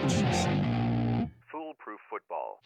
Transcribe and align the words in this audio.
Foolproof 0.00 2.00
football. 2.08 2.60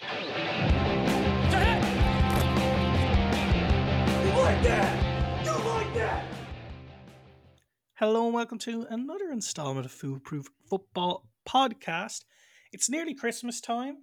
Hello 7.95 8.27
and 8.27 8.35
welcome 8.35 8.59
to 8.59 8.87
another 8.89 9.33
installment 9.33 9.85
of 9.85 9.91
Foolproof 9.91 10.47
Football 10.71 11.27
Podcast. 11.45 12.23
It's 12.71 12.89
nearly 12.89 13.15
Christmas 13.15 13.61
time. 13.61 13.97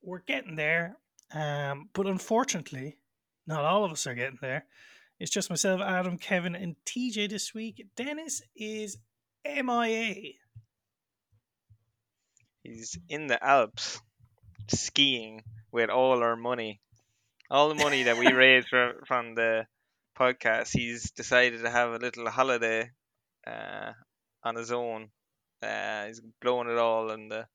We're 0.00 0.20
getting 0.20 0.54
there. 0.54 0.98
Um, 1.34 1.88
but 1.92 2.06
unfortunately, 2.06 2.98
not 3.48 3.64
all 3.64 3.84
of 3.84 3.90
us 3.90 4.06
are 4.06 4.14
getting 4.14 4.38
there. 4.40 4.66
It's 5.18 5.32
just 5.32 5.50
myself, 5.50 5.80
Adam, 5.80 6.18
Kevin, 6.18 6.54
and 6.54 6.76
TJ 6.86 7.30
this 7.30 7.52
week. 7.52 7.84
Dennis 7.96 8.42
is 8.54 8.96
MIA. 9.44 10.34
He's 12.62 12.98
in 13.08 13.26
the 13.26 13.42
Alps 13.44 14.00
skiing 14.68 15.42
with 15.72 15.90
all 15.90 16.22
our 16.22 16.36
money. 16.36 16.80
All 17.50 17.68
the 17.68 17.74
money 17.74 18.04
that 18.04 18.16
we 18.18 18.32
raised 18.32 18.68
from, 18.68 18.92
from 19.06 19.34
the 19.34 19.66
podcast, 20.18 20.70
he's 20.72 21.10
decided 21.10 21.62
to 21.62 21.70
have 21.70 21.90
a 21.92 21.98
little 21.98 22.28
holiday 22.30 22.90
uh, 23.46 23.92
on 24.44 24.54
his 24.56 24.70
own. 24.72 25.08
Uh, 25.62 26.06
he's 26.06 26.20
blowing 26.40 26.68
it 26.68 26.78
all 26.78 27.10
in 27.10 27.28
the 27.28 27.46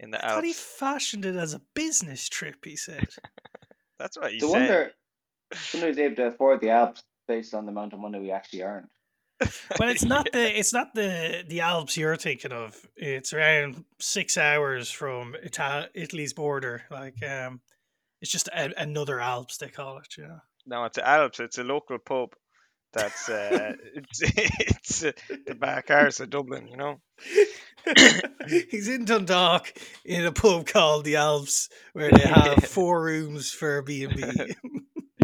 in 0.00 0.10
the 0.10 0.24
I 0.24 0.30
thought 0.30 0.44
he 0.44 0.52
fashioned 0.52 1.24
it 1.24 1.36
as 1.36 1.54
a 1.54 1.60
business 1.74 2.28
trip, 2.28 2.64
he 2.64 2.76
said. 2.76 3.06
That's 3.98 4.16
what 4.18 4.32
he 4.32 4.40
So 4.40 4.48
said. 4.48 4.58
wonder, 4.60 4.92
wonder 5.72 5.88
if 5.88 5.98
able 5.98 6.16
to 6.16 6.26
afford 6.26 6.60
the 6.60 6.70
Alps 6.70 7.02
based 7.28 7.54
on 7.54 7.66
the 7.66 7.72
amount 7.72 7.92
of 7.92 8.00
money 8.00 8.18
we 8.18 8.30
actually 8.30 8.62
earned. 8.62 8.88
Well, 9.78 9.88
it's 9.88 10.04
not 10.04 10.28
the 10.32 10.58
it's 10.58 10.72
not 10.72 10.94
the 10.94 11.44
the 11.48 11.60
Alps 11.60 11.96
you're 11.96 12.16
thinking 12.16 12.52
of. 12.52 12.76
It's 12.96 13.32
around 13.32 13.84
six 14.00 14.36
hours 14.38 14.90
from 14.90 15.34
Ita- 15.44 15.90
Italy's 15.94 16.32
border. 16.32 16.82
Like, 16.90 17.22
um, 17.28 17.60
it's 18.20 18.30
just 18.30 18.48
a, 18.48 18.72
another 18.80 19.20
Alps 19.20 19.58
they 19.58 19.68
call 19.68 19.98
it. 19.98 20.16
You 20.16 20.28
know. 20.28 20.38
No, 20.66 20.84
it's 20.84 20.96
the 20.96 21.06
Alps. 21.08 21.40
It's 21.40 21.58
a 21.58 21.64
local 21.64 21.98
pub. 21.98 22.34
That's 22.92 23.28
uh, 23.28 23.72
it's 23.94 24.20
it's 24.22 25.04
uh, 25.04 25.12
the 25.46 25.54
back 25.54 25.90
arse 25.90 26.20
of 26.20 26.30
Dublin. 26.30 26.68
You 26.68 26.76
know. 26.76 27.00
He's 28.70 28.88
in 28.88 29.04
Dundalk 29.04 29.72
in 30.04 30.24
a 30.24 30.32
pub 30.32 30.66
called 30.66 31.04
the 31.04 31.16
Alps, 31.16 31.68
where 31.92 32.10
they 32.10 32.20
have 32.28 32.46
Yeah. 32.46 32.60
four 32.66 33.02
rooms 33.02 33.50
for 33.50 33.82
B 33.82 34.04
and 34.04 34.16
B. 34.16 34.54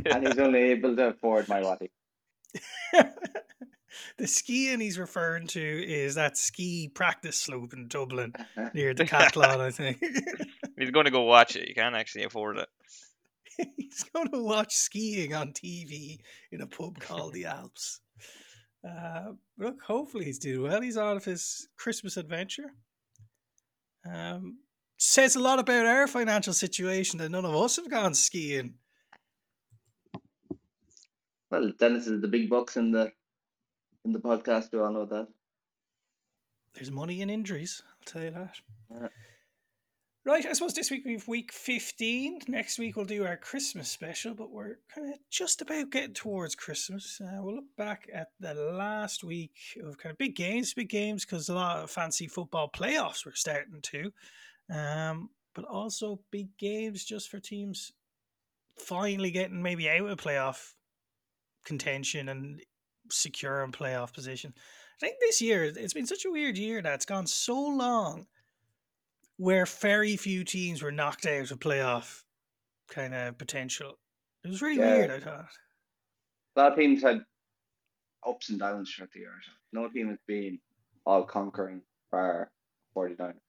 And 0.06 0.26
he's 0.26 0.38
only 0.38 0.60
able 0.70 0.96
to 0.96 1.08
afford 1.08 1.48
my 1.48 1.60
Watty. 1.62 1.90
The 4.18 4.26
skiing 4.26 4.80
he's 4.80 4.98
referring 4.98 5.46
to 5.48 5.60
is 5.60 6.14
that 6.14 6.36
ski 6.36 6.90
practice 6.94 7.36
slope 7.36 7.72
in 7.72 7.88
Dublin 7.88 8.32
near 8.74 8.94
Decathlon, 8.94 9.60
I 9.60 9.70
think. 9.70 9.98
He's 10.78 10.90
going 10.90 11.06
to 11.06 11.10
go 11.10 11.22
watch 11.22 11.56
it. 11.56 11.68
You 11.68 11.74
can't 11.74 11.94
actually 11.94 12.24
afford 12.24 12.56
it. 12.58 12.68
he's 13.76 14.04
going 14.14 14.30
to 14.30 14.42
watch 14.42 14.74
skiing 14.74 15.34
on 15.34 15.52
TV 15.52 16.18
in 16.52 16.62
a 16.62 16.66
pub 16.66 16.98
called 16.98 17.34
the 17.34 17.44
Alps. 17.44 18.00
Uh, 18.86 19.32
look, 19.58 19.82
hopefully 19.86 20.24
he's 20.24 20.38
doing 20.38 20.62
well. 20.62 20.80
He's 20.80 20.96
out 20.96 21.18
of 21.18 21.24
his 21.24 21.68
Christmas 21.76 22.16
adventure. 22.16 22.72
Um, 24.10 24.60
says 24.96 25.36
a 25.36 25.40
lot 25.40 25.58
about 25.58 25.84
our 25.84 26.06
financial 26.06 26.54
situation 26.54 27.18
that 27.18 27.30
none 27.30 27.44
of 27.44 27.54
us 27.54 27.76
have 27.76 27.90
gone 27.90 28.14
skiing. 28.14 28.74
Well, 31.50 31.72
Dennis 31.78 32.06
is 32.06 32.20
the 32.20 32.28
big 32.28 32.48
bucks 32.48 32.76
in 32.76 32.92
the 32.92 33.12
in 34.04 34.12
the 34.12 34.20
podcast. 34.20 34.72
We 34.72 34.78
all 34.78 34.92
know 34.92 35.06
that. 35.06 35.28
There's 36.74 36.90
money 36.90 37.20
in 37.20 37.30
injuries, 37.30 37.82
I'll 37.86 38.12
tell 38.12 38.22
you 38.22 38.30
that. 38.30 38.54
Yeah. 38.90 39.08
Right, 40.22 40.44
I 40.44 40.52
suppose 40.52 40.74
this 40.74 40.90
week 40.90 41.04
we've 41.06 41.26
week 41.26 41.50
15. 41.50 42.42
Next 42.46 42.78
week 42.78 42.94
we'll 42.94 43.06
do 43.06 43.24
our 43.24 43.38
Christmas 43.38 43.90
special, 43.90 44.34
but 44.34 44.50
we're 44.50 44.76
kind 44.94 45.12
of 45.12 45.18
just 45.30 45.62
about 45.62 45.90
getting 45.90 46.12
towards 46.12 46.54
Christmas. 46.54 47.20
Uh, 47.20 47.40
we'll 47.42 47.56
look 47.56 47.76
back 47.78 48.06
at 48.12 48.28
the 48.38 48.52
last 48.54 49.24
week 49.24 49.56
of 49.82 49.96
kind 49.96 50.12
of 50.12 50.18
big 50.18 50.36
games, 50.36 50.74
big 50.74 50.90
games, 50.90 51.24
because 51.24 51.48
a 51.48 51.54
lot 51.54 51.78
of 51.78 51.90
fancy 51.90 52.28
football 52.28 52.70
playoffs 52.70 53.24
were 53.24 53.34
starting 53.34 53.80
to. 53.80 54.12
Um, 54.70 55.30
but 55.54 55.64
also 55.64 56.20
big 56.30 56.56
games 56.58 57.02
just 57.04 57.30
for 57.30 57.40
teams 57.40 57.92
finally 58.76 59.30
getting 59.30 59.62
maybe 59.62 59.88
out 59.88 60.10
of 60.10 60.18
playoff 60.18 60.74
contention 61.64 62.28
and 62.28 62.62
secure 63.10 63.62
in 63.64 63.72
playoff 63.72 64.12
position. 64.12 64.54
I 64.56 65.06
think 65.06 65.16
this 65.20 65.40
year 65.40 65.64
it's 65.64 65.94
been 65.94 66.06
such 66.06 66.24
a 66.24 66.30
weird 66.30 66.58
year 66.58 66.82
that 66.82 66.94
it's 66.94 67.06
gone 67.06 67.26
so 67.26 67.58
long 67.60 68.26
where 69.36 69.64
very 69.66 70.16
few 70.16 70.44
teams 70.44 70.82
were 70.82 70.92
knocked 70.92 71.24
out 71.26 71.50
of 71.50 71.58
playoff 71.60 72.24
kind 72.88 73.14
of 73.14 73.38
potential. 73.38 73.98
It 74.44 74.48
was 74.48 74.60
really 74.62 74.78
Yeah. 74.80 74.96
weird, 74.96 75.10
I 75.10 75.20
thought. 75.20 75.48
A 76.56 76.60
lot 76.60 76.72
of 76.72 76.78
teams 76.78 77.02
had 77.02 77.24
ups 78.26 78.50
and 78.50 78.58
downs 78.58 78.92
throughout 78.92 79.10
the 79.12 79.20
year. 79.20 79.40
No 79.72 79.88
team 79.88 80.08
has 80.08 80.18
been 80.26 80.60
all 81.06 81.24
conquering 81.24 81.82
bar 82.10 82.52
49. 82.92 83.40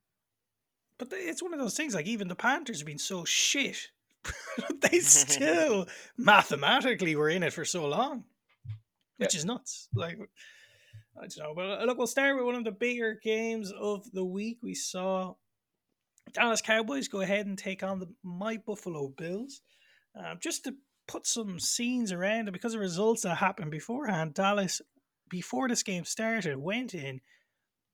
But 0.98 1.10
it's 1.12 1.42
one 1.44 1.54
of 1.54 1.60
those 1.60 1.76
things 1.76 1.94
like 1.96 2.06
even 2.06 2.28
the 2.28 2.36
Panthers 2.36 2.80
have 2.80 2.86
been 2.86 3.00
so 3.00 3.26
shit. 3.26 3.92
they 4.82 5.00
still 5.00 5.88
mathematically 6.18 7.16
were 7.16 7.30
in 7.30 7.44
it 7.44 7.54
for 7.54 7.66
so 7.66 7.88
long, 7.88 8.26
which 9.18 9.36
is 9.36 9.46
nuts. 9.46 9.88
Like, 9.94 10.18
I 11.18 11.28
don't 11.28 11.38
know. 11.38 11.54
But 11.56 11.82
uh, 11.82 11.86
look, 11.86 11.98
we'll 11.98 12.08
start 12.08 12.36
with 12.36 12.46
one 12.46 12.56
of 12.56 12.64
the 12.64 12.72
bigger 12.72 13.20
games 13.22 13.72
of 13.72 14.10
the 14.12 14.26
week. 14.26 14.60
We 14.62 14.74
saw 14.74 15.36
Dallas 16.34 16.62
Cowboys 16.62 17.08
go 17.08 17.22
ahead 17.22 17.46
and 17.46 17.58
take 17.58 17.84
on 17.84 18.00
the 18.00 18.08
My 18.24 18.58
Buffalo 18.58 19.10
Bills. 19.10 19.62
Um, 20.16 20.38
just 20.40 20.66
to 20.66 20.76
put 21.08 21.26
some 21.26 21.60
scenes 21.60 22.12
around 22.12 22.48
it, 22.48 22.52
because 22.52 22.74
of 22.74 22.82
results 22.82 23.24
that 23.24 23.38
happened 23.38 23.72
beforehand, 23.72 24.34
Dallas, 24.34 24.82
before 25.30 25.68
this 25.68 25.84
game 25.84 26.06
started, 26.06 26.58
went 26.58 26.94
in 26.94 27.22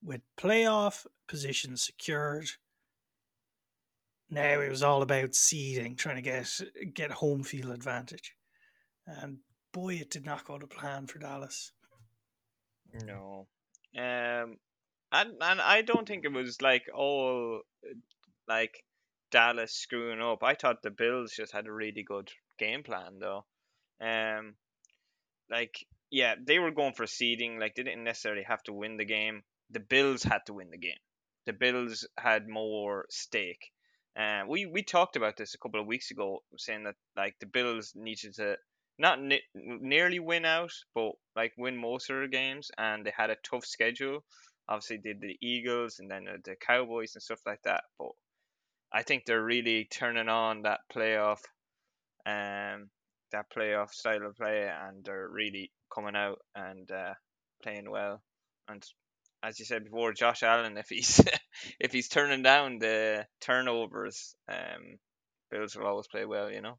with 0.04 0.22
playoff 0.38 1.06
positions 1.28 1.84
secured. 1.84 2.48
Now 4.30 4.60
it 4.62 4.70
was 4.70 4.84
all 4.84 5.02
about 5.02 5.36
seeding, 5.36 5.96
trying 5.96 6.18
to 6.18 6.22
get 6.22 6.62
get 6.94 7.12
home 7.12 7.44
field 7.44 7.72
advantage, 7.72 8.36
and 9.06 9.38
boy, 9.72 9.96
it 9.96 10.10
did 10.10 10.26
not 10.26 10.44
go 10.44 10.58
to 10.58 10.68
plan 10.68 11.08
for 11.08 11.20
Dallas. 11.20 11.72
No. 13.06 13.48
Um 13.98 14.58
and 15.12 15.32
and 15.42 15.62
I 15.62 15.82
don't 15.82 16.08
think 16.08 16.26
it 16.26 16.34
was 16.34 16.62
like 16.62 16.86
all 16.94 17.62
like 18.48 18.84
Dallas 19.32 19.74
screwing 19.74 20.22
up. 20.22 20.44
I 20.44 20.56
thought 20.56 20.82
the 20.82 20.92
Bills 20.92 21.34
just 21.36 21.54
had 21.54 21.68
a 21.68 21.72
really 21.72 22.04
good 22.04 22.30
game 22.60 22.84
plan 22.84 23.20
though. 23.20 23.46
Um 24.02 24.56
like 25.50 25.86
yeah, 26.10 26.36
they 26.42 26.60
were 26.60 26.72
going 26.72 26.94
for 26.94 27.08
seeding, 27.08 27.60
like 27.60 27.76
they 27.76 27.84
didn't 27.84 28.04
necessarily 28.04 28.44
have 28.44 28.64
to 28.64 28.74
win 28.74 28.98
the 28.98 29.06
game. 29.06 29.44
The 29.70 29.80
Bills 29.80 30.24
had 30.24 30.46
to 30.48 30.54
win 30.54 30.70
the 30.70 30.78
game. 30.78 31.00
The 31.46 31.54
Bills 31.54 32.08
had 32.18 32.48
more 32.48 33.06
stake. 33.10 33.72
Uh, 34.18 34.44
we 34.48 34.66
we 34.66 34.82
talked 34.82 35.16
about 35.16 35.38
this 35.38 35.54
a 35.54 35.60
couple 35.60 35.80
of 35.80 35.86
weeks 35.88 36.12
ago, 36.12 36.40
saying 36.58 36.84
that 36.86 36.96
like 37.16 37.36
the 37.40 37.46
Bills 37.46 37.94
needed 37.96 38.34
to 38.36 38.58
not 38.98 39.22
ne- 39.22 39.44
nearly 39.54 40.20
win 40.20 40.44
out, 40.46 40.72
but 40.96 41.12
like 41.36 41.54
win 41.58 41.78
most 41.78 42.10
of 42.10 42.16
their 42.16 42.28
games, 42.28 42.72
and 42.78 43.06
they 43.06 43.14
had 43.16 43.30
a 43.30 43.38
tough 43.44 43.66
schedule. 43.66 44.24
Obviously, 44.68 44.98
did 44.98 45.22
the 45.22 45.38
Eagles 45.42 46.00
and 46.00 46.10
then 46.10 46.28
uh, 46.28 46.38
the 46.44 46.56
Cowboys 46.56 47.14
and 47.16 47.22
stuff 47.22 47.42
like 47.46 47.62
that. 47.64 47.84
But 48.00 48.10
I 48.92 49.04
think 49.04 49.26
they're 49.26 49.44
really 49.44 49.86
turning 49.86 50.30
on 50.30 50.64
that 50.64 50.80
playoff, 50.94 51.40
um, 52.26 52.90
that 53.32 53.46
playoff 53.56 53.92
style 53.92 54.26
of 54.26 54.36
play, 54.36 54.68
and 54.68 55.06
they're 55.06 55.30
really 55.30 55.72
coming 55.94 56.16
out 56.16 56.40
and 56.56 56.90
uh, 56.92 57.14
playing 57.62 57.90
well. 57.90 58.22
And 58.68 58.84
as 59.44 59.60
you 59.60 59.66
said 59.66 59.84
before, 59.84 60.14
Josh 60.14 60.44
Allen, 60.44 60.78
if 60.78 60.90
he's 60.90 61.22
if 61.80 61.92
he's 61.92 62.08
turning 62.08 62.44
down 62.44 62.80
the 62.80 63.26
turnovers, 63.42 64.36
um, 64.50 64.98
Bills 65.50 65.76
will 65.76 65.88
always 65.88 66.08
play 66.08 66.26
well, 66.26 66.52
you 66.52 66.62
know. 66.62 66.78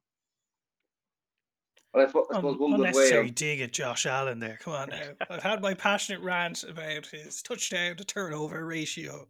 Well, 1.94 2.04
I 2.04 2.06
suppose, 2.06 2.26
I 2.30 2.36
Un- 2.36 2.42
suppose 2.42 2.58
one 2.58 2.70
good 2.72 2.80
way 2.80 2.88
unnecessary 2.88 3.28
of, 3.28 3.34
dig 3.34 3.60
at 3.60 3.72
Josh 3.72 4.06
Allen 4.06 4.40
there. 4.40 4.58
Come 4.62 4.74
on 4.74 4.90
now. 4.90 5.02
I've 5.30 5.42
had 5.42 5.62
my 5.62 5.74
passionate 5.74 6.20
rant 6.22 6.64
about 6.64 7.06
his 7.06 7.42
touchdown 7.42 7.96
to 7.96 8.04
turnover 8.04 8.64
ratio. 8.64 9.26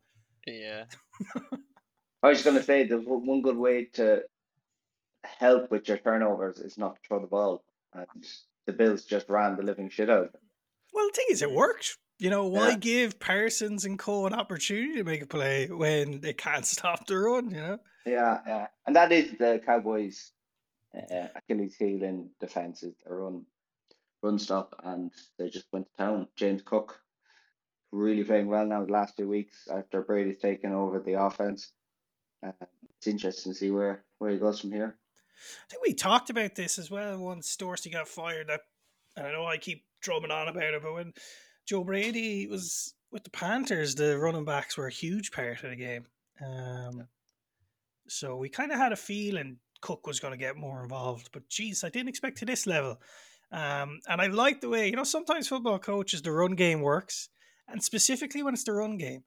Yeah. 0.47 0.85
I 2.23 2.29
was 2.29 2.39
just 2.39 2.45
going 2.45 2.57
to 2.57 2.63
say 2.63 2.85
the 2.85 2.99
one 3.01 3.27
one 3.27 3.43
good 3.43 3.57
way 3.57 3.85
to 3.95 4.23
help 5.25 5.71
with 5.71 5.87
your 5.89 5.99
turnovers 5.99 6.59
is 6.59 6.79
not 6.79 6.97
to 6.97 7.01
throw 7.07 7.21
the 7.21 7.27
ball. 7.27 7.63
And 7.95 8.27
the 8.67 8.73
Bills 8.73 9.05
just 9.05 9.29
ran 9.29 9.57
the 9.57 9.63
living 9.63 9.89
shit 9.89 10.11
out 10.11 10.27
of 10.27 10.33
them. 10.33 10.43
Well, 10.93 11.07
the 11.07 11.13
thing 11.15 11.27
is, 11.31 11.43
it 11.43 11.53
worked. 11.53 11.97
You 12.19 12.31
know, 12.31 12.47
why 12.47 12.71
Yeah. 12.71 12.77
give 12.77 13.21
Parsons 13.21 13.85
and 13.85 13.99
Co 13.99 14.27
an 14.27 14.35
opportunity 14.35 14.95
to 14.97 15.05
make 15.05 15.23
a 15.23 15.27
play 15.27 15.69
when 15.69 16.21
they 16.21 16.33
can't 16.33 16.67
stop 16.67 17.07
the 17.07 17.19
run? 17.19 17.51
You 17.51 17.57
know, 17.57 17.79
Yeah, 18.05 18.41
yeah. 18.47 18.67
And 18.87 18.97
that 18.97 19.13
is 19.13 19.39
the 19.39 19.61
Cowboys' 19.65 20.33
uh, 20.97 21.29
Achilles 21.37 21.77
heel 21.77 22.03
in 22.03 22.31
defense 22.41 22.83
is 22.83 22.95
their 23.05 23.19
run, 23.19 23.45
run 24.23 24.39
stop, 24.39 24.75
and 24.83 25.13
they 25.39 25.49
just 25.49 25.67
went 25.73 25.87
to 25.87 25.97
town. 25.97 26.29
James 26.37 26.63
Cook 26.63 27.01
really 27.93 28.25
playing 28.25 28.49
well 28.49 28.67
now 28.67 28.85
the 28.85 28.93
last 28.93 29.17
two 29.17 29.29
weeks 29.29 29.69
after 29.73 30.03
Brady's 30.03 30.39
taken 30.39 30.73
over 30.73 30.99
the 30.99 31.15
offense. 31.15 31.73
Uh, 32.45 32.53
it's 32.97 33.07
interesting 33.07 33.53
to 33.53 33.59
see 33.59 33.71
where, 33.71 34.05
where 34.19 34.31
he 34.31 34.39
goes 34.39 34.61
from 34.61 34.73
here. 34.73 34.97
I 35.39 35.71
think 35.71 35.83
we 35.87 35.95
talked 35.95 36.31
about 36.31 36.57
this 36.57 36.79
as 36.79 36.91
well 36.91 37.17
once 37.19 37.55
Dorsey 37.57 37.91
got 37.91 38.09
fired. 38.09 38.49
That 38.49 38.63
and 39.17 39.27
I 39.27 39.33
know 39.33 39.47
I 39.47 39.57
keep 39.57 39.85
drumming 40.03 40.31
on 40.33 40.49
about 40.49 40.75
it, 40.75 40.83
but 40.83 40.95
when 40.95 41.13
Joe 41.69 41.85
Brady 41.85 42.47
was 42.47 42.95
with 43.13 43.25
the 43.25 43.31
Panthers, 43.31 43.95
the 43.95 44.19
running 44.19 44.47
backs 44.47 44.79
were 44.79 44.87
a 44.87 44.93
huge 44.93 45.33
part 45.33 45.63
of 45.63 45.71
the 45.71 45.77
game. 45.77 46.07
Um, 46.43 47.09
so 48.09 48.37
we 48.37 48.49
kind 48.49 48.73
of 48.73 48.79
had 48.79 48.93
a 48.93 48.97
feeling 48.97 49.59
Cook 49.83 50.07
was 50.07 50.19
going 50.19 50.33
to 50.33 50.39
get 50.39 50.57
more 50.57 50.83
involved, 50.83 51.29
but 51.31 51.49
geez, 51.51 51.85
I 51.85 51.91
didn't 51.91 52.09
expect 52.09 52.39
to 52.39 52.47
this 52.47 52.67
level. 52.67 53.01
Um, 53.53 54.01
and 54.09 54.21
I 54.21 54.29
like 54.29 54.63
the 54.63 54.69
way 54.71 54.89
you 54.89 54.97
know 54.97 55.05
sometimes 55.05 55.49
football 55.49 55.79
coaches 55.79 56.23
the 56.23 56.33
run 56.33 56.55
game 56.55 56.81
works, 56.81 57.29
and 57.69 57.83
specifically 57.83 58.43
when 58.43 58.55
it's 58.55 58.65
the 58.65 58.73
run 58.73 58.97
game, 58.97 59.25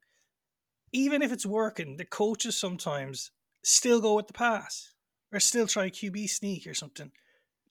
even 0.92 1.22
if 1.22 1.32
it's 1.32 1.46
working, 1.46 1.96
the 1.96 2.04
coaches 2.04 2.58
sometimes 2.58 3.30
still 3.62 4.00
go 4.00 4.14
with 4.14 4.26
the 4.26 4.32
pass 4.32 4.94
or 5.32 5.38
still 5.38 5.66
try 5.66 5.90
QB 5.90 6.28
sneak 6.28 6.66
or 6.66 6.74
something. 6.74 7.12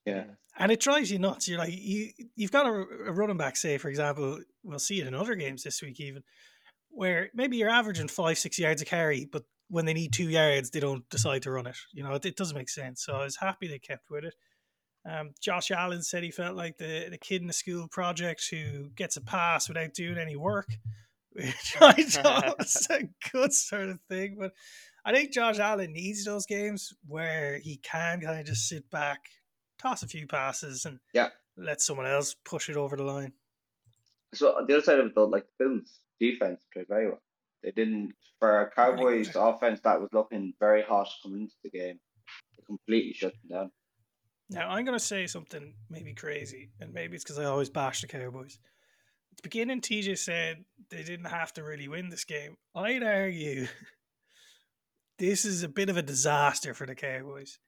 Yeah. 0.04 0.24
And 0.58 0.70
it 0.70 0.80
drives 0.80 1.10
you 1.10 1.18
nuts. 1.18 1.48
You're 1.48 1.58
like 1.58 1.72
you 1.72 2.10
you've 2.36 2.52
got 2.52 2.66
a, 2.66 2.72
a 3.06 3.12
running 3.12 3.36
back, 3.36 3.56
say 3.56 3.78
for 3.78 3.88
example, 3.88 4.40
we'll 4.62 4.78
see 4.78 5.00
it 5.00 5.06
in 5.06 5.14
other 5.14 5.34
games 5.34 5.62
this 5.62 5.80
week 5.80 6.00
even, 6.00 6.22
where 6.90 7.30
maybe 7.34 7.56
you're 7.56 7.70
averaging 7.70 8.08
five 8.08 8.38
six 8.38 8.58
yards 8.58 8.82
a 8.82 8.84
carry, 8.84 9.24
but 9.24 9.44
when 9.68 9.86
they 9.86 9.94
need 9.94 10.12
two 10.12 10.28
yards, 10.28 10.70
they 10.70 10.80
don't 10.80 11.08
decide 11.08 11.42
to 11.42 11.50
run 11.50 11.66
it. 11.66 11.76
You 11.92 12.02
know, 12.02 12.12
it, 12.12 12.26
it 12.26 12.36
doesn't 12.36 12.56
make 12.56 12.68
sense. 12.68 13.04
So 13.04 13.14
I 13.14 13.24
was 13.24 13.36
happy 13.36 13.68
they 13.68 13.78
kept 13.78 14.10
with 14.10 14.24
it. 14.24 14.34
Um, 15.08 15.30
Josh 15.40 15.70
Allen 15.70 16.02
said 16.02 16.22
he 16.22 16.30
felt 16.30 16.56
like 16.56 16.76
the, 16.76 17.08
the 17.10 17.18
kid 17.18 17.40
in 17.40 17.48
the 17.48 17.52
school 17.52 17.88
project 17.88 18.46
who 18.50 18.90
gets 18.90 19.16
a 19.16 19.20
pass 19.20 19.68
without 19.68 19.94
doing 19.94 20.18
any 20.18 20.36
work, 20.36 20.68
which 21.32 21.76
I 21.80 22.02
thought 22.02 22.58
was 22.58 22.86
a 22.90 23.08
good 23.32 23.52
sort 23.52 23.88
of 23.88 23.98
thing. 24.08 24.36
But 24.38 24.52
I 25.04 25.12
think 25.12 25.32
Josh 25.32 25.58
Allen 25.58 25.92
needs 25.92 26.24
those 26.24 26.46
games 26.46 26.92
where 27.06 27.58
he 27.58 27.78
can 27.78 28.20
kind 28.20 28.40
of 28.40 28.46
just 28.46 28.68
sit 28.68 28.88
back, 28.90 29.20
toss 29.82 30.02
a 30.02 30.08
few 30.08 30.26
passes, 30.26 30.84
and 30.86 31.00
Yeah. 31.12 31.30
let 31.56 31.80
someone 31.80 32.06
else 32.06 32.34
push 32.44 32.68
it 32.70 32.76
over 32.76 32.96
the 32.96 33.02
line. 33.02 33.32
So 34.34 34.56
on 34.56 34.66
the 34.66 34.74
other 34.74 34.82
side 34.82 34.98
of 35.00 35.06
it 35.06 35.14
though, 35.14 35.26
like 35.26 35.46
the 35.58 35.64
Bills 35.64 36.00
defense 36.20 36.64
played 36.72 36.88
very 36.88 37.08
well. 37.08 37.22
They 37.62 37.70
didn't 37.72 38.14
for 38.38 38.62
a 38.62 38.70
Cowboys 38.70 39.36
offense 39.36 39.80
that 39.84 40.00
was 40.00 40.08
looking 40.12 40.54
very 40.58 40.82
hot 40.82 41.08
coming 41.22 41.42
into 41.42 41.54
the 41.62 41.70
game. 41.70 42.00
They 42.56 42.62
completely 42.64 43.12
shut 43.12 43.34
them 43.48 43.58
down. 43.58 43.72
Now 44.50 44.68
I'm 44.70 44.84
going 44.84 44.98
to 44.98 45.04
say 45.04 45.26
something 45.26 45.74
maybe 45.90 46.14
crazy, 46.14 46.70
and 46.80 46.92
maybe 46.92 47.14
it's 47.14 47.24
because 47.24 47.38
I 47.38 47.44
always 47.44 47.70
bash 47.70 48.00
the 48.00 48.08
Cowboys. 48.08 48.58
At 49.32 49.36
the 49.38 49.42
beginning, 49.44 49.80
TJ 49.80 50.18
said 50.18 50.64
they 50.90 51.02
didn't 51.04 51.26
have 51.26 51.52
to 51.54 51.62
really 51.62 51.88
win 51.88 52.08
this 52.10 52.24
game. 52.24 52.56
I'd 52.74 53.02
argue 53.02 53.66
this 55.18 55.44
is 55.44 55.62
a 55.62 55.68
bit 55.68 55.88
of 55.88 55.96
a 55.96 56.02
disaster 56.02 56.74
for 56.74 56.86
the 56.86 56.94
Cowboys. 56.94 57.58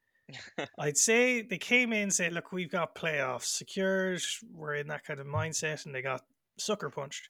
I'd 0.78 0.96
say 0.96 1.42
they 1.42 1.58
came 1.58 1.92
in 1.92 2.04
and 2.04 2.12
said, 2.12 2.32
"Look, 2.32 2.52
we've 2.52 2.70
got 2.70 2.94
playoffs 2.94 3.44
secured. 3.44 4.22
We're 4.52 4.74
in 4.74 4.88
that 4.88 5.04
kind 5.04 5.20
of 5.20 5.26
mindset," 5.26 5.84
and 5.84 5.94
they 5.94 6.02
got 6.02 6.24
sucker 6.58 6.90
punched. 6.90 7.28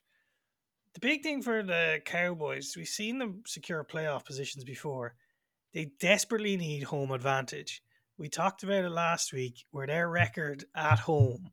The 0.95 1.01
big 1.01 1.23
thing 1.23 1.43
for 1.43 1.63
the 1.63 2.01
Cowboys, 2.05 2.77
we've 2.77 2.87
seen 2.87 3.19
them 3.19 3.43
secure 3.47 3.83
playoff 3.85 4.25
positions 4.25 4.65
before. 4.65 5.17
They 5.73 5.87
desperately 5.99 6.57
need 6.57 6.85
home 6.85 7.11
advantage. 7.11 7.83
We 8.17 8.29
talked 8.29 8.63
about 8.63 8.85
it 8.85 8.91
last 8.91 9.33
week, 9.33 9.65
where 9.73 9.89
their 9.89 10.09
record 10.09 10.65
at 10.75 11.01
home 11.01 11.51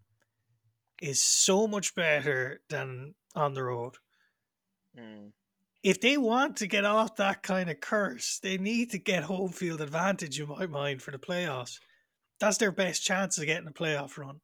is 1.01 1.23
so 1.23 1.67
much 1.67 1.95
better 1.95 2.61
than 2.69 3.15
on 3.33 3.55
the 3.55 3.63
road. 3.63 3.95
Mm. 4.95 5.31
If 5.83 5.99
they 5.99 6.17
want 6.17 6.57
to 6.57 6.67
get 6.67 6.85
off 6.85 7.15
that 7.15 7.41
kind 7.41 7.69
of 7.69 7.79
curse, 7.79 8.39
they 8.39 8.57
need 8.57 8.91
to 8.91 8.99
get 8.99 9.23
home 9.23 9.49
field 9.51 9.81
advantage, 9.81 10.39
in 10.39 10.47
my 10.47 10.67
mind, 10.67 11.01
for 11.01 11.11
the 11.11 11.17
playoffs. 11.17 11.79
That's 12.39 12.57
their 12.57 12.71
best 12.71 13.03
chance 13.03 13.37
of 13.37 13.45
getting 13.45 13.67
a 13.67 13.71
playoff 13.71 14.17
run. 14.17 14.41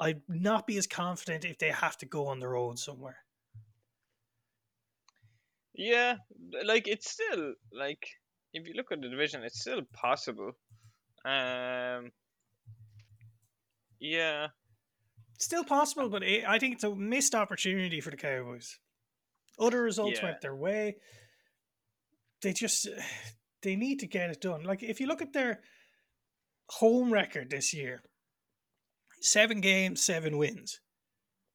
I'd 0.00 0.22
not 0.28 0.66
be 0.66 0.78
as 0.78 0.86
confident 0.86 1.44
if 1.44 1.58
they 1.58 1.70
have 1.70 1.96
to 1.98 2.06
go 2.06 2.28
on 2.28 2.40
the 2.40 2.48
road 2.48 2.78
somewhere. 2.78 3.18
Yeah, 5.74 6.16
like 6.64 6.88
it's 6.88 7.10
still 7.10 7.54
like 7.72 8.08
if 8.52 8.66
you 8.66 8.74
look 8.74 8.90
at 8.90 9.00
the 9.00 9.08
division, 9.08 9.42
it's 9.42 9.60
still 9.60 9.82
possible. 9.92 10.52
Um. 11.24 12.10
Yeah. 14.00 14.48
Still 15.38 15.64
possible, 15.64 16.08
but 16.08 16.22
it, 16.22 16.44
I 16.46 16.58
think 16.58 16.74
it's 16.74 16.84
a 16.84 16.94
missed 16.94 17.34
opportunity 17.34 18.00
for 18.00 18.10
the 18.10 18.16
Cowboys. 18.16 18.78
Other 19.58 19.82
results 19.82 20.18
Yeah. 20.20 20.26
went 20.26 20.40
their 20.40 20.54
way. 20.56 20.96
They 22.42 22.52
just 22.52 22.86
they 23.62 23.76
need 23.76 24.00
to 24.00 24.06
get 24.06 24.30
it 24.30 24.40
done. 24.40 24.62
Like 24.64 24.82
if 24.82 25.00
you 25.00 25.06
look 25.06 25.22
at 25.22 25.32
their 25.32 25.60
home 26.70 27.12
record 27.12 27.50
this 27.50 27.72
year, 27.74 28.02
seven 29.20 29.60
games, 29.60 30.02
seven 30.02 30.36
wins. 30.38 30.80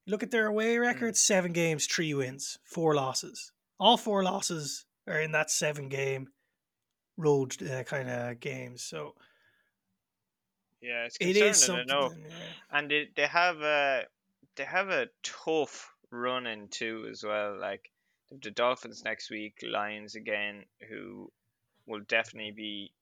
Look 0.06 0.22
at 0.22 0.32
their 0.32 0.48
away 0.48 0.78
record, 0.78 1.16
seven 1.16 1.54
games, 1.54 1.86
three 1.88 2.14
wins, 2.14 2.58
four 2.66 2.94
losses. 2.94 3.52
All 3.80 3.96
four 3.96 4.22
losses 4.24 4.86
are 5.08 5.20
in 5.22 5.32
that 5.32 5.50
seven 5.50 5.88
game 5.88 6.28
road 7.16 7.56
uh, 7.64 7.84
kind 7.84 8.10
of 8.10 8.40
games. 8.42 8.84
So 8.84 9.16
Yeah, 10.82 11.06
it's 11.06 11.16
it 11.22 11.36
concerning. 11.36 11.50
is 11.52 11.64
I 11.64 11.66
something. 11.68 11.88
know. 11.88 12.12
yeah. 12.28 12.78
and 12.78 12.92
they, 12.92 13.08
they 13.16 13.28
have 13.28 13.62
a 13.62 14.04
they 14.58 14.66
have 14.66 14.90
a 14.90 15.08
tough 15.24 15.94
run 16.12 16.48
in 16.48 16.68
too 16.68 17.08
as 17.10 17.24
well. 17.24 17.58
Like 17.58 17.90
the 18.42 18.52
Dolphins 18.52 19.04
next 19.04 19.30
week, 19.30 19.64
Lions 19.64 20.16
again, 20.16 20.64
who 20.90 21.32
will 21.86 22.02
definitely 22.08 22.52
be. 22.52 22.94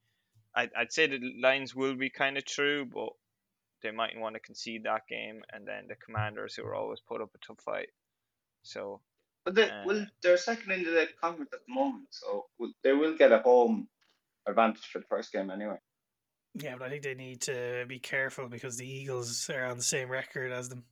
I 0.55 0.69
I'd 0.75 0.91
say 0.91 1.07
the 1.07 1.19
Lions 1.41 1.75
will 1.75 1.95
be 1.95 2.09
kind 2.09 2.37
of 2.37 2.45
true, 2.45 2.85
but 2.85 3.09
they 3.81 3.91
might 3.91 4.17
want 4.17 4.35
to 4.35 4.39
concede 4.39 4.83
that 4.83 5.07
game, 5.07 5.41
and 5.51 5.67
then 5.67 5.87
the 5.87 5.95
Commanders, 5.95 6.55
who 6.55 6.63
are 6.63 6.75
always 6.75 6.99
put 6.99 7.21
up 7.21 7.29
a 7.33 7.45
tough 7.45 7.61
fight. 7.63 7.89
So 8.63 9.01
But 9.45 9.55
they, 9.55 9.69
Uh, 9.69 9.83
well, 9.85 10.07
they're 10.21 10.37
second 10.37 10.71
into 10.71 10.91
the 10.91 11.07
conference 11.19 11.51
at 11.53 11.59
the 11.65 11.73
moment, 11.73 12.07
so 12.11 12.47
they 12.83 12.93
will 12.93 13.17
get 13.17 13.31
a 13.31 13.39
home 13.39 13.87
advantage 14.45 14.85
for 14.85 14.99
the 14.99 15.05
first 15.07 15.31
game 15.31 15.49
anyway. 15.49 15.77
Yeah, 16.53 16.75
but 16.77 16.87
I 16.87 16.89
think 16.89 17.03
they 17.03 17.15
need 17.15 17.41
to 17.41 17.85
be 17.87 17.99
careful 17.99 18.49
because 18.49 18.77
the 18.77 18.87
Eagles 18.87 19.49
are 19.49 19.65
on 19.65 19.77
the 19.77 19.83
same 19.83 20.09
record 20.09 20.51
as 20.51 20.67
them. 20.69 20.83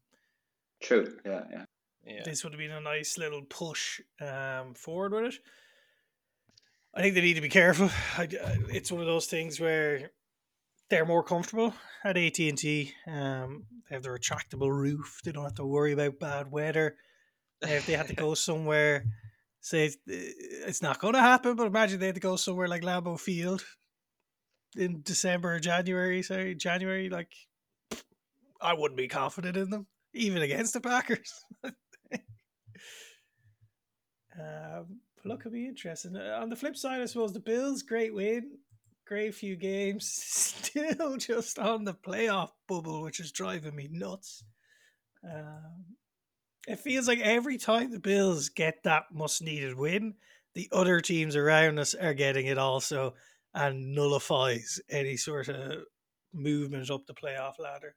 True. 0.81 1.17
Yeah, 1.25 1.43
yeah. 1.51 1.65
Yeah, 2.09 2.23
This 2.23 2.43
would 2.43 2.53
have 2.53 2.59
been 2.59 2.71
a 2.71 2.81
nice 2.81 3.17
little 3.17 3.43
push 3.43 4.01
um, 4.21 4.73
forward 4.73 5.13
with 5.13 5.33
it. 5.33 5.39
I 6.93 7.01
think 7.01 7.13
they 7.13 7.21
need 7.21 7.35
to 7.35 7.41
be 7.41 7.49
careful. 7.49 7.89
I, 8.17 8.27
it's 8.69 8.91
one 8.91 9.01
of 9.01 9.07
those 9.07 9.27
things 9.27 9.59
where 9.59 10.11
they're 10.89 11.05
more 11.05 11.23
comfortable 11.23 11.73
at 12.03 12.17
AT 12.17 12.39
and 12.39 12.57
T. 12.57 12.93
Um, 13.07 13.65
they 13.87 13.95
have 13.95 14.03
the 14.03 14.09
retractable 14.09 14.71
roof. 14.71 15.21
They 15.23 15.31
don't 15.31 15.43
have 15.43 15.55
to 15.55 15.65
worry 15.65 15.93
about 15.93 16.19
bad 16.19 16.51
weather. 16.51 16.95
If 17.61 17.85
they 17.85 17.93
had 17.93 18.07
to 18.07 18.15
go 18.15 18.33
somewhere, 18.33 19.05
say 19.61 19.85
it's, 19.85 19.97
it's 20.07 20.81
not 20.81 20.99
going 20.99 21.13
to 21.13 21.21
happen, 21.21 21.55
but 21.55 21.67
imagine 21.67 21.99
they 21.99 22.07
had 22.07 22.15
to 22.15 22.21
go 22.21 22.35
somewhere 22.35 22.67
like 22.67 22.81
Lambeau 22.81 23.19
Field 23.19 23.63
in 24.75 25.01
December 25.03 25.55
or 25.55 25.59
January. 25.59 26.23
Sorry, 26.23 26.55
January. 26.55 27.09
Like, 27.09 27.31
I 28.61 28.73
wouldn't 28.73 28.97
be 28.97 29.07
confident 29.07 29.57
in 29.57 29.69
them, 29.69 29.87
even 30.13 30.41
against 30.41 30.73
the 30.73 30.81
Packers. 30.81 31.45
um, 34.39 34.99
look, 35.25 35.41
it'll 35.41 35.51
be 35.51 35.67
interesting. 35.67 36.15
Uh, 36.15 36.39
On 36.41 36.49
the 36.49 36.55
flip 36.55 36.75
side, 36.75 37.01
I 37.01 37.05
suppose 37.05 37.33
the 37.33 37.39
Bills, 37.39 37.81
great 37.81 38.13
win, 38.13 38.57
great 39.05 39.35
few 39.35 39.55
games, 39.55 40.09
still 40.13 41.17
just 41.17 41.59
on 41.59 41.83
the 41.83 41.93
playoff 41.93 42.49
bubble, 42.67 43.01
which 43.01 43.19
is 43.19 43.31
driving 43.31 43.75
me 43.75 43.89
nuts. 43.91 44.43
Um, 45.23 45.95
it 46.67 46.79
feels 46.79 47.07
like 47.07 47.19
every 47.19 47.57
time 47.57 47.91
the 47.91 47.99
Bills 47.99 48.49
get 48.49 48.83
that 48.83 49.05
must 49.11 49.41
needed 49.41 49.75
win, 49.75 50.15
the 50.55 50.69
other 50.71 51.01
teams 51.01 51.35
around 51.35 51.79
us 51.79 51.93
are 51.95 52.13
getting 52.13 52.45
it 52.45 52.57
also 52.57 53.15
and 53.53 53.95
nullifies 53.95 54.79
any 54.89 55.17
sort 55.17 55.49
of 55.49 55.83
movement 56.33 56.91
up 56.91 57.05
the 57.07 57.13
playoff 57.13 57.59
ladder. 57.59 57.95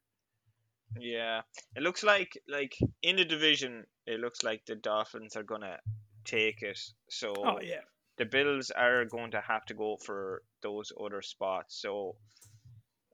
Yeah. 0.99 1.43
It 1.77 1.83
looks 1.83 2.03
like 2.03 2.39
like 2.49 2.77
in 3.03 3.17
the 3.17 3.25
division, 3.25 3.85
it 4.07 4.21
looks 4.21 4.43
like 4.43 4.65
the 4.67 4.75
Dolphins 4.77 5.37
are 5.37 5.43
gonna 5.43 5.79
take 6.25 6.63
it. 6.63 6.79
So 7.09 7.33
Oh, 7.37 7.61
yeah. 7.61 7.81
the 8.19 8.25
Bills 8.25 8.71
are 8.71 9.05
going 9.05 9.31
to 9.33 9.41
have 9.41 9.65
to 9.67 9.75
go 9.75 9.97
for 9.97 10.43
those 10.63 10.93
other 11.03 11.23
spots. 11.23 11.81
So, 11.81 12.17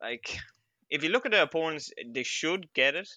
like, 0.00 0.38
if 0.90 1.02
you 1.02 1.11
look 1.11 1.26
at 1.26 1.32
the 1.32 1.42
opponents, 1.42 1.90
they 2.06 2.23
should 2.25 2.73
get 2.75 2.94
it. 2.94 3.08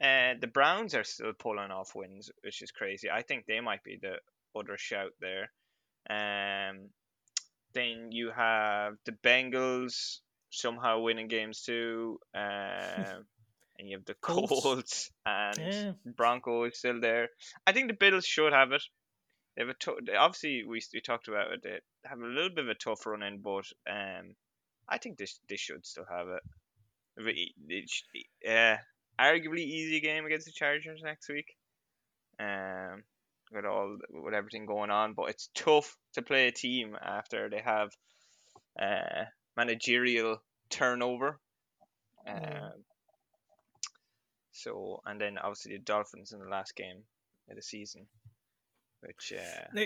Uh, 0.00 0.34
the 0.40 0.46
Browns 0.48 0.94
are 0.94 1.04
still 1.04 1.32
pulling 1.38 1.70
off 1.70 1.94
wins, 1.94 2.30
which 2.42 2.60
is 2.62 2.70
crazy. 2.70 3.10
I 3.10 3.22
think 3.22 3.46
they 3.46 3.60
might 3.60 3.82
be 3.82 3.98
the 4.00 4.16
other 4.58 4.76
shout 4.76 5.12
there. 5.20 5.50
Um, 6.08 6.90
then 7.72 8.12
you 8.12 8.30
have 8.30 8.94
the 9.04 9.12
Bengals 9.12 10.20
somehow 10.50 11.00
winning 11.00 11.28
games 11.28 11.62
too. 11.62 12.18
Um, 12.34 13.24
and 13.78 13.88
you 13.88 13.96
have 13.96 14.04
the 14.06 14.14
Colts. 14.20 14.62
Colts, 14.62 15.10
and 15.24 15.58
Yeah. 15.58 15.92
Broncos 16.04 16.78
still 16.78 17.00
there. 17.00 17.28
I 17.66 17.72
think 17.72 17.88
the 17.88 17.94
Bills 17.94 18.24
should 18.26 18.52
have 18.52 18.72
it. 18.72 18.82
They 19.56 19.62
have 19.62 19.70
a 19.70 19.74
tou- 19.74 19.98
obviously 20.18 20.64
we 20.64 20.82
we 20.92 21.00
talked 21.00 21.28
about 21.28 21.52
it. 21.52 21.60
They 21.62 21.78
have 22.04 22.20
a 22.20 22.26
little 22.26 22.50
bit 22.50 22.64
of 22.64 22.68
a 22.68 22.74
tough 22.74 23.06
run 23.06 23.22
in, 23.22 23.40
but 23.40 23.64
um, 23.90 24.34
I 24.88 24.98
think 24.98 25.16
they 25.18 25.26
sh- 25.26 25.40
they 25.48 25.56
should 25.56 25.86
still 25.86 26.04
have 26.10 26.28
it. 26.28 26.42
Re- 27.16 27.54
it 27.68 27.88
sh- 27.88 28.48
Uh, 28.48 28.76
arguably 29.18 29.60
easy 29.60 30.00
game 30.00 30.26
against 30.26 30.44
the 30.46 30.52
Chargers 30.52 31.00
next 31.02 31.28
week. 31.30 31.56
Um, 32.38 33.02
with 33.50 33.64
all 33.64 33.96
with 34.10 34.34
everything 34.34 34.66
going 34.66 34.90
on, 34.90 35.14
but 35.14 35.30
it's 35.30 35.48
tough 35.54 35.96
to 36.14 36.22
play 36.22 36.48
a 36.48 36.52
team 36.52 36.96
after 37.00 37.48
they 37.48 37.60
have 37.64 37.90
uh 38.78 39.24
managerial 39.56 40.42
turnover. 40.68 41.38
Um, 42.28 42.72
so 44.56 45.00
and 45.06 45.20
then 45.20 45.38
obviously 45.38 45.72
the 45.72 45.78
Dolphins 45.78 46.32
in 46.32 46.40
the 46.40 46.48
last 46.48 46.74
game 46.76 47.02
of 47.48 47.56
the 47.56 47.62
season, 47.62 48.06
which 49.00 49.32
uh, 49.36 49.80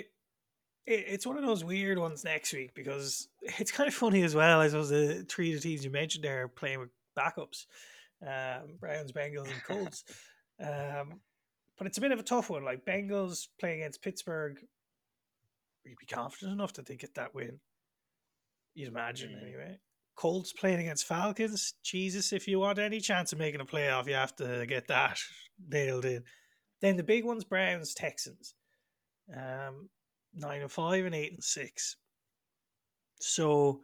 it's 0.87 1.27
one 1.27 1.37
of 1.37 1.45
those 1.45 1.65
weird 1.65 1.99
ones 1.99 2.25
next 2.25 2.53
week 2.53 2.75
because 2.75 3.29
it's 3.43 3.73
kind 3.73 3.89
of 3.89 3.95
funny 3.95 4.23
as 4.23 4.35
well. 4.35 4.61
I 4.61 4.69
suppose 4.69 4.91
the 4.91 5.25
three 5.29 5.55
of 5.55 5.61
the 5.61 5.69
teams 5.69 5.85
you 5.85 5.91
mentioned 5.91 6.25
there 6.25 6.45
are 6.45 6.49
playing 6.49 6.81
with 6.81 6.91
backups, 7.19 7.67
um, 8.27 8.77
Browns, 8.81 9.13
Bengals, 9.13 9.51
and 9.51 9.63
Colts. 9.65 10.05
um, 10.61 11.21
but 11.77 11.87
it's 11.87 11.99
a 11.99 12.01
bit 12.03 12.13
of 12.13 12.19
a 12.19 12.23
tough 12.25 12.51
one. 12.51 12.65
Like 12.65 12.85
Bengals 12.85 13.49
playing 13.59 13.81
against 13.81 14.03
Pittsburgh, 14.03 14.59
you'd 15.85 15.99
be 15.99 16.07
confident 16.07 16.53
enough 16.53 16.75
that 16.75 16.87
they 16.87 16.97
get 16.97 17.15
that 17.15 17.35
win. 17.35 17.59
You'd 18.75 18.89
imagine 18.89 19.31
Mm. 19.33 19.43
anyway. 19.43 19.79
Colts 20.21 20.53
playing 20.53 20.81
against 20.81 21.07
Falcons. 21.07 21.73
Jesus, 21.83 22.35
if 22.35 22.47
you 22.47 22.61
want 22.61 22.79
any 22.79 23.01
chance 23.01 23.33
of 23.33 23.39
making 23.39 23.63
a 23.63 23.65
playoff, 23.65 24.07
you 24.07 24.13
have 24.13 24.37
to 24.37 24.67
get 24.67 24.87
that 24.89 25.19
nailed 25.71 26.05
in. 26.05 26.23
Then 26.83 26.99
the 26.99 27.03
big 27.03 27.25
ones: 27.25 27.43
Browns, 27.43 27.95
Texans. 27.95 28.55
Um, 29.35 29.89
nine 30.35 30.61
and 30.61 30.71
five 30.71 31.07
and 31.07 31.15
eight 31.15 31.33
and 31.33 31.43
six. 31.43 31.97
So 33.19 33.81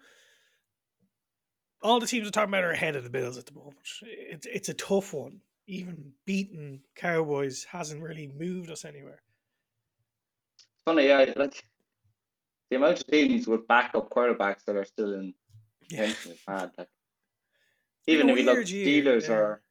all 1.83 2.01
the 2.01 2.07
teams 2.07 2.27
we're 2.27 2.33
talking 2.33 2.51
about 2.51 2.65
are 2.65 2.71
ahead 2.71 2.97
of 2.97 3.05
the 3.05 3.11
Bills 3.11 3.39
at 3.39 3.47
the 3.47 3.55
moment. 3.55 3.79
It's 4.03 4.47
it's 4.47 4.69
a 4.69 4.75
tough 4.75 5.15
one. 5.15 5.41
Even 5.67 6.13
beating 6.27 6.81
Cowboys 6.97 7.65
hasn't 7.65 8.03
really 8.03 8.31
moved 8.39 8.71
us 8.71 8.85
anywhere. 8.85 9.23
Funny, 10.85 11.09
yeah, 11.09 11.33
like 11.35 11.65
the 12.69 12.77
amount 12.77 13.01
of 13.01 13.07
teams 13.07 13.47
with 13.47 13.67
backup 13.67 14.11
quarterbacks 14.11 14.67
that 14.67 14.77
are 14.77 14.85
still 14.85 15.15
in 15.15 15.33
Yeah. 15.91 16.13
mad. 16.49 16.71
Like, 16.77 16.89
even 18.07 18.29
if 18.29 18.39
you 18.39 18.45
look, 18.45 18.59
Steelers 18.59 19.29
yeah. 19.29 19.35
are 19.35 19.63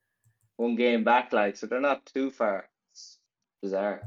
one 0.56 0.76
game 0.76 1.04
back, 1.04 1.32
like 1.32 1.56
so 1.56 1.66
they're 1.66 1.80
not 1.80 2.06
too 2.06 2.30
far. 2.30 2.68
It's 2.92 3.18
bizarre. 3.62 4.02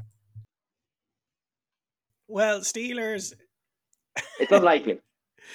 Well, 2.28 2.60
Steelers. 2.60 3.34
It's 4.38 4.52
unlikely. 4.52 5.00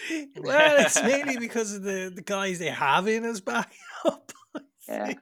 well, 0.38 0.86
it's 0.86 1.02
mainly 1.02 1.38
because 1.38 1.74
of 1.74 1.84
the, 1.84 2.12
the 2.14 2.22
guys 2.22 2.60
they 2.60 2.70
have 2.70 3.08
in 3.08 3.24
as 3.24 3.40
backup. 3.40 4.32
Yeah. 4.88 5.14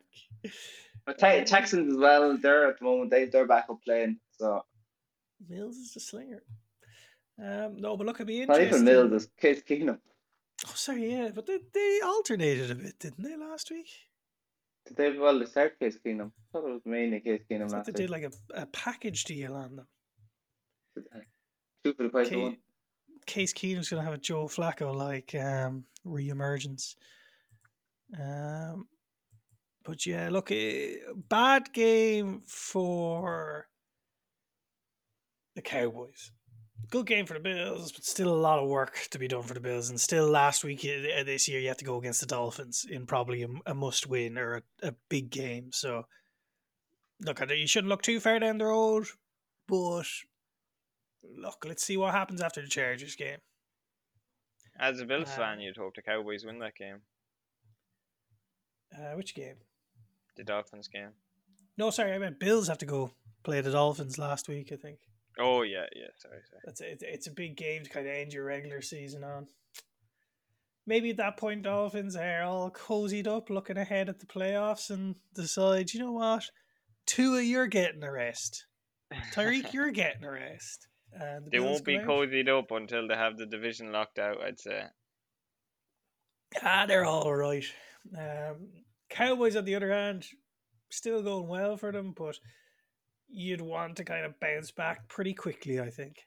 But 1.06 1.20
Te- 1.20 1.44
Texans 1.44 1.94
as 1.94 1.98
well. 1.98 2.38
They're 2.38 2.70
at 2.70 2.80
the 2.80 2.86
moment 2.86 3.12
they 3.12 3.26
they're 3.26 3.48
back 3.48 3.66
up 3.70 3.84
playing. 3.84 4.20
So 4.32 4.64
Mills 5.48 5.78
is 5.78 5.94
the 5.94 6.00
slinger. 6.00 6.44
Um, 7.42 7.78
no, 7.78 7.98
but 7.98 8.06
look, 8.06 8.18
it'd 8.18 8.28
be 8.28 8.42
interesting. 8.42 8.70
not 8.70 8.74
even 8.74 8.86
Mills. 8.86 9.24
It's 9.24 9.34
Case 9.40 9.62
Keenum. 9.68 10.00
Oh, 10.66 10.72
sorry, 10.76 11.12
yeah, 11.12 11.30
but 11.34 11.46
they, 11.46 11.60
they 11.74 12.00
alternated 12.04 12.72
a 12.72 12.76
bit, 12.76 12.98
didn't 13.00 13.24
they, 13.24 13.36
last 13.36 13.70
week? 13.70 13.90
Did 14.86 14.98
they 14.98 15.18
well 15.18 15.40
they 15.40 15.46
start 15.46 15.80
Case 15.80 15.98
Keenum? 16.06 16.28
I 16.28 16.52
thought 16.52 16.68
it 16.68 16.74
was 16.74 16.82
mainly 16.86 17.20
Case 17.22 17.42
Keenum 17.50 17.72
last 17.72 17.86
they 17.86 17.92
week. 17.92 17.96
did 17.98 18.10
like 18.10 18.24
a, 18.24 18.62
a 18.62 18.66
package 18.68 19.24
deal 19.24 19.56
on 19.56 19.76
them. 19.78 19.88
Two 21.84 21.94
for 21.94 22.04
the 22.04 22.10
price 22.10 22.28
Okay. 22.28 22.36
of 22.36 22.42
one. 22.42 22.58
Case 23.26 23.54
Keenum's 23.54 23.90
going 23.90 24.02
to 24.02 24.06
have 24.06 24.14
a 24.14 24.22
Joe 24.22 24.46
Flacco 24.48 24.94
like 24.94 25.34
um, 25.36 25.86
re-emergence. 26.04 26.96
Um, 28.20 28.88
but 29.86 30.06
yeah, 30.06 30.30
look, 30.30 30.52
eh, 30.52 30.96
bad 31.30 31.72
game 31.74 32.42
for 32.46 33.68
the 35.56 35.62
Cowboys. 35.62 36.32
Good 36.90 37.08
game 37.08 37.26
for 37.26 37.34
the 37.34 37.40
Bills, 37.40 37.92
but 37.92 38.04
still 38.04 38.30
a 38.30 38.36
lot 38.36 38.60
of 38.60 38.70
work 38.70 39.08
to 39.12 39.20
be 39.20 39.28
done 39.28 39.42
for 39.44 39.54
the 39.54 39.60
Bills. 39.60 39.90
And 39.90 40.00
still, 40.00 40.28
last 40.28 40.64
week 40.64 40.86
eh, 40.86 41.24
this 41.24 41.48
year, 41.48 41.60
you 41.60 41.68
have 41.70 41.78
to 41.78 41.86
go 41.86 41.98
against 41.98 42.20
the 42.22 42.28
Dolphins 42.28 42.86
in 42.90 43.06
probably 43.06 43.42
a, 43.44 43.48
a 43.66 43.74
must-win 43.74 44.38
or 44.38 44.58
a, 44.58 44.88
a 44.90 44.94
big 45.10 45.30
game. 45.32 45.72
So, 45.72 46.06
look, 47.22 47.40
you 47.50 47.68
shouldn't 47.68 47.90
look 47.90 48.04
too 48.04 48.20
far 48.20 48.38
down 48.40 48.60
the 48.60 48.66
road, 48.66 49.06
but 49.68 50.06
look, 51.24 51.66
let's 51.66 51.84
see 51.84 51.98
what 51.98 52.14
happens 52.14 52.42
after 52.42 52.62
the 52.62 52.68
Chargers 52.68 53.16
game. 53.16 53.40
as 54.80 55.00
a 55.00 55.06
Bills 55.06 55.30
Uh, 55.30 55.38
fan, 55.38 55.60
you'd 55.62 55.78
hope 55.78 55.96
the 55.96 56.02
Cowboys 56.02 56.46
win 56.46 56.60
that 56.60 56.76
game, 56.76 57.02
Uh, 58.96 59.14
which 59.16 59.34
game? 59.34 59.56
the 60.36 60.44
Dolphins 60.44 60.88
game. 60.88 61.12
No, 61.78 61.90
sorry, 61.92 62.14
I 62.14 62.18
meant 62.18 62.40
Bills 62.40 62.68
have 62.68 62.80
to 62.80 62.86
go 62.86 63.12
play 63.44 63.62
the 63.62 63.72
Dolphins 63.72 64.18
last 64.18 64.48
week. 64.48 64.72
I 64.72 64.76
think 64.76 65.00
Oh 65.40 65.64
yeah, 65.64 65.86
yeah. 65.96 66.08
Sorry, 66.18 66.40
sorry. 66.50 66.62
that's 66.66 66.82
a, 66.82 66.92
it's, 66.92 67.04
it's 67.04 67.28
a 67.28 67.32
big 67.32 67.56
game 67.56 67.84
to 67.84 67.90
kind 67.90 68.08
of 68.08 68.14
end 68.14 68.34
your 68.34 68.46
regular 68.46 68.82
season 68.82 69.24
on. 69.24 69.48
Maybe 70.86 71.12
at 71.12 71.18
that 71.18 71.38
point, 71.38 71.64
Dolphins 71.64 72.16
are 72.16 72.44
all 72.44 72.70
cozied 72.70 73.28
up, 73.28 73.50
looking 73.50 73.78
ahead 73.78 74.10
at 74.10 74.20
the 74.20 74.26
playoffs, 74.26 74.90
and 74.90 75.16
decide, 75.34 75.94
you 75.94 76.02
know 76.02 76.12
what, 76.12 76.50
Tua, 77.06 77.42
you're 77.42 77.68
getting 77.68 78.04
a 78.04 78.12
rest. 78.12 78.66
Tyreek, 79.34 79.72
you're 79.74 79.92
getting 79.92 80.24
a 80.24 80.32
rest. 80.32 80.88
And 81.14 81.46
the 81.46 81.52
they 81.52 81.60
won't 81.60 81.86
be 81.86 81.98
out. 81.98 82.06
cozied 82.06 82.50
up 82.50 82.72
until 82.72 83.08
they 83.08 83.16
have 83.16 83.38
the 83.38 83.46
division 83.46 83.92
locked 83.92 84.20
out. 84.20 84.42
I'd 84.42 84.60
say. 84.60 84.84
Ah, 86.62 86.86
they're 86.88 87.06
all 87.06 87.34
right. 87.34 87.66
Um, 88.18 88.70
Cowboys, 89.10 89.56
on 89.56 89.66
the 89.66 89.76
other 89.76 89.92
hand, 89.92 90.26
still 90.90 91.22
going 91.22 91.48
well 91.48 91.78
for 91.78 91.92
them, 91.92 92.14
but 92.16 92.38
you'd 93.34 93.62
want 93.62 93.98
to 93.98 94.04
kind 94.04 94.26
of 94.26 94.40
bounce 94.40 94.72
back 94.72 95.08
pretty 95.10 95.34
quickly, 95.34 95.80
I 95.80 95.90
think. 95.90 96.18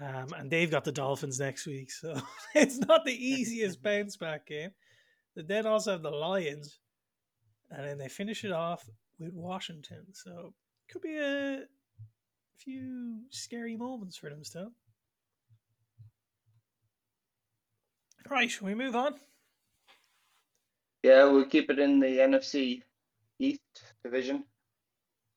Um, 0.00 0.26
and 0.36 0.50
they've 0.50 0.70
got 0.70 0.84
the 0.84 0.92
Dolphins 0.92 1.38
next 1.38 1.66
week, 1.66 1.90
so 1.90 2.20
it's 2.54 2.78
not 2.78 3.04
the 3.04 3.12
easiest 3.12 3.82
bounce 3.82 4.16
back 4.16 4.46
game. 4.46 4.70
They 5.36 5.42
then 5.42 5.66
also 5.66 5.92
have 5.92 6.02
the 6.02 6.10
Lions, 6.10 6.78
and 7.70 7.86
then 7.86 7.98
they 7.98 8.08
finish 8.08 8.44
it 8.44 8.52
off 8.52 8.88
with 9.18 9.32
Washington. 9.32 10.04
So 10.12 10.52
could 10.90 11.02
be 11.02 11.16
a 11.18 11.62
few 12.58 13.20
scary 13.30 13.76
moments 13.76 14.16
for 14.16 14.30
them 14.30 14.44
still. 14.44 14.72
Right, 18.28 18.50
shall 18.50 18.66
we 18.66 18.74
move 18.74 18.96
on? 18.96 19.14
Yeah, 21.02 21.24
we'll 21.24 21.44
keep 21.44 21.70
it 21.70 21.78
in 21.78 22.00
the 22.00 22.06
NFC 22.06 22.80
East 23.38 23.60
division. 24.02 24.44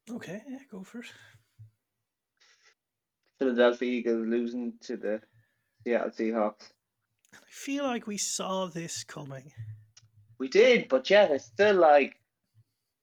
Okay, 0.10 0.42
yeah, 0.50 0.60
go 0.72 0.84
for 0.84 1.00
it. 1.00 1.06
Philadelphia 3.40 3.92
Eagles 3.92 4.28
losing 4.28 4.74
to 4.82 4.98
the 4.98 5.22
Seattle 5.84 6.12
Seahawks. 6.12 6.72
I 7.34 7.50
feel 7.50 7.84
like 7.84 8.08
we 8.08 8.18
saw 8.18 8.68
this 8.68 9.04
coming. 9.04 9.52
We 10.40 10.48
did, 10.48 10.88
but 10.88 11.10
yeah, 11.10 11.26
it's 11.26 11.46
still 11.46 11.76
like, 11.76 12.16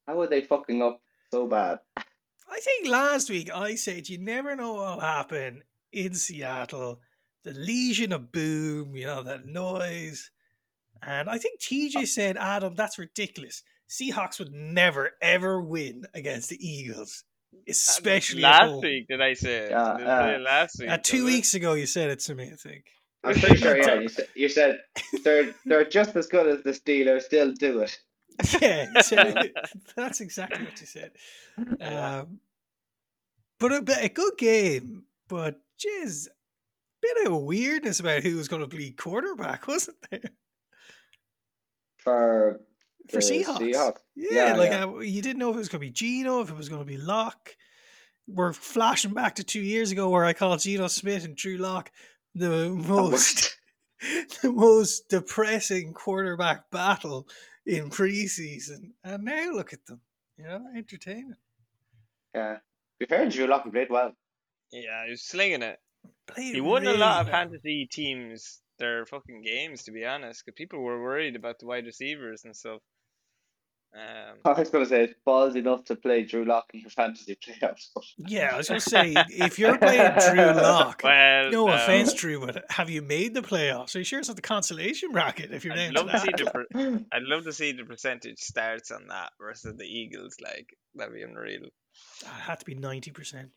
how 0.06 0.20
are 0.20 0.26
they 0.26 0.42
fucking 0.42 0.82
up 0.82 1.00
so 1.30 1.46
bad? 1.46 1.80
I 1.96 2.60
think 2.60 2.88
last 2.88 3.30
week 3.30 3.50
I 3.52 3.74
said 3.74 4.08
you 4.08 4.18
never 4.18 4.54
know 4.54 4.74
what'll 4.74 5.00
happen 5.00 5.62
in 5.92 6.14
Seattle. 6.14 7.00
The 7.42 7.52
Legion 7.52 8.12
of 8.12 8.32
Boom, 8.32 8.96
you 8.96 9.06
know, 9.06 9.22
that 9.22 9.46
noise. 9.46 10.30
And 11.02 11.28
I 11.28 11.38
think 11.38 11.60
TJ 11.60 11.96
uh, 11.96 12.06
said, 12.06 12.36
Adam, 12.36 12.74
that's 12.74 12.98
ridiculous. 12.98 13.62
Seahawks 13.88 14.38
would 14.38 14.52
never, 14.52 15.10
ever 15.20 15.60
win 15.60 16.04
against 16.14 16.50
the 16.50 16.56
Eagles, 16.66 17.24
especially 17.68 18.44
at 18.44 18.50
last 18.50 18.68
home. 18.70 18.80
week. 18.82 19.08
Did 19.08 19.20
I 19.20 19.34
say? 19.34 19.56
it? 19.66 19.70
Yeah, 19.70 19.96
Did 19.98 20.06
I 20.06 20.22
say 20.30 20.34
it 20.36 20.40
last 20.40 20.80
week? 20.80 20.88
Uh, 20.90 20.98
two 21.02 21.24
was 21.24 21.32
it? 21.32 21.36
weeks 21.36 21.54
ago, 21.54 21.74
you 21.74 21.86
said 21.86 22.10
it 22.10 22.20
to 22.20 22.34
me, 22.34 22.50
I 22.52 22.56
think. 22.56 22.84
I'm 23.22 23.34
pretty 23.34 23.56
sure, 23.56 23.76
yeah. 23.76 23.94
You 24.00 24.08
said, 24.08 24.28
you 24.34 24.48
said 24.48 24.80
they're 25.24 25.54
they're 25.64 25.84
just 25.84 26.14
as 26.16 26.26
good 26.26 26.46
as 26.46 26.62
the 26.62 26.72
Steelers. 26.72 27.22
Still 27.22 27.52
do 27.52 27.80
it. 27.80 27.98
yeah, 28.60 28.86
you 29.44 29.50
that's 29.96 30.20
exactly 30.20 30.64
what 30.64 30.80
you 30.80 30.86
said. 30.86 31.12
Um, 31.80 32.40
but 33.60 33.72
a, 33.72 34.04
a 34.04 34.08
good 34.08 34.36
game, 34.36 35.04
but 35.28 35.60
jeez, 35.78 36.26
bit 37.00 37.26
of 37.28 37.42
weirdness 37.42 38.00
about 38.00 38.22
who 38.24 38.36
was 38.36 38.48
going 38.48 38.68
to 38.68 38.76
be 38.76 38.90
quarterback, 38.90 39.68
wasn't 39.68 39.96
there? 40.10 40.20
For 41.98 42.60
For 43.10 43.18
Seahawks. 43.18 43.58
Seahawks. 43.58 43.98
Yeah, 44.16 44.48
Yeah, 44.48 44.56
like 44.56 44.70
yeah. 44.70 44.84
Uh, 44.84 44.98
you 45.00 45.20
didn't 45.22 45.38
know 45.38 45.50
if 45.50 45.56
it 45.56 45.58
was 45.58 45.68
going 45.68 45.80
to 45.80 45.86
be 45.86 45.92
Geno, 45.92 46.40
if 46.40 46.50
it 46.50 46.56
was 46.56 46.68
going 46.68 46.80
to 46.80 46.86
be 46.86 46.96
Lock. 46.96 47.50
We're 48.26 48.54
flashing 48.54 49.12
back 49.12 49.34
to 49.34 49.44
two 49.44 49.60
years 49.60 49.90
ago 49.92 50.08
where 50.08 50.24
I 50.24 50.32
called 50.32 50.60
Geno 50.60 50.86
Smith 50.86 51.24
and 51.24 51.36
Drew 51.36 51.58
Lock 51.58 51.90
the 52.34 52.70
most 52.88 53.58
the 54.42 54.52
most 54.52 55.08
depressing 55.08 55.92
quarterback 55.92 56.70
battle 56.70 57.28
in 57.66 57.90
preseason, 57.90 58.92
and 59.02 59.24
now 59.24 59.50
look 59.52 59.72
at 59.72 59.84
them. 59.86 60.00
You 60.36 60.44
know, 60.44 60.62
entertaining. 60.76 61.34
Yeah. 62.34 62.54
To 62.54 62.60
be 62.98 63.06
fair, 63.06 63.28
Drew 63.28 63.46
Lock 63.46 63.70
played 63.70 63.88
well. 63.90 64.12
Yeah, 64.72 65.04
he 65.04 65.10
was 65.10 65.22
slinging 65.22 65.62
it. 65.62 65.78
Played 66.26 66.54
He 66.54 66.60
won 66.60 66.86
a 66.86 66.94
lot 66.94 67.20
of 67.20 67.26
well. 67.26 67.34
fantasy 67.34 67.86
teams 67.90 68.60
their 68.78 69.06
fucking 69.06 69.42
games, 69.42 69.84
to 69.84 69.92
be 69.92 70.04
honest, 70.04 70.44
because 70.44 70.56
people 70.56 70.80
were 70.80 71.00
worried 71.00 71.36
about 71.36 71.58
the 71.58 71.66
wide 71.66 71.86
receivers 71.86 72.44
and 72.44 72.54
stuff. 72.56 72.80
Um, 73.94 74.38
I 74.44 74.58
was 74.58 74.70
going 74.70 74.84
to 74.84 74.88
say, 74.88 75.04
it's 75.04 75.14
balls 75.24 75.54
enough 75.54 75.84
to 75.84 75.96
play 75.96 76.24
Drew 76.24 76.44
Lock 76.44 76.70
in 76.74 76.80
your 76.80 76.90
fantasy 76.90 77.36
playoffs. 77.36 77.90
But 77.94 78.04
Yeah, 78.18 78.50
I 78.52 78.56
was 78.56 78.68
going 78.68 78.80
to 78.80 78.90
say, 78.90 79.14
if 79.28 79.58
you're 79.58 79.78
playing 79.78 80.12
Drew 80.18 80.52
Lock, 80.62 81.02
well, 81.04 81.50
no 81.50 81.68
um, 81.68 81.74
offense, 81.74 82.12
Drew, 82.12 82.44
but 82.44 82.64
have 82.70 82.90
you 82.90 83.02
made 83.02 83.34
the 83.34 83.42
playoffs? 83.42 83.94
Are 83.94 83.98
you 83.98 84.04
sure 84.04 84.18
it's 84.18 84.28
not 84.28 84.36
the 84.36 84.42
consolation 84.42 85.12
bracket 85.12 85.52
if 85.52 85.64
you're 85.64 85.74
I'd 85.74 85.92
down 85.92 85.94
to 85.94 86.02
love 86.02 86.10
to 86.10 86.20
see 86.20 86.44
the 86.44 86.50
per- 86.50 87.04
I'd 87.12 87.22
love 87.22 87.44
to 87.44 87.52
see 87.52 87.72
the 87.72 87.84
percentage 87.84 88.38
starts 88.40 88.90
on 88.90 89.06
that 89.08 89.32
versus 89.40 89.76
the 89.76 89.86
Eagles. 89.86 90.36
Like 90.42 90.76
that'd 90.96 91.14
be 91.14 91.22
unreal. 91.22 91.62
It 91.64 92.26
had 92.26 92.58
to 92.58 92.64
be 92.64 92.74
90%. 92.74 93.50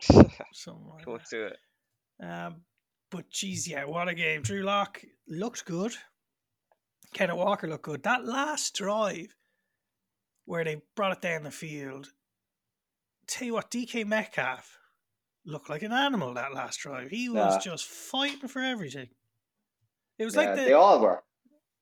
Something 0.00 0.86
like 0.88 1.04
Close 1.04 1.28
to 1.30 1.46
it. 1.48 1.56
Um, 2.22 2.62
but 3.10 3.28
geez, 3.28 3.68
yeah, 3.68 3.84
what 3.84 4.08
a 4.08 4.14
game. 4.14 4.40
Drew 4.40 4.62
Lock 4.62 5.02
looked 5.28 5.66
good. 5.66 5.92
Kenneth 7.12 7.36
Walker 7.36 7.68
looked 7.68 7.84
good. 7.84 8.02
That 8.04 8.24
last 8.24 8.74
drive 8.74 9.34
where 10.44 10.64
they 10.64 10.82
brought 10.96 11.12
it 11.12 11.20
down 11.20 11.42
the 11.44 11.50
field, 11.50 12.08
tell 13.26 13.46
you 13.46 13.54
what, 13.54 13.70
DK 13.70 14.04
Metcalf 14.06 14.78
looked 15.46 15.70
like 15.70 15.82
an 15.82 15.92
animal 15.92 16.34
that 16.34 16.52
last 16.54 16.78
drive. 16.80 17.10
He 17.10 17.28
was 17.28 17.54
Yeah. 17.54 17.72
just 17.72 17.86
fighting 17.86 18.48
for 18.48 18.60
everything. 18.62 19.08
It 20.18 20.24
was 20.24 20.34
yeah, 20.34 20.40
like 20.42 20.56
the 20.56 20.64
they 20.64 20.72
all 20.72 21.00
were. 21.00 21.22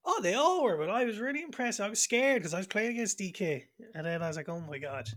Oh, 0.04 0.20
they 0.22 0.34
all 0.34 0.62
were, 0.62 0.76
but 0.78 0.88
I 0.90 1.04
was 1.04 1.18
really 1.18 1.42
impressed. 1.42 1.80
I 1.80 1.88
was 1.90 2.00
scared 2.00 2.40
because 2.40 2.54
I 2.54 2.58
was 2.58 2.66
playing 2.68 2.92
against 2.92 3.18
DK, 3.18 3.64
and 3.94 4.06
then 4.06 4.22
I 4.22 4.28
was 4.28 4.36
like, 4.36 4.48
"Oh 4.48 4.60
my 4.60 4.78
god, 4.78 5.08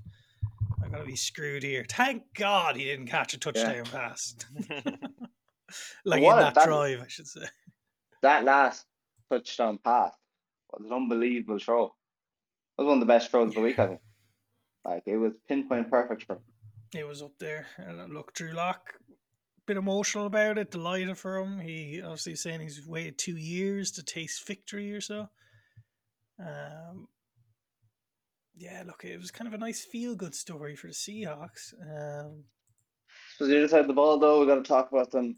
I'm 0.83 0.91
gonna 0.91 1.05
be 1.05 1.15
screwed 1.15 1.63
here." 1.63 1.85
Thank 1.87 2.23
God 2.33 2.75
he 2.75 2.85
didn't 2.85 3.07
catch 3.07 3.33
a 3.33 3.39
touchdown 3.39 3.85
pass, 3.85 4.35
like 6.05 6.21
What 6.23 6.37
in 6.37 6.43
that 6.43 6.55
that- 6.55 6.65
drive, 6.67 7.01
I 7.01 7.07
should 7.07 7.27
say. 7.27 7.45
That 8.21 8.43
last 8.43 8.85
touchdown 9.31 9.77
pass 9.83 10.13
was 10.71 10.85
an 10.85 10.91
unbelievable 10.93 11.59
throw. 11.59 11.93
Was 12.81 12.87
one 12.87 12.97
of 12.97 13.01
the 13.01 13.13
best 13.13 13.29
throws 13.29 13.49
of 13.49 13.53
the 13.53 13.61
week, 13.61 13.77
I 13.77 13.85
think. 13.89 13.99
Like, 14.83 15.03
it 15.05 15.17
was 15.17 15.33
pinpoint 15.47 15.91
perfect 15.91 16.23
for 16.23 16.37
him. 16.37 16.41
It 16.95 17.07
was 17.07 17.21
up 17.21 17.37
there, 17.39 17.67
and 17.77 18.01
uh, 18.01 18.05
look, 18.05 18.33
Drew 18.33 18.53
Lock, 18.53 18.95
bit 19.67 19.77
emotional 19.77 20.25
about 20.25 20.57
it, 20.57 20.71
delighted 20.71 21.15
for 21.15 21.37
him. 21.37 21.59
He 21.59 22.01
obviously 22.01 22.35
saying 22.35 22.61
he's 22.61 22.83
waited 22.87 23.19
two 23.19 23.37
years 23.37 23.91
to 23.91 24.03
taste 24.03 24.47
victory 24.47 24.91
or 24.93 24.99
so. 24.99 25.29
Um, 26.39 27.07
yeah, 28.57 28.81
look, 28.83 29.05
it 29.05 29.19
was 29.19 29.29
kind 29.29 29.47
of 29.47 29.53
a 29.53 29.59
nice 29.59 29.85
feel 29.85 30.15
good 30.15 30.33
story 30.33 30.75
for 30.75 30.87
the 30.87 30.93
Seahawks. 30.93 31.75
Um, 31.83 32.45
So 33.37 33.45
the 33.45 33.59
other 33.59 33.67
side 33.67 33.81
of 33.81 33.87
the 33.87 33.93
ball, 33.93 34.17
though, 34.17 34.39
we 34.39 34.47
got 34.47 34.55
to 34.55 34.63
talk 34.63 34.91
about 34.91 35.11
them. 35.11 35.35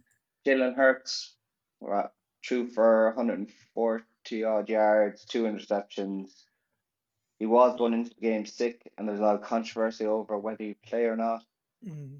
Jalen 0.47 0.77
Hurts, 0.77 1.35
we're 1.81 1.99
at 1.99 2.13
true 2.41 2.67
for 2.69 3.07
140 3.17 4.43
odd 4.45 4.69
yards, 4.69 5.25
two 5.25 5.43
interceptions. 5.43 6.29
He 7.39 7.45
was 7.45 7.77
going 7.77 7.93
into 7.93 8.09
the 8.09 8.21
game 8.21 8.45
sick, 8.45 8.91
and 8.97 9.07
there's 9.07 9.19
a 9.19 9.23
lot 9.23 9.35
of 9.35 9.41
controversy 9.41 10.05
over 10.05 10.37
whether 10.37 10.63
he 10.63 10.75
play 10.85 11.05
or 11.05 11.15
not. 11.15 11.41
mm. 11.85 12.19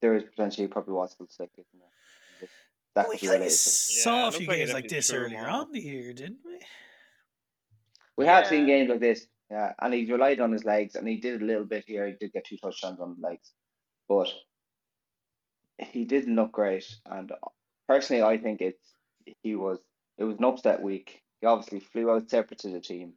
There 0.00 0.16
is 0.16 0.24
potentially 0.24 0.66
he 0.66 0.72
probably 0.72 0.94
was 0.94 1.12
still 1.12 1.26
sick. 1.28 1.50
Isn't 1.54 1.66
there? 1.74 2.48
That 2.94 3.08
we 3.08 3.18
could 3.18 3.28
kind 3.28 3.34
of 3.34 3.40
related. 3.40 3.50
to 3.50 3.52
it. 3.52 3.52
saw 3.52 4.16
Yeah, 4.22 4.28
a 4.28 4.32
few 4.32 4.48
like 4.48 4.56
games 4.56 4.72
like 4.72 4.88
this 4.88 5.12
earlier 5.12 5.48
off. 5.48 5.66
on 5.66 5.72
the 5.72 5.80
year, 5.80 6.12
didn't 6.12 6.38
we? 6.44 6.58
We 8.16 8.26
have 8.26 8.46
seen 8.46 8.66
games 8.66 8.90
like 8.90 9.00
this, 9.00 9.26
yeah, 9.50 9.72
and 9.80 9.94
he 9.94 10.10
relied 10.10 10.40
on 10.40 10.52
his 10.52 10.64
legs, 10.64 10.94
and 10.94 11.06
he 11.06 11.16
did 11.16 11.40
a 11.40 11.44
little 11.44 11.64
bit 11.64 11.84
here. 11.86 12.06
He 12.06 12.14
did 12.18 12.32
get 12.32 12.44
two 12.44 12.56
touchdowns 12.56 13.00
on 13.00 13.16
the 13.18 13.28
legs, 13.28 13.52
but 14.08 14.28
he 15.78 16.04
didn't 16.04 16.36
look 16.36 16.52
great. 16.52 16.84
And 17.06 17.32
personally, 17.88 18.22
I 18.22 18.38
think 18.38 18.60
it's 18.60 18.94
he 19.42 19.54
was 19.54 19.78
it 20.18 20.24
was 20.24 20.36
an 20.38 20.44
upset 20.44 20.82
week. 20.82 21.22
He 21.40 21.46
obviously 21.46 21.80
flew 21.80 22.10
out 22.10 22.28
separate 22.30 22.60
to 22.60 22.68
the 22.68 22.80
team. 22.80 23.14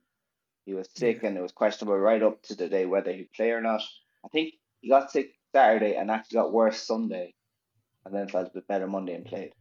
He 0.65 0.73
was 0.73 0.87
sick, 0.95 1.23
and 1.23 1.37
it 1.37 1.41
was 1.41 1.51
questionable 1.51 1.97
right 1.97 2.23
up 2.23 2.41
to 2.43 2.55
the 2.55 2.69
day 2.69 2.85
whether 2.85 3.11
he'd 3.11 3.33
play 3.33 3.51
or 3.51 3.61
not. 3.61 3.81
I 4.23 4.29
think 4.29 4.53
he 4.81 4.89
got 4.89 5.11
sick 5.11 5.33
Saturday 5.53 5.95
and 5.95 6.09
actually 6.09 6.35
got 6.35 6.53
worse 6.53 6.81
Sunday, 6.81 7.33
and 8.05 8.13
then 8.13 8.27
felt 8.27 8.47
a 8.47 8.53
bit 8.53 8.67
better 8.67 8.87
Monday 8.87 9.15
and 9.15 9.25
played. 9.25 9.53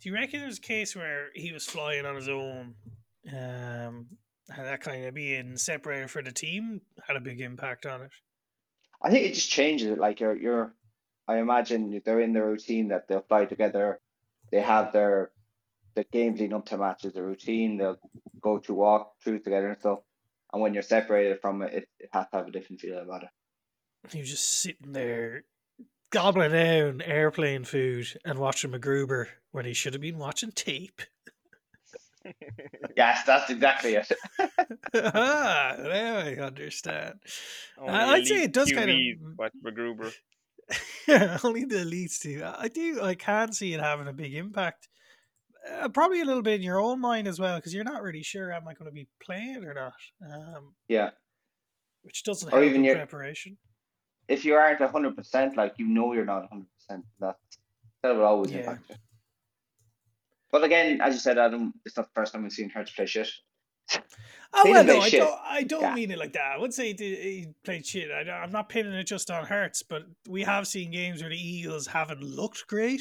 Do 0.00 0.08
you 0.08 0.14
reckon 0.14 0.40
there's 0.40 0.58
a 0.58 0.62
case 0.62 0.96
where 0.96 1.28
he 1.34 1.52
was 1.52 1.64
flying 1.64 2.04
on 2.04 2.16
his 2.16 2.28
own, 2.28 2.74
um, 3.32 4.06
and 4.48 4.66
that 4.66 4.80
kind 4.80 5.04
of 5.04 5.14
being 5.14 5.56
separated 5.56 6.10
for 6.10 6.22
the 6.22 6.32
team 6.32 6.80
had 7.06 7.16
a 7.16 7.20
big 7.20 7.40
impact 7.40 7.86
on 7.86 8.02
it? 8.02 8.10
I 9.00 9.10
think 9.10 9.26
it 9.26 9.34
just 9.34 9.50
changes 9.50 9.88
it. 9.88 9.98
Like 9.98 10.20
you're, 10.20 10.36
you're. 10.36 10.74
I 11.28 11.38
imagine 11.38 12.02
they're 12.04 12.20
in 12.20 12.32
the 12.32 12.42
routine 12.42 12.88
that 12.88 13.06
they'll 13.06 13.22
fly 13.22 13.44
together. 13.44 14.00
They 14.50 14.60
have 14.60 14.92
their, 14.92 15.30
the 15.94 16.04
games 16.12 16.40
leading 16.40 16.54
up 16.56 16.66
to 16.66 16.78
matches, 16.78 17.12
the 17.12 17.22
routine. 17.22 17.76
They'll 17.78 17.98
go 18.40 18.58
to 18.58 18.74
walk 18.74 19.12
through 19.22 19.40
together 19.40 19.68
and 19.68 19.78
stuff. 19.80 20.00
And 20.52 20.60
when 20.60 20.74
you're 20.74 20.82
separated 20.82 21.40
from 21.40 21.62
it, 21.62 21.72
it, 21.72 21.88
it 21.98 22.10
has 22.12 22.26
to 22.30 22.38
have 22.38 22.48
a 22.48 22.50
different 22.50 22.80
feel 22.80 22.98
about 22.98 23.22
it. 23.24 23.28
He 24.10 24.20
was 24.20 24.30
just 24.30 24.60
sitting 24.60 24.92
there, 24.92 25.44
gobbling 26.10 26.52
down 26.52 27.00
airplane 27.02 27.64
food 27.64 28.06
and 28.24 28.38
watching 28.38 28.72
MacGruber 28.72 29.26
when 29.52 29.64
he 29.64 29.72
should 29.72 29.94
have 29.94 30.02
been 30.02 30.18
watching 30.18 30.50
tape. 30.52 31.02
Yes, 32.96 33.24
that's 33.26 33.50
exactly 33.50 33.94
it. 33.94 34.12
ah, 34.94 35.74
now 35.78 36.18
I 36.18 36.36
understand. 36.36 37.14
Only 37.76 37.92
I'd 37.92 38.26
say 38.26 38.44
it 38.44 38.52
does 38.52 38.70
kind 38.70 38.90
of- 38.90 38.96
QBs 38.96 39.38
watch 39.38 39.52
MacGruber. 39.64 40.12
Only 41.44 41.64
the 41.64 41.76
elites 41.76 42.20
do. 42.22 42.44
I 42.44 42.68
do. 42.68 43.00
I 43.02 43.14
can 43.14 43.52
see 43.52 43.74
it 43.74 43.80
having 43.80 44.06
a 44.08 44.12
big 44.12 44.34
impact. 44.34 44.88
Uh, 45.70 45.88
probably 45.88 46.20
a 46.20 46.24
little 46.24 46.42
bit 46.42 46.54
in 46.54 46.62
your 46.62 46.80
own 46.80 47.00
mind 47.00 47.28
as 47.28 47.38
well, 47.38 47.56
because 47.56 47.72
you're 47.72 47.84
not 47.84 48.02
really 48.02 48.22
sure 48.22 48.52
am 48.52 48.66
I 48.66 48.74
going 48.74 48.86
to 48.90 48.92
be 48.94 49.06
playing 49.22 49.64
or 49.64 49.74
not. 49.74 49.92
Um, 50.28 50.74
Yeah. 50.88 51.10
which 52.02 52.24
doesn't 52.24 52.48
Or 52.52 52.58
help 52.60 52.64
even 52.64 52.82
your- 52.84 52.96
preparation. 52.96 53.58
If 54.28 54.44
you 54.44 54.54
aren't 54.54 54.80
hundred 54.80 55.16
percent, 55.16 55.56
like 55.56 55.74
you 55.78 55.86
know 55.86 56.12
you're 56.14 56.24
not 56.24 56.48
hundred 56.48 56.66
percent, 56.74 57.04
that 57.20 57.36
that 58.02 58.14
will 58.16 58.24
always 58.24 58.50
Yeah. 58.50 58.58
impact 58.60 58.90
you. 58.90 58.96
But 60.50 60.64
again, 60.64 61.00
as 61.00 61.14
you 61.14 61.20
said, 61.20 61.38
Adam, 61.38 61.72
it's 61.84 61.96
not 61.96 62.06
the 62.06 62.12
first 62.14 62.32
time 62.32 62.42
we've 62.42 62.52
seen 62.52 62.68
Hurts 62.70 62.92
play 62.92 63.06
shit. 63.06 63.28
Oh 64.54 64.62
well, 64.70 64.84
no, 64.84 65.00
I 65.00 65.08
shit. 65.08 65.20
don't. 65.20 65.40
I 65.44 65.62
don't 65.62 65.80
Yeah. 65.82 65.94
mean 65.94 66.10
it 66.10 66.18
like 66.18 66.32
that. 66.34 66.52
I 66.52 66.58
would 66.58 66.74
say 66.74 66.92
he, 66.94 67.46
played 67.64 67.86
shit. 67.86 68.10
I, 68.10 68.30
I'm 68.30 68.52
not 68.52 68.68
pinning 68.68 68.92
it 68.92 69.04
just 69.04 69.30
on 69.30 69.46
Hurts, 69.46 69.82
but 69.82 70.02
we 70.28 70.42
have 70.42 70.66
seen 70.66 70.90
games 70.90 71.20
where 71.20 71.30
the 71.30 71.36
Eagles 71.36 71.86
haven't 71.86 72.22
looked 72.22 72.66
great. 72.66 73.00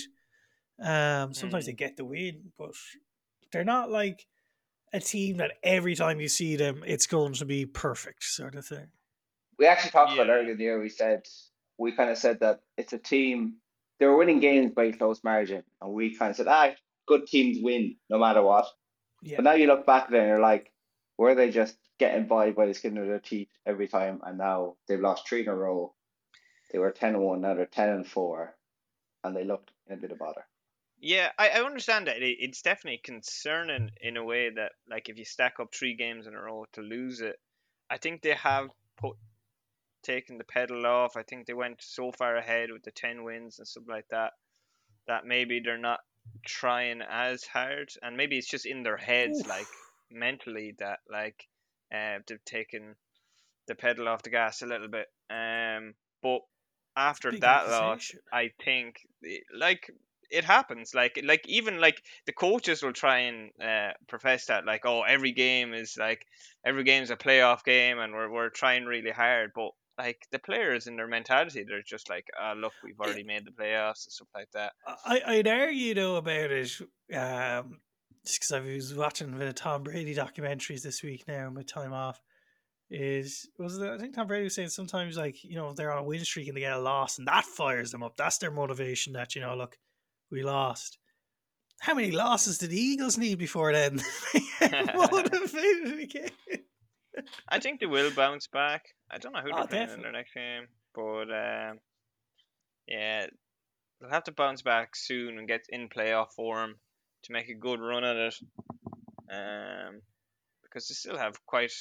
Um, 0.81 1.33
sometimes 1.33 1.65
Mm. 1.65 1.67
they 1.67 1.73
get 1.73 1.97
the 1.97 2.05
win, 2.05 2.51
but 2.57 2.71
they're 3.51 3.63
not 3.63 3.89
like 3.91 4.25
a 4.93 4.99
team 4.99 5.37
that 5.37 5.53
every 5.63 5.95
time 5.95 6.19
you 6.19 6.27
see 6.27 6.55
them, 6.55 6.83
it's 6.85 7.07
going 7.07 7.33
to 7.33 7.45
be 7.45 7.65
perfect, 7.65 8.23
sort 8.23 8.55
of 8.55 8.65
thing. 8.65 8.87
We 9.57 9.67
actually 9.67 9.91
talked 9.91 10.13
about 10.13 10.29
earlier 10.29 10.51
in 10.51 10.57
the 10.57 10.63
year. 10.63 10.79
We 10.81 10.89
said 10.89 11.27
we 11.77 11.91
kind 11.91 12.09
of 12.09 12.17
said 12.17 12.39
that 12.39 12.61
it's 12.77 12.93
a 12.93 12.97
team. 12.97 13.57
They 13.99 14.07
were 14.07 14.17
winning 14.17 14.39
games 14.39 14.71
by 14.73 14.91
close 14.91 15.23
margin, 15.23 15.63
and 15.81 15.93
we 15.93 16.15
kind 16.17 16.31
of 16.31 16.35
said, 16.35 16.47
"Ah, 16.47 16.73
good 17.07 17.27
teams 17.27 17.59
win 17.61 17.97
no 18.09 18.17
matter 18.17 18.41
what." 18.41 18.65
Yeah, 19.21 19.35
But 19.37 19.43
now 19.43 19.53
you 19.53 19.67
look 19.67 19.85
back 19.85 20.05
at 20.05 20.13
it 20.13 20.19
and 20.19 20.27
you're 20.29 20.39
like, 20.39 20.73
were 21.17 21.35
they 21.35 21.51
just 21.51 21.77
getting 21.99 22.25
by 22.27 22.51
by 22.51 22.65
the 22.65 22.73
skin 22.73 22.97
of 22.97 23.05
their 23.05 23.19
teeth 23.19 23.49
every 23.67 23.87
time? 23.87 24.19
And 24.23 24.39
now 24.39 24.77
they've 24.87 24.99
lost 24.99 25.27
three 25.27 25.41
in 25.41 25.47
a 25.47 25.55
row. 25.55 25.93
They 26.71 26.79
were 26.79 26.91
ten 26.91 27.13
and 27.13 27.23
one, 27.23 27.41
now 27.41 27.53
they're 27.53 27.67
ten 27.67 27.89
and 27.89 28.07
four, 28.07 28.57
and 29.23 29.35
they 29.35 29.43
looked 29.43 29.71
in 29.87 29.93
a 29.93 29.97
bit 30.01 30.11
of 30.11 30.17
bother. 30.17 30.47
Yeah, 31.01 31.29
I, 31.37 31.49
I 31.49 31.65
understand 31.65 32.07
that. 32.07 32.17
It, 32.17 32.37
it's 32.39 32.61
definitely 32.61 33.01
concerning 33.03 33.89
in 34.01 34.17
a 34.17 34.23
way 34.23 34.51
that, 34.51 34.73
like, 34.89 35.09
if 35.09 35.17
you 35.17 35.25
stack 35.25 35.55
up 35.59 35.73
three 35.73 35.95
games 35.95 36.27
in 36.27 36.35
a 36.35 36.41
row 36.41 36.65
to 36.73 36.81
lose 36.81 37.21
it, 37.21 37.37
I 37.89 37.97
think 37.97 38.21
they 38.21 38.35
have 38.35 38.69
put 38.97 39.17
taken 40.03 40.37
the 40.37 40.43
pedal 40.43 40.85
off. 40.85 41.17
I 41.17 41.23
think 41.23 41.45
they 41.45 41.53
went 41.53 41.81
so 41.81 42.11
far 42.11 42.35
ahead 42.35 42.71
with 42.71 42.83
the 42.83 42.91
ten 42.91 43.23
wins 43.23 43.59
and 43.59 43.67
stuff 43.67 43.83
like 43.87 44.07
that 44.09 44.33
that 45.07 45.25
maybe 45.25 45.59
they're 45.59 45.77
not 45.77 45.99
trying 46.45 47.01
as 47.01 47.43
hard, 47.43 47.91
and 48.01 48.15
maybe 48.15 48.37
it's 48.37 48.49
just 48.49 48.65
in 48.65 48.83
their 48.83 48.97
heads, 48.97 49.41
Oof. 49.41 49.47
like 49.47 49.67
mentally, 50.11 50.75
that 50.77 50.99
like 51.11 51.47
uh, 51.93 52.19
they've 52.27 52.45
taken 52.45 52.95
the 53.67 53.75
pedal 53.75 54.07
off 54.07 54.21
the 54.21 54.29
gas 54.29 54.61
a 54.61 54.67
little 54.67 54.87
bit. 54.87 55.07
Um, 55.29 55.95
but 56.21 56.41
after 56.95 57.31
that 57.39 57.69
loss. 57.69 58.11
I 58.31 58.51
think 58.63 58.97
like 59.53 59.89
it 60.31 60.45
happens. 60.45 60.93
Like 60.93 61.21
like 61.23 61.45
even 61.47 61.79
like 61.79 62.01
the 62.25 62.33
coaches 62.33 62.81
will 62.81 62.93
try 62.93 63.19
and 63.19 63.51
uh, 63.61 63.91
profess 64.07 64.45
that 64.45 64.65
like 64.65 64.85
oh 64.85 65.01
every 65.01 65.31
game 65.31 65.73
is 65.73 65.97
like 65.97 66.25
every 66.65 66.83
game's 66.83 67.11
a 67.11 67.15
playoff 67.15 67.63
game 67.63 67.99
and 67.99 68.13
we're 68.13 68.31
we're 68.31 68.49
trying 68.49 68.85
really 68.85 69.11
hard. 69.11 69.51
But 69.55 69.71
like 69.97 70.25
the 70.31 70.39
players 70.39 70.87
and 70.87 70.97
their 70.97 71.07
mentality, 71.07 71.63
they're 71.67 71.83
just 71.83 72.09
like 72.09 72.27
ah 72.39 72.53
look 72.53 72.73
we've 72.83 72.99
already 72.99 73.23
made 73.23 73.45
the 73.45 73.51
playoffs 73.51 74.05
and 74.05 74.13
stuff 74.13 74.29
like 74.33 74.51
that. 74.53 74.73
I, 75.05 75.21
I'd 75.25 75.47
argue 75.47 75.93
though 75.93 76.15
about 76.15 76.51
it. 76.51 76.71
Um, 77.13 77.79
just 78.25 78.39
because 78.39 78.51
I 78.51 78.59
was 78.59 78.93
watching 78.93 79.37
the 79.37 79.53
Tom 79.53 79.83
Brady 79.83 80.15
documentaries 80.15 80.83
this 80.83 81.01
week 81.01 81.23
now, 81.27 81.49
my 81.49 81.63
time 81.63 81.93
off, 81.93 82.21
is 82.89 83.47
was 83.57 83.77
it, 83.77 83.89
I 83.89 83.97
think 83.97 84.13
Tom 84.13 84.27
Brady 84.27 84.43
was 84.43 84.55
saying 84.55 84.69
sometimes 84.69 85.17
like 85.17 85.43
you 85.43 85.55
know 85.55 85.73
they're 85.73 85.91
on 85.91 85.99
a 85.99 86.03
win 86.03 86.23
streak 86.23 86.47
and 86.47 86.55
they 86.55 86.61
get 86.61 86.73
a 86.73 86.79
loss 86.79 87.17
and 87.17 87.27
that 87.27 87.45
fires 87.45 87.91
them 87.91 88.03
up. 88.03 88.17
That's 88.17 88.37
their 88.37 88.51
motivation. 88.51 89.13
That 89.13 89.33
you 89.33 89.41
know, 89.41 89.55
look, 89.55 89.77
we 90.31 90.43
lost. 90.43 90.97
How 91.79 91.93
many 91.95 92.11
losses 92.11 92.59
did 92.59 92.69
the 92.69 92.79
Eagles 92.79 93.17
need 93.17 93.39
before 93.39 93.73
then? 93.73 93.99
motivated 94.61 95.99
again. 95.99 96.29
I 97.49 97.59
think 97.59 97.79
they 97.79 97.87
will 97.87 98.11
bounce 98.11 98.47
back. 98.47 98.85
I 99.09 99.17
don't 99.17 99.33
know 99.33 99.41
who 99.41 99.49
Oh, 99.51 99.57
they're 99.57 99.67
playing 99.67 99.83
in 99.83 99.87
definitely. 99.87 100.03
their 100.03 100.11
next 100.11 100.33
game, 100.33 100.67
but 100.93 101.31
um, 101.31 101.79
yeah, 102.87 103.25
they'll 103.99 104.09
have 104.11 104.23
to 104.25 104.31
bounce 104.31 104.61
back 104.61 104.95
soon 104.95 105.37
and 105.37 105.47
get 105.47 105.65
in 105.69 105.89
playoff 105.89 106.31
form 106.35 106.75
to 107.23 107.31
make 107.33 107.49
a 107.49 107.55
good 107.55 107.79
run 107.79 108.03
at 108.03 108.15
it. 108.15 108.35
Um, 109.31 110.01
because 110.63 110.87
they 110.87 110.93
still 110.93 111.17
have 111.17 111.45
quite, 111.45 111.73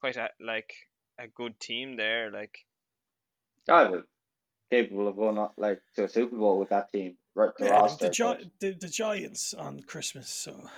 quite 0.00 0.16
a 0.16 0.28
like 0.40 0.72
a 1.18 1.26
good 1.26 1.58
team 1.58 1.96
there. 1.96 2.30
Like 2.30 2.58
I 3.68 3.84
was 3.84 4.02
capable 4.70 5.08
of 5.08 5.16
going 5.16 5.38
on, 5.38 5.50
like 5.56 5.80
to 5.96 6.04
a 6.04 6.08
Super 6.08 6.36
Bowl 6.36 6.58
with 6.58 6.68
that 6.70 6.92
team. 6.92 7.16
Right, 7.34 7.50
the 7.58 7.66
Yeah, 7.66 7.80
roster. 7.80 8.06
the, 8.06 8.10
Gi- 8.10 8.50
the, 8.60 8.70
the 8.72 8.88
Giants 8.88 9.54
on 9.54 9.80
Christmas, 9.80 10.28
so 10.28 10.68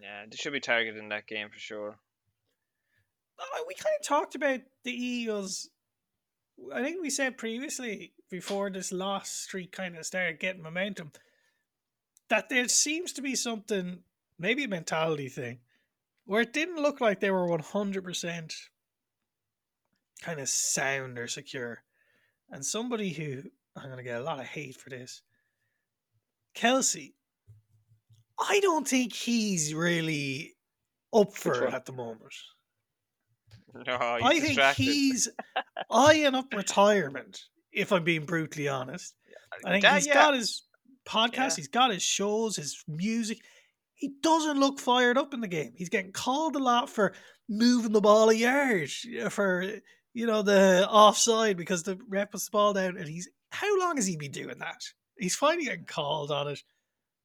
yeah, 0.00 0.24
they 0.28 0.36
should 0.36 0.52
be 0.52 0.60
targeting 0.60 1.08
that 1.10 1.26
game 1.26 1.48
for 1.48 1.58
sure. 1.58 1.96
Uh, 3.38 3.62
we 3.66 3.74
kind 3.74 3.94
of 4.00 4.06
talked 4.06 4.34
about 4.34 4.60
the 4.84 4.92
Eagles. 4.92 5.70
I 6.74 6.82
think 6.82 7.00
we 7.00 7.10
said 7.10 7.38
previously 7.38 8.12
before 8.30 8.70
this 8.70 8.92
loss 8.92 9.30
streak 9.30 9.72
kind 9.72 9.96
of 9.96 10.06
started 10.06 10.38
getting 10.40 10.62
momentum 10.62 11.12
that 12.28 12.48
there 12.48 12.68
seems 12.68 13.12
to 13.14 13.22
be 13.22 13.34
something, 13.34 14.00
maybe 14.38 14.64
a 14.64 14.68
mentality 14.68 15.28
thing, 15.28 15.58
where 16.24 16.42
it 16.42 16.52
didn't 16.52 16.82
look 16.82 17.00
like 17.00 17.20
they 17.20 17.30
were 17.30 17.46
one 17.46 17.60
hundred 17.60 18.04
percent 18.04 18.54
kind 20.22 20.40
of 20.40 20.48
sound 20.48 21.18
or 21.18 21.26
secure. 21.26 21.82
And 22.52 22.64
somebody 22.64 23.10
who 23.10 23.42
I'm 23.76 23.86
going 23.86 23.96
to 23.96 24.02
get 24.04 24.20
a 24.20 24.24
lot 24.24 24.38
of 24.38 24.46
hate 24.46 24.76
for 24.80 24.90
this, 24.90 25.22
Kelce. 26.56 27.12
I 28.38 28.60
don't 28.60 28.86
think 28.86 29.12
he's 29.12 29.74
really 29.74 30.54
up 31.14 31.34
for 31.34 31.64
it 31.64 31.74
at 31.74 31.86
the 31.86 31.92
moment. 31.92 32.34
No, 33.74 33.82
oh, 34.00 34.16
he's 34.16 34.24
I 34.24 34.30
think 34.32 34.44
distracted. 34.46 34.82
he's 34.82 35.28
eyeing 35.90 36.34
up 36.34 36.52
retirement. 36.54 37.40
If 37.72 37.90
I'm 37.92 38.04
being 38.04 38.26
brutally 38.26 38.68
honest, 38.68 39.14
I 39.64 39.70
think 39.72 39.82
That- 39.82 39.94
he's 39.94 40.06
yeah. 40.08 40.14
got 40.14 40.34
his 40.34 40.62
podcast, 41.06 41.34
Yeah. 41.34 41.56
he's 41.56 41.68
got 41.68 41.90
his 41.90 42.02
shows, 42.02 42.56
his 42.56 42.84
music. 42.86 43.38
He 43.94 44.12
doesn't 44.22 44.58
look 44.58 44.78
fired 44.80 45.16
up 45.16 45.32
in 45.32 45.40
the 45.40 45.48
game. 45.48 45.72
He's 45.76 45.88
getting 45.88 46.12
called 46.12 46.56
a 46.56 46.58
lot 46.58 46.90
for 46.90 47.14
moving 47.48 47.92
the 47.92 48.00
ball 48.00 48.28
a 48.30 48.34
yard 48.34 48.90
for 49.30 49.64
you 50.14 50.26
know 50.26 50.42
the 50.42 50.88
offside 50.88 51.56
because 51.56 51.82
the 51.82 51.98
rep 52.08 52.32
puts 52.32 52.46
the 52.46 52.50
ball 52.50 52.72
down, 52.72 52.96
and 52.96 53.08
he's 53.08 53.28
how 53.50 53.78
long 53.78 53.96
has 53.96 54.06
he 54.06 54.16
been 54.16 54.32
doing 54.32 54.58
that? 54.58 54.80
He's 55.18 55.36
finally 55.36 55.66
getting 55.66 55.84
called 55.84 56.30
on 56.30 56.48
it. 56.48 56.62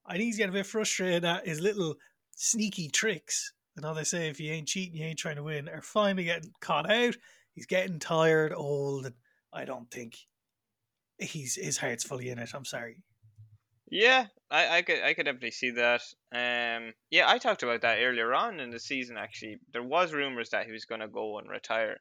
I 0.06 0.14
think 0.14 0.24
he's 0.24 0.38
getting 0.38 0.54
a 0.54 0.60
bit 0.60 0.66
frustrated 0.66 1.26
at 1.26 1.48
his 1.48 1.60
little 1.60 1.96
sneaky 2.36 2.90
tricks. 2.90 3.54
And 3.76 3.84
know, 3.84 3.94
they 3.94 4.04
say 4.04 4.30
if 4.30 4.40
you 4.40 4.52
ain't 4.52 4.68
cheating, 4.68 4.98
you 5.00 5.06
ain't 5.06 5.20
trying 5.20 5.36
to 5.36 5.44
win, 5.44 5.70
are 5.70 5.82
finally 5.82 6.24
getting 6.24 6.52
caught 6.62 6.90
out. 6.90 7.16
He's 7.54 7.66
getting 7.66 8.00
tired, 8.00 8.54
old, 8.54 9.06
and 9.06 9.16
I 9.54 9.66
don't 9.66 9.90
think 9.92 10.16
he's 11.18 11.56
his 11.56 11.78
heart's 11.78 12.04
fully 12.04 12.30
in 12.30 12.40
it. 12.40 12.52
I'm 12.54 12.66
sorry. 12.66 13.04
Yeah, 13.90 14.26
I, 14.52 14.78
I 14.78 14.82
could 14.82 15.02
I 15.02 15.14
could 15.14 15.26
definitely 15.26 15.52
see 15.52 15.72
that. 15.72 16.02
Um, 16.32 16.94
yeah, 17.10 17.30
I 17.30 17.38
talked 17.38 17.64
about 17.64 17.82
that 17.82 18.00
earlier 18.00 18.34
on 18.34 18.60
in 18.60 18.70
the 18.70 18.80
season. 18.80 19.18
Actually, 19.18 19.60
there 19.72 19.84
was 19.84 20.14
rumors 20.14 20.50
that 20.50 20.66
he 20.66 20.72
was 20.72 20.86
going 20.86 21.02
to 21.02 21.08
go 21.08 21.40
and 21.40 21.50
retire. 21.50 22.00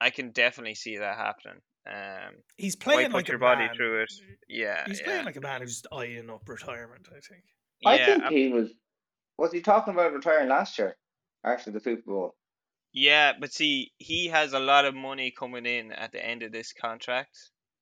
I 0.00 0.10
can 0.10 0.30
definitely 0.30 0.74
see 0.74 0.98
that 0.98 1.16
happening. 1.16 1.60
Um, 1.86 2.42
He's 2.56 2.76
why 2.84 2.94
playing 2.94 3.10
put 3.10 3.16
like 3.18 3.28
your 3.28 3.36
a 3.36 3.40
body 3.40 3.66
man. 3.66 3.74
through 3.74 4.02
it? 4.02 4.12
Yeah, 4.48 4.84
He's 4.86 5.00
yeah, 5.00 5.06
playing 5.06 5.24
like 5.26 5.36
a 5.36 5.40
man 5.40 5.62
who's 5.62 5.82
eyeing 5.92 6.30
up 6.30 6.48
retirement. 6.48 7.08
I 7.10 7.20
think. 7.20 7.44
I 7.84 7.96
yeah, 7.96 8.06
think 8.06 8.24
um, 8.24 8.32
he 8.32 8.48
was. 8.48 8.70
Was 9.38 9.52
he 9.52 9.60
talking 9.62 9.94
about 9.94 10.12
retiring 10.12 10.48
last 10.48 10.78
year 10.78 10.96
after 11.44 11.70
the 11.70 11.80
Super 11.80 12.02
Bowl? 12.10 12.36
yeah. 12.92 13.32
But 13.38 13.52
see, 13.52 13.92
he 13.98 14.28
has 14.28 14.52
a 14.52 14.58
lot 14.58 14.84
of 14.84 14.94
money 14.94 15.30
coming 15.30 15.66
in 15.66 15.92
at 15.92 16.12
the 16.12 16.24
end 16.24 16.42
of 16.42 16.52
this 16.52 16.72
contract, 16.72 17.36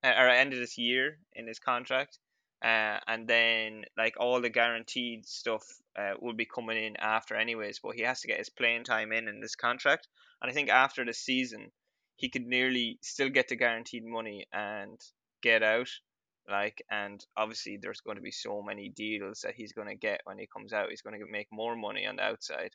uh, 0.04 0.12
or 0.16 0.28
end 0.28 0.52
of 0.52 0.58
this 0.60 0.78
year 0.78 1.18
in 1.34 1.46
his 1.46 1.58
contract. 1.58 2.18
Uh, 2.64 2.98
and 3.06 3.28
then 3.28 3.84
like 3.96 4.14
all 4.18 4.40
the 4.40 4.48
guaranteed 4.50 5.24
stuff 5.26 5.64
uh, 5.96 6.14
will 6.20 6.32
be 6.34 6.44
coming 6.44 6.76
in 6.76 6.96
after 6.96 7.36
anyways 7.36 7.78
but 7.78 7.94
he 7.94 8.02
has 8.02 8.20
to 8.20 8.26
get 8.26 8.38
his 8.38 8.48
playing 8.50 8.82
time 8.82 9.12
in 9.12 9.28
in 9.28 9.40
this 9.40 9.54
contract 9.54 10.08
and 10.42 10.50
i 10.50 10.52
think 10.54 10.68
after 10.68 11.04
the 11.04 11.14
season 11.14 11.70
he 12.18 12.28
could 12.28 12.46
nearly 12.46 12.98
still 13.00 13.30
get 13.30 13.48
the 13.48 13.56
guaranteed 13.56 14.04
money 14.04 14.44
and 14.52 15.00
get 15.40 15.62
out 15.62 15.88
like 16.50 16.82
and 16.90 17.24
obviously 17.36 17.78
there's 17.80 18.00
going 18.00 18.16
to 18.16 18.22
be 18.22 18.32
so 18.32 18.60
many 18.60 18.88
deals 18.88 19.42
that 19.42 19.54
he's 19.54 19.72
going 19.72 19.88
to 19.88 19.94
get 19.94 20.20
when 20.24 20.38
he 20.38 20.46
comes 20.46 20.72
out. 20.72 20.90
He's 20.90 21.02
going 21.02 21.18
to 21.18 21.26
make 21.30 21.46
more 21.52 21.76
money 21.76 22.06
on 22.06 22.16
the 22.16 22.22
outside. 22.22 22.72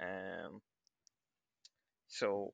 Um 0.00 0.60
so 2.08 2.52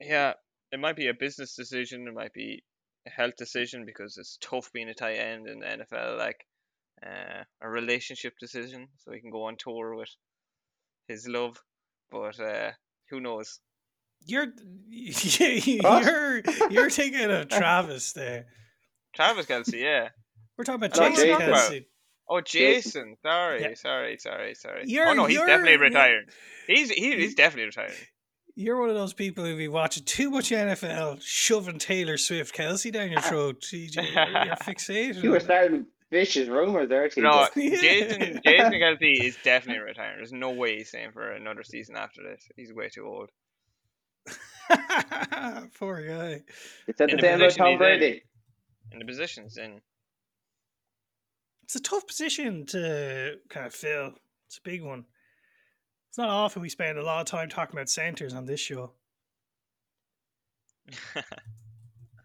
yeah 0.00 0.34
it 0.72 0.80
might 0.80 0.96
be 0.96 1.08
a 1.08 1.14
business 1.14 1.56
decision 1.56 2.06
it 2.06 2.14
might 2.14 2.32
be 2.32 2.62
a 3.06 3.10
health 3.10 3.34
decision 3.36 3.84
because 3.84 4.16
it's 4.16 4.38
tough 4.40 4.72
being 4.72 4.88
a 4.88 4.94
tight 4.94 5.16
end 5.16 5.46
in 5.46 5.58
the 5.60 5.66
NFL 5.66 6.16
like 6.16 6.46
uh, 7.04 7.42
a 7.60 7.68
relationship 7.68 8.34
decision 8.38 8.88
so 8.98 9.10
he 9.10 9.20
can 9.20 9.30
go 9.30 9.44
on 9.44 9.56
tour 9.58 9.94
with 9.94 10.10
his 11.08 11.26
love 11.26 11.56
but 12.10 12.38
uh, 12.38 12.70
who 13.08 13.20
knows 13.20 13.58
You're 14.26 14.46
you're 14.88 16.42
you're 16.70 16.90
thinking 16.90 17.30
of 17.30 17.48
Travis 17.48 18.12
there. 18.12 18.46
Travis 19.14 19.46
Kelce 19.46 19.74
yeah 19.80 20.08
We're 20.56 20.64
talking 20.64 20.84
about 20.84 20.94
Jason 20.96 21.26
Jason. 21.26 21.40
Kelce. 21.40 21.84
oh 22.28 22.40
Jason. 22.40 22.72
Jason 22.82 23.16
sorry 23.22 23.62
Yeah. 23.62 23.74
sorry 23.74 24.18
sorry 24.18 24.54
sorry 24.54 24.84
You're- 24.86 25.10
oh 25.10 25.14
no 25.14 25.24
he's 25.26 25.38
definitely 25.38 25.72
you're- 25.90 26.24
he's 26.66 26.90
he, 26.90 27.16
he's 27.16 27.34
definitely 27.34 27.66
retired. 27.66 27.92
You're 28.56 28.78
one 28.80 28.90
of 28.90 28.96
those 28.96 29.14
people 29.14 29.44
who 29.44 29.56
be 29.56 29.68
watching 29.68 30.04
too 30.04 30.28
much 30.30 30.50
NFL, 30.50 31.22
shoving 31.22 31.78
Taylor 31.78 32.16
Swift 32.18 32.54
Kelce 32.54 32.92
down 32.92 33.10
your 33.10 33.20
throat. 33.22 33.60
TJ, 33.62 33.94
you're, 33.96 34.44
you're 34.44 34.56
fixated. 34.56 35.22
You 35.22 35.30
were 35.30 35.40
starting 35.40 35.86
vicious 36.10 36.48
rumors 36.48 36.88
there, 36.88 37.08
TJ. 37.08 37.22
no 37.22 37.46
Yeah. 37.56 37.70
Jason 37.80 38.40
Jason 38.44 38.72
Kelce 38.72 39.24
is 39.24 39.38
definitely 39.44 39.82
retired. 39.82 40.18
there's 40.18 40.32
no 40.32 40.50
way 40.50 40.76
he's 40.78 40.88
staying 40.88 41.12
for 41.12 41.30
another 41.30 41.62
season 41.62 41.96
after 41.96 42.22
this 42.22 42.42
he's 42.56 42.72
way 42.72 42.88
too 42.90 43.06
old 43.06 43.30
Poor 45.78 46.00
guy. 46.06 46.42
It 46.86 46.96
said 46.98 47.10
In 47.10 47.16
the 47.16 47.22
the 47.22 47.22
same 47.22 47.34
about 47.40 47.44
position 47.44 47.58
Tom 47.58 47.66
he's 47.66 47.74
in. 47.74 47.78
Brady. 47.78 48.22
and 48.92 49.00
the 49.00 49.04
positions 49.04 49.56
in 49.56 49.80
It's 51.64 51.76
a 51.76 51.80
tough 51.80 52.06
position 52.06 52.66
to 52.66 53.36
kind 53.48 53.66
of 53.66 53.74
fill. 53.74 54.12
It's 54.48 54.58
a 54.58 54.62
big 54.62 54.82
one. 54.82 55.04
It's 56.08 56.18
not 56.18 56.28
often 56.28 56.62
we 56.62 56.68
spend 56.68 56.98
a 56.98 57.04
lot 57.04 57.20
of 57.20 57.26
time 57.26 57.48
talking 57.48 57.76
about 57.76 57.88
centers 57.88 58.34
on 58.34 58.46
this 58.46 58.60
show. 58.60 58.92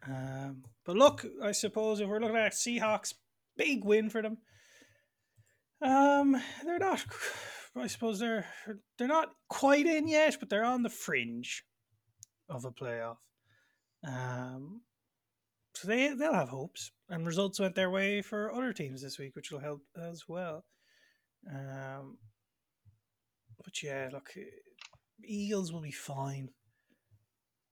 Um, 0.07 0.63
but 0.85 0.95
look, 0.95 1.25
I 1.41 1.51
suppose 1.51 1.99
if 1.99 2.07
we're 2.07 2.19
looking 2.19 2.37
at 2.37 2.51
Seahawks, 2.53 3.15
big 3.57 3.83
win 3.83 4.11
for 4.11 4.21
them. 4.21 4.37
Um, 5.81 6.39
they're 6.63 6.77
not. 6.77 7.03
I 7.75 7.87
suppose 7.87 8.19
they're 8.19 8.45
they're 8.99 9.07
not 9.07 9.29
quite 9.49 9.87
in 9.87 10.07
yet, 10.07 10.37
but 10.39 10.49
they're 10.49 10.63
on 10.63 10.83
the 10.83 10.89
fringe 10.91 11.63
of 12.49 12.65
a 12.65 12.71
playoff. 12.71 13.17
Um, 14.07 14.81
so 15.73 15.87
they 15.87 16.13
they'll 16.13 16.33
have 16.33 16.49
hopes, 16.49 16.91
and 17.09 17.25
results 17.25 17.59
went 17.59 17.75
their 17.75 17.89
way 17.89 18.21
for 18.21 18.53
other 18.53 18.73
teams 18.73 19.01
this 19.01 19.17
week, 19.17 19.35
which 19.35 19.51
will 19.51 19.59
help 19.59 19.81
as 20.01 20.23
well. 20.27 20.65
Um, 21.49 22.17
but 23.63 23.81
yeah, 23.83 24.09
look, 24.11 24.33
Eagles 25.23 25.71
will 25.73 25.81
be 25.81 25.91
fine 25.91 26.49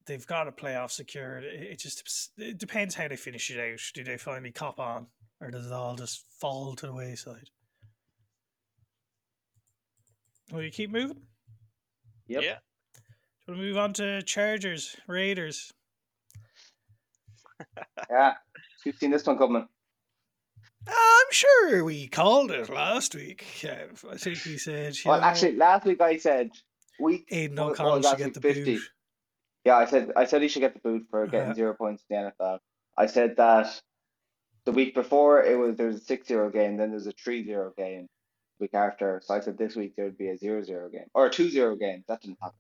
they've 0.06 0.28
got 0.28 0.48
a 0.48 0.52
playoff 0.52 0.92
secured. 0.92 1.44
It, 1.44 1.62
it 1.62 1.80
just 1.80 2.32
it 2.38 2.58
depends 2.58 2.96
how 2.96 3.08
they 3.08 3.16
finish 3.16 3.50
it 3.52 3.60
out. 3.60 3.80
Do 3.94 4.04
they 4.04 4.18
finally 4.18 4.52
cop 4.52 4.80
on, 4.80 5.08
or 5.42 5.52
does 5.52 5.68
it 5.68 5.74
all 5.74 5.96
just 5.96 6.26
fall 6.40 6.76
to 6.76 6.88
the 6.88 6.94
wayside? 6.94 7.50
Will 10.52 10.64
you 10.64 10.72
keep 10.72 10.92
moving? 10.92 11.22
Yep. 12.28 12.44
yeah 12.44 12.58
We'll 13.48 13.58
move 13.58 13.78
on 13.78 13.94
to 13.94 14.22
Chargers, 14.24 14.96
Raiders. 15.08 15.72
Yeah. 18.10 18.34
You've 18.86 18.98
seen 18.98 19.12
this 19.12 19.26
one 19.26 19.38
coming. 19.38 19.66
I'm 20.88 21.26
sure 21.32 21.84
we 21.86 22.08
called 22.08 22.52
it 22.52 22.70
last 22.70 23.16
week. 23.16 23.46
I 23.64 24.18
think 24.18 24.44
we 24.46 24.58
said. 24.58 24.96
Well, 25.06 25.22
know, 25.22 25.26
actually, 25.26 25.56
last 25.56 25.86
week 25.86 26.02
I 26.02 26.18
said. 26.18 26.50
Aidan 27.32 27.56
what- 27.56 27.70
what 27.80 27.80
O'Connell 27.80 28.02
should 28.02 28.18
get 28.18 28.34
the 28.34 28.42
50? 28.42 28.64
boot. 28.66 28.82
Yeah, 29.64 29.78
I 29.78 29.86
said 29.86 30.12
I 30.18 30.26
said 30.26 30.42
he 30.42 30.50
should 30.50 30.60
get 30.60 30.74
the 30.74 30.82
boot 30.82 31.06
for 31.10 31.26
getting 31.26 31.48
Uh-huh. 31.52 31.54
zero 31.54 31.74
points 31.74 32.04
in 32.10 32.18
the 32.18 32.32
NFL. 32.44 32.60
I 32.98 33.06
said 33.06 33.38
that 33.38 33.82
the 34.66 34.74
week 34.74 34.94
before 34.94 35.42
it 35.44 35.56
was 35.58 35.78
there 35.78 35.88
was 35.88 35.96
a 35.98 36.04
six 36.04 36.28
zero 36.28 36.50
game, 36.50 36.76
then 36.76 36.90
there's 36.92 37.08
a 37.08 37.14
three 37.14 37.46
zero 37.46 37.72
game, 37.78 38.10
week 38.60 38.74
after. 38.74 39.22
So 39.24 39.34
I 39.36 39.40
said 39.40 39.58
this 39.58 39.76
week 39.78 39.94
there 39.96 40.06
would 40.06 40.18
be 40.18 40.28
a 40.30 40.38
0-0 40.38 40.92
game 40.92 41.08
or 41.14 41.28
a 41.28 41.30
2-0 41.30 41.80
game. 41.80 42.04
That 42.10 42.22
didn't 42.22 42.40
happen. 42.42 42.58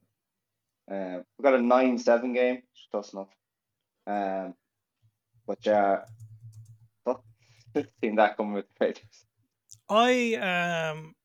Uh, 0.89 1.19
we 1.38 1.43
got 1.43 1.56
a 1.56 1.62
nine 1.62 1.98
seven 1.98 2.34
game, 2.34 2.56
which 2.56 2.63
is 2.82 2.88
close 2.91 3.13
enough. 3.13 3.30
Um, 4.06 4.54
but 5.48 5.60
yeah, 5.63 6.02
fuck, 7.06 7.24
seen 8.04 8.15
that 8.15 8.38
coming 8.38 8.54
with 8.54 8.65
the 8.80 8.86
Raiders. 8.86 9.26
I 9.89 10.89
um 10.91 11.15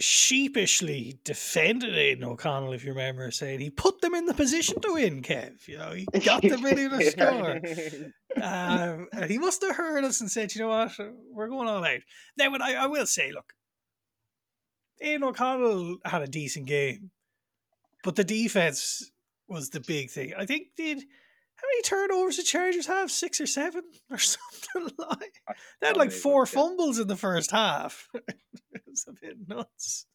sheepishly 0.00 1.18
defended 1.24 1.94
Aidan 1.94 2.24
O'Connell, 2.24 2.72
if 2.72 2.84
you 2.84 2.90
remember, 2.90 3.30
saying 3.30 3.60
he 3.60 3.70
put 3.70 4.00
them 4.00 4.14
in 4.14 4.24
the 4.24 4.34
position 4.34 4.80
to 4.80 4.94
win, 4.94 5.22
Kev. 5.22 5.68
You 5.68 5.78
know, 5.78 5.92
he 5.92 6.06
got 6.20 6.42
them 6.42 6.64
in 6.64 6.92
a 6.92 7.04
score. 7.10 7.60
Um, 8.40 9.08
and 9.12 9.30
he 9.30 9.38
must 9.38 9.62
have 9.62 9.76
heard 9.76 10.04
us 10.04 10.20
and 10.20 10.30
said, 10.30 10.54
you 10.54 10.62
know 10.62 10.68
what, 10.68 10.98
we're 11.30 11.48
going 11.48 11.68
all 11.68 11.84
out. 11.84 12.00
Now, 12.38 12.50
but 12.50 12.62
I, 12.62 12.74
I 12.74 12.86
will 12.86 13.06
say, 13.06 13.30
look, 13.30 13.52
Aidan 15.02 15.24
O'Connell 15.24 15.98
had 16.04 16.22
a 16.22 16.28
decent 16.28 16.66
game, 16.66 17.10
but 18.04 18.16
the 18.16 18.24
defense 18.24 19.10
was 19.48 19.70
the 19.70 19.80
big 19.80 20.10
thing. 20.10 20.32
I 20.36 20.46
think 20.46 20.68
did 20.76 20.98
how 20.98 21.66
many 21.66 21.82
turnovers 21.82 22.36
the 22.36 22.42
Chargers 22.42 22.86
have? 22.86 23.10
Six 23.10 23.40
or 23.40 23.46
seven 23.46 23.82
or 24.10 24.18
something 24.18 24.94
like. 24.98 25.42
They 25.80 25.88
had 25.88 25.96
like 25.96 26.12
four 26.12 26.46
fumbles 26.46 26.98
in 26.98 27.08
the 27.08 27.16
first 27.16 27.50
half. 27.50 28.08
it 28.14 28.82
was 28.86 29.06
a 29.08 29.12
bit 29.12 29.36
nuts. 29.46 30.06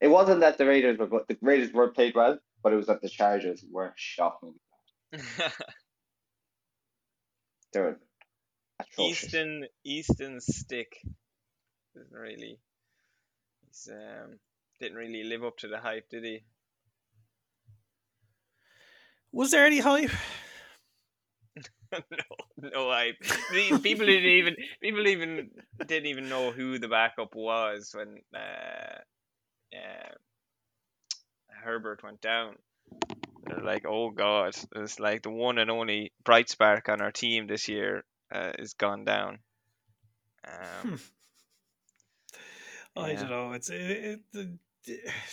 It 0.00 0.08
wasn't 0.08 0.40
that 0.40 0.56
the 0.56 0.66
Raiders 0.66 0.98
were 0.98 1.06
good. 1.06 1.24
The 1.28 1.36
Raiders 1.42 1.72
were 1.72 1.88
played 1.88 2.14
well, 2.14 2.38
but 2.62 2.72
it 2.72 2.76
was 2.76 2.86
that 2.86 3.02
the 3.02 3.08
Chargers 3.10 3.64
were 3.70 3.92
shocking. 3.96 4.54
They 7.72 7.80
were 7.80 8.00
atrocious. 8.80 9.24
Easton 9.24 9.66
Easton 9.84 10.40
stick 10.40 10.96
didn't 11.94 12.12
really 12.12 12.58
he's 13.66 13.88
um 13.90 14.38
didn't 14.80 14.96
really 14.96 15.24
live 15.24 15.44
up 15.44 15.58
to 15.58 15.68
the 15.68 15.78
hype, 15.78 16.08
did 16.08 16.24
he? 16.24 16.40
Was 19.32 19.50
there 19.50 19.66
any 19.66 19.78
hype? 19.80 20.10
no, 21.92 22.00
no 22.58 22.90
hype. 22.90 23.16
The- 23.20 23.78
People 23.82 24.06
didn't 24.06 24.30
even 24.30 24.56
people 24.82 25.06
even 25.06 25.50
didn't 25.86 26.06
even 26.06 26.28
know 26.28 26.50
who 26.52 26.78
the 26.78 26.88
backup 26.88 27.34
was 27.34 27.90
when 27.94 28.20
uh, 28.34 28.98
uh, 29.76 30.12
Herbert 31.48 32.02
went 32.02 32.20
down. 32.20 32.56
They're 33.46 33.62
like, 33.64 33.84
oh 33.86 34.10
god, 34.10 34.54
it's 34.76 35.00
like 35.00 35.22
the 35.22 35.30
one 35.30 35.58
and 35.58 35.70
only 35.70 36.12
bright 36.24 36.48
spark 36.48 36.88
on 36.88 37.00
our 37.00 37.10
team 37.12 37.46
this 37.46 37.68
year 37.68 38.04
uh, 38.32 38.52
is 38.58 38.74
gone 38.74 39.04
down. 39.04 39.38
Um, 40.46 41.00
I 42.96 43.12
Yeah. 43.12 43.20
don't 43.20 43.30
know. 43.30 43.52
It's 43.52 43.70
it, 43.70 44.20
it, 44.34 44.48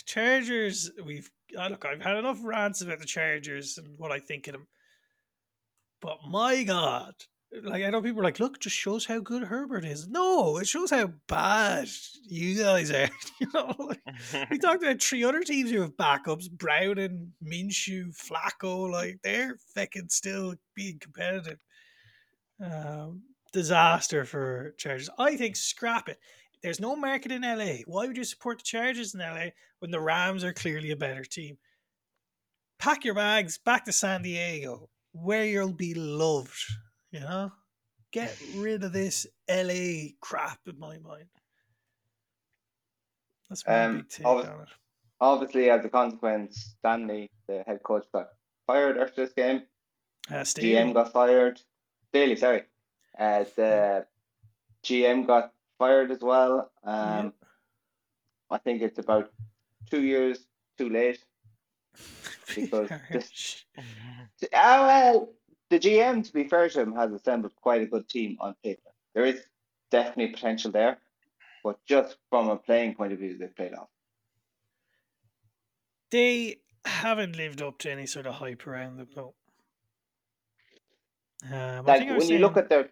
Chargers. 0.04 0.90
We've 1.04 1.30
uh, 1.56 1.68
look. 1.68 1.84
I've 1.84 2.02
had 2.02 2.16
enough 2.16 2.40
rants 2.42 2.82
about 2.82 2.98
the 2.98 3.06
Chargers 3.06 3.78
and 3.78 3.98
what 3.98 4.12
I 4.12 4.18
think 4.18 4.46
of 4.48 4.52
them. 4.52 4.66
But 6.00 6.18
my 6.28 6.62
God, 6.62 7.14
like 7.62 7.82
I 7.82 7.90
know 7.90 8.02
people 8.02 8.20
are 8.20 8.24
like, 8.24 8.40
look, 8.40 8.60
just 8.60 8.76
shows 8.76 9.06
how 9.06 9.20
good 9.20 9.44
Herbert 9.44 9.84
is. 9.84 10.06
No, 10.08 10.58
it 10.58 10.68
shows 10.68 10.90
how 10.90 11.12
bad 11.26 11.88
you 12.28 12.62
guys 12.62 12.90
are. 12.90 13.08
you 13.40 13.46
know, 13.54 13.74
like, 13.78 14.50
we 14.50 14.58
talked 14.60 14.82
about 14.82 15.02
three 15.02 15.24
other 15.24 15.40
teams 15.40 15.70
who 15.70 15.80
have 15.80 15.96
backups: 15.96 16.50
Browning, 16.50 17.32
Minshew, 17.42 18.14
Flacco. 18.14 18.90
Like 18.90 19.20
they're 19.22 19.56
fucking 19.74 20.08
still 20.08 20.54
being 20.74 20.98
competitive. 20.98 21.58
Um, 22.62 23.22
disaster 23.52 24.24
for 24.24 24.74
Chargers. 24.76 25.10
I 25.18 25.36
think 25.36 25.56
scrap 25.56 26.08
it. 26.08 26.18
There's 26.62 26.80
no 26.80 26.96
market 26.96 27.32
in 27.32 27.42
LA. 27.42 27.82
Why 27.86 28.06
would 28.06 28.16
you 28.16 28.24
support 28.24 28.58
the 28.58 28.64
Chargers 28.64 29.14
in 29.14 29.20
LA 29.20 29.50
when 29.78 29.90
the 29.90 30.00
Rams 30.00 30.42
are 30.44 30.52
clearly 30.52 30.90
a 30.90 30.96
better 30.96 31.24
team? 31.24 31.58
Pack 32.78 33.04
your 33.04 33.14
bags 33.14 33.58
back 33.58 33.84
to 33.84 33.92
San 33.92 34.22
Diego, 34.22 34.88
where 35.12 35.44
you'll 35.44 35.72
be 35.72 35.94
loved. 35.94 36.58
You 37.10 37.20
know, 37.20 37.52
get 38.12 38.36
rid 38.54 38.84
of 38.84 38.92
this 38.92 39.26
LA 39.50 40.10
crap 40.20 40.58
in 40.66 40.78
my 40.78 40.98
mind. 40.98 41.28
That's 43.48 43.66
my 43.66 43.84
Um, 43.84 43.96
big 43.98 44.08
take 44.08 44.26
obvi- 44.26 44.54
on 44.54 44.62
it. 44.62 44.68
Obviously, 45.20 45.70
as 45.70 45.84
a 45.84 45.88
consequence, 45.88 46.74
Stanley, 46.78 47.30
the 47.48 47.62
head 47.66 47.82
coach, 47.82 48.06
got 48.12 48.28
fired 48.66 48.98
after 48.98 49.24
this 49.24 49.32
game. 49.34 49.62
Uh, 50.30 50.44
GM 50.44 50.92
got 50.92 51.12
fired. 51.12 51.60
Staley, 52.08 52.36
sorry. 52.36 52.62
Uh, 53.18 53.44
the 53.56 54.06
GM 54.84 55.26
got 55.26 55.52
fired 55.78 56.10
as 56.10 56.20
well. 56.20 56.70
Um. 56.84 57.32
I 58.50 58.56
think 58.58 58.80
it's 58.80 58.98
about 58.98 59.30
two 59.90 60.02
years 60.02 60.46
too 60.78 60.88
late. 60.88 61.18
because 62.54 62.88
this- 63.12 63.64
Ah, 64.54 64.86
well, 64.86 65.28
the 65.68 65.78
GM, 65.78 66.24
to 66.24 66.32
be 66.32 66.44
fair 66.48 66.68
to 66.70 66.80
him, 66.80 66.94
has 66.94 67.12
assembled 67.12 67.52
quite 67.56 67.82
a 67.82 67.86
good 67.86 68.08
team 68.08 68.38
on 68.40 68.54
paper. 68.64 68.90
There 69.14 69.26
is 69.26 69.42
definitely 69.90 70.28
potential 70.32 70.70
there, 70.70 70.98
but 71.62 71.78
just 71.84 72.16
from 72.30 72.48
a 72.48 72.56
playing 72.56 72.94
point 72.94 73.12
of 73.12 73.18
view, 73.18 73.36
they've 73.36 73.54
played 73.54 73.74
off. 73.74 73.88
they 76.10 76.60
haven't 76.86 77.36
lived 77.36 77.60
up 77.60 77.76
to 77.78 77.90
any 77.92 78.06
sort 78.06 78.26
of 78.26 78.34
hype 78.34 78.66
around 78.66 78.96
them, 78.96 79.08
though. 79.14 79.34
Um, 81.52 81.84
Like 81.84 82.08
when 82.08 82.26
you 82.28 82.38
look 82.38 82.56
at 82.56 82.68
their 82.70 82.88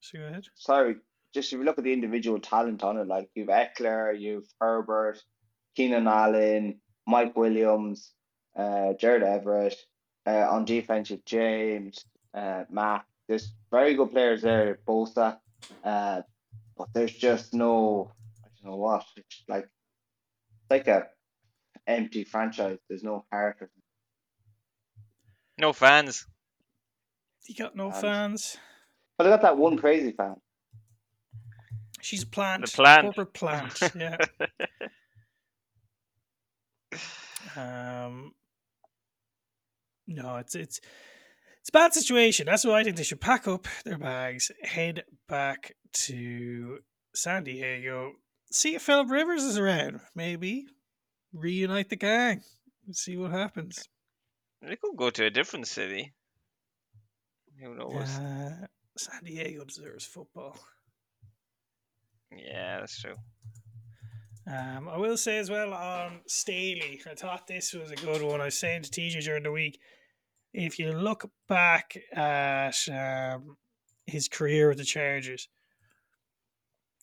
So 0.00 0.18
go 0.18 0.24
ahead. 0.26 0.44
sorry, 0.54 0.96
just 1.34 1.52
if 1.52 1.58
you 1.58 1.64
look 1.64 1.78
at 1.78 1.84
the 1.84 1.92
individual 1.92 2.38
talent 2.40 2.82
on 2.82 2.96
it, 2.96 3.06
like 3.06 3.30
you've 3.34 3.48
Ekeler, 3.48 4.18
you've 4.18 4.48
Herbert, 4.60 5.22
Keenan 5.76 6.06
Allen, 6.06 6.80
Mike 7.06 7.36
Williams, 7.36 8.12
uh, 8.56 8.94
Gerald 8.94 9.22
Everett. 9.22 9.76
Uh, 10.26 10.46
on 10.50 10.64
defense, 10.64 11.10
you've 11.10 11.24
James, 11.24 12.04
uh, 12.34 12.64
Matt. 12.70 13.04
There's 13.28 13.54
very 13.70 13.94
good 13.94 14.10
players 14.10 14.42
there, 14.42 14.78
Bosa. 14.86 15.38
Uh, 15.82 16.22
but 16.76 16.88
there's 16.92 17.12
just 17.14 17.54
no, 17.54 18.10
I 18.44 18.48
don't 18.62 18.72
know 18.72 18.76
what. 18.76 19.04
It's 19.16 19.44
like, 19.48 19.64
it's 19.64 20.70
like 20.70 20.88
a 20.88 21.06
empty 21.86 22.24
franchise. 22.24 22.78
There's 22.88 23.02
no 23.02 23.24
heart. 23.32 23.70
no 25.58 25.72
fans. 25.72 26.26
You 27.48 27.54
got 27.54 27.74
no 27.74 27.90
Fans. 27.90 28.02
fans. 28.02 28.56
But 29.16 29.26
I 29.26 29.30
got 29.30 29.42
that 29.42 29.56
one 29.56 29.78
crazy 29.78 30.12
fan. 30.12 30.36
She's 32.00 32.22
a 32.22 32.26
plant. 32.26 32.64
The 32.64 32.70
plant. 32.72 33.02
Corporate 33.02 33.34
plant. 33.34 33.80
Yeah. 33.94 34.16
Um. 37.56 38.32
No, 40.06 40.36
it's 40.36 40.54
it's 40.54 40.80
it's 41.60 41.68
a 41.68 41.72
bad 41.72 41.92
situation. 41.92 42.46
That's 42.46 42.64
why 42.64 42.80
I 42.80 42.84
think 42.84 42.96
they 42.96 43.02
should 43.02 43.20
pack 43.20 43.46
up 43.46 43.66
their 43.84 43.98
bags, 43.98 44.50
head 44.62 45.04
back 45.28 45.74
to 46.06 46.78
San 47.14 47.44
Diego, 47.44 48.12
see 48.50 48.74
if 48.74 48.82
Philip 48.82 49.10
Rivers 49.10 49.42
is 49.42 49.58
around. 49.58 50.00
Maybe 50.14 50.66
reunite 51.32 51.90
the 51.90 51.96
gang. 51.96 52.42
and 52.86 52.96
See 52.96 53.16
what 53.16 53.32
happens. 53.32 53.88
They 54.62 54.76
could 54.76 54.96
go 54.96 55.10
to 55.10 55.26
a 55.26 55.30
different 55.30 55.66
city. 55.68 56.14
Who 57.62 57.74
knows? 57.74 58.18
Uh, 58.18 58.66
San 58.96 59.24
Diego 59.24 59.64
deserves 59.64 60.06
football. 60.06 60.58
Yeah, 62.36 62.80
that's 62.80 63.00
true. 63.00 63.14
Um, 64.46 64.88
I 64.88 64.96
will 64.96 65.16
say 65.16 65.38
as 65.38 65.50
well 65.50 65.74
on 65.74 66.20
Staley, 66.26 67.00
I 67.08 67.14
thought 67.14 67.46
this 67.46 67.74
was 67.74 67.90
a 67.90 67.96
good 67.96 68.22
one. 68.22 68.40
I 68.40 68.46
was 68.46 68.58
saying 68.58 68.82
to 68.82 68.90
TJ 68.90 69.22
during 69.24 69.42
the 69.42 69.52
week, 69.52 69.78
if 70.54 70.78
you 70.78 70.92
look 70.92 71.30
back 71.48 71.96
at 72.14 72.76
um, 72.88 73.56
his 74.06 74.28
career 74.28 74.68
with 74.68 74.78
the 74.78 74.84
Chargers, 74.84 75.48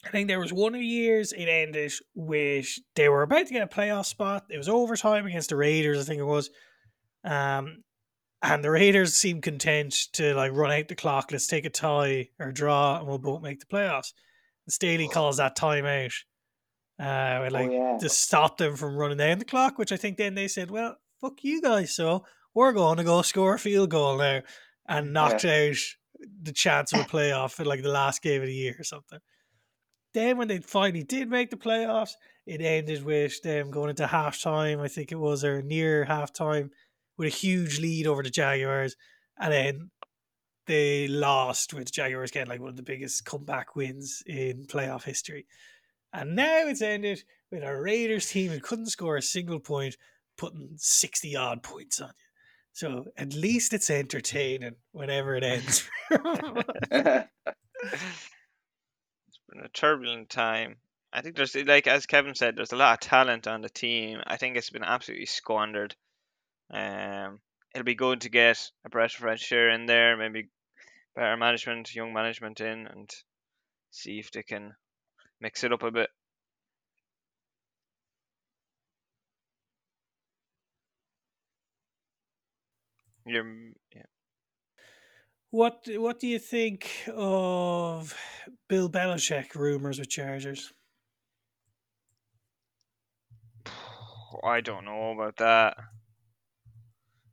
I 0.03 0.09
think 0.09 0.27
there 0.27 0.39
was 0.39 0.53
one 0.53 0.73
of 0.73 0.81
the 0.81 0.85
years 0.85 1.33
it 1.33 1.45
ended 1.45 1.91
with 2.15 2.67
they 2.95 3.09
were 3.09 3.23
about 3.23 3.47
to 3.47 3.53
get 3.53 3.63
a 3.63 3.67
playoff 3.67 4.05
spot. 4.05 4.45
It 4.49 4.57
was 4.57 4.69
overtime 4.69 5.25
against 5.25 5.49
the 5.49 5.55
Raiders, 5.55 5.99
I 5.99 6.03
think 6.03 6.19
it 6.19 6.25
was. 6.25 6.49
Um, 7.23 7.83
and 8.41 8.63
the 8.63 8.71
Raiders 8.71 9.15
seemed 9.15 9.43
content 9.43 9.95
to 10.13 10.35
like 10.35 10.51
run 10.51 10.71
out 10.71 10.87
the 10.87 10.95
clock. 10.95 11.31
Let's 11.31 11.47
take 11.47 11.65
a 11.65 11.69
tie 11.69 12.29
or 12.39 12.51
draw, 12.51 12.97
and 12.99 13.07
we'll 13.07 13.17
both 13.17 13.41
make 13.41 13.59
the 13.59 13.65
playoffs. 13.65 14.13
Staley 14.69 15.07
calls 15.07 15.37
that 15.37 15.57
timeout. 15.57 16.13
Uh, 16.97 17.39
with, 17.43 17.51
like 17.51 17.69
oh 17.69 17.73
yeah. 17.73 17.97
to 17.99 18.07
stop 18.07 18.57
them 18.57 18.77
from 18.77 18.95
running 18.95 19.17
down 19.17 19.37
the 19.37 19.43
clock, 19.43 19.77
which 19.77 19.91
I 19.91 19.97
think 19.97 20.17
then 20.17 20.33
they 20.33 20.47
said, 20.47 20.71
well, 20.71 20.95
fuck 21.19 21.43
you 21.43 21.61
guys. 21.61 21.93
So 21.93 22.23
we're 22.53 22.71
going 22.71 22.97
to 22.97 23.03
go 23.03 23.21
score 23.21 23.55
a 23.55 23.59
field 23.59 23.89
goal 23.89 24.17
now 24.17 24.41
and 24.87 25.11
knocked 25.11 25.43
out 25.43 25.75
the 26.41 26.53
chance 26.53 26.93
of 26.93 27.01
a 27.01 27.03
playoff 27.03 27.59
in 27.59 27.65
like 27.65 27.81
the 27.81 27.89
last 27.89 28.21
game 28.21 28.41
of 28.41 28.47
the 28.47 28.53
year 28.53 28.75
or 28.79 28.83
something. 28.83 29.19
Then 30.13 30.37
when 30.37 30.47
they 30.47 30.59
finally 30.59 31.03
did 31.03 31.29
make 31.29 31.49
the 31.49 31.57
playoffs, 31.57 32.11
it 32.45 32.61
ended 32.61 33.03
with 33.03 33.41
them 33.41 33.71
going 33.71 33.89
into 33.89 34.05
halftime, 34.05 34.79
I 34.79 34.87
think 34.87 35.11
it 35.11 35.19
was, 35.19 35.43
or 35.43 35.61
near 35.61 36.05
halftime, 36.05 36.69
with 37.17 37.27
a 37.27 37.35
huge 37.35 37.79
lead 37.79 38.07
over 38.07 38.23
the 38.23 38.29
Jaguars. 38.29 38.95
And 39.37 39.51
then 39.51 39.91
they 40.65 41.07
lost 41.07 41.73
with 41.73 41.91
Jaguars 41.91 42.31
getting 42.31 42.49
like 42.49 42.59
one 42.59 42.69
of 42.69 42.75
the 42.75 42.83
biggest 42.83 43.25
comeback 43.25 43.75
wins 43.75 44.23
in 44.25 44.65
playoff 44.65 45.03
history. 45.03 45.45
And 46.13 46.35
now 46.35 46.67
it's 46.67 46.81
ended 46.81 47.23
with 47.51 47.63
a 47.63 47.75
Raiders 47.75 48.29
team 48.29 48.51
who 48.51 48.59
couldn't 48.59 48.87
score 48.87 49.17
a 49.17 49.21
single 49.21 49.59
point, 49.59 49.97
putting 50.37 50.71
60 50.77 51.35
odd 51.35 51.61
points 51.61 51.99
on 51.99 52.09
you. 52.09 52.25
So 52.73 53.05
at 53.17 53.33
least 53.33 53.73
it's 53.73 53.89
entertaining 53.89 54.75
whenever 54.91 55.35
it 55.35 55.43
ends. 55.43 55.89
it's 56.11 56.91
been 56.91 57.25
a 59.63 59.69
turbulent 59.73 60.29
time. 60.29 60.77
I 61.13 61.21
think 61.21 61.37
there's 61.37 61.55
like 61.55 61.87
as 61.87 62.05
Kevin 62.05 62.35
said, 62.35 62.57
there's 62.57 62.73
a 62.73 62.77
lot 62.77 62.93
of 62.93 62.99
talent 62.99 63.47
on 63.47 63.61
the 63.61 63.69
team. 63.69 64.21
I 64.27 64.35
think 64.35 64.57
it's 64.57 64.69
been 64.69 64.83
absolutely 64.83 65.27
squandered. 65.27 65.95
Um, 66.69 67.39
it'll 67.73 67.85
be 67.85 67.95
good 67.95 68.21
to 68.21 68.29
get 68.29 68.71
a 68.83 68.89
breath 68.89 69.11
of 69.11 69.19
fresh 69.19 69.51
air 69.53 69.69
in 69.69 69.85
there, 69.85 70.17
maybe 70.17 70.49
better 71.15 71.37
management, 71.37 71.95
young 71.95 72.13
management 72.13 72.59
in, 72.61 72.87
and 72.87 73.09
see 73.91 74.19
if 74.19 74.31
they 74.31 74.43
can 74.43 74.73
mix 75.39 75.63
it 75.63 75.71
up 75.73 75.83
a 75.83 75.91
bit. 75.91 76.09
You're, 83.25 83.45
yeah. 83.95 84.03
what 85.49 85.87
what 85.95 86.19
do 86.19 86.27
you 86.27 86.37
think 86.37 86.91
of 87.07 88.13
Bill 88.67 88.89
Belichick 88.89 89.55
rumors 89.55 89.97
with 89.97 90.09
Chargers? 90.09 90.73
I 94.43 94.61
don't 94.61 94.85
know 94.85 95.11
about 95.11 95.37
that. 95.37 95.77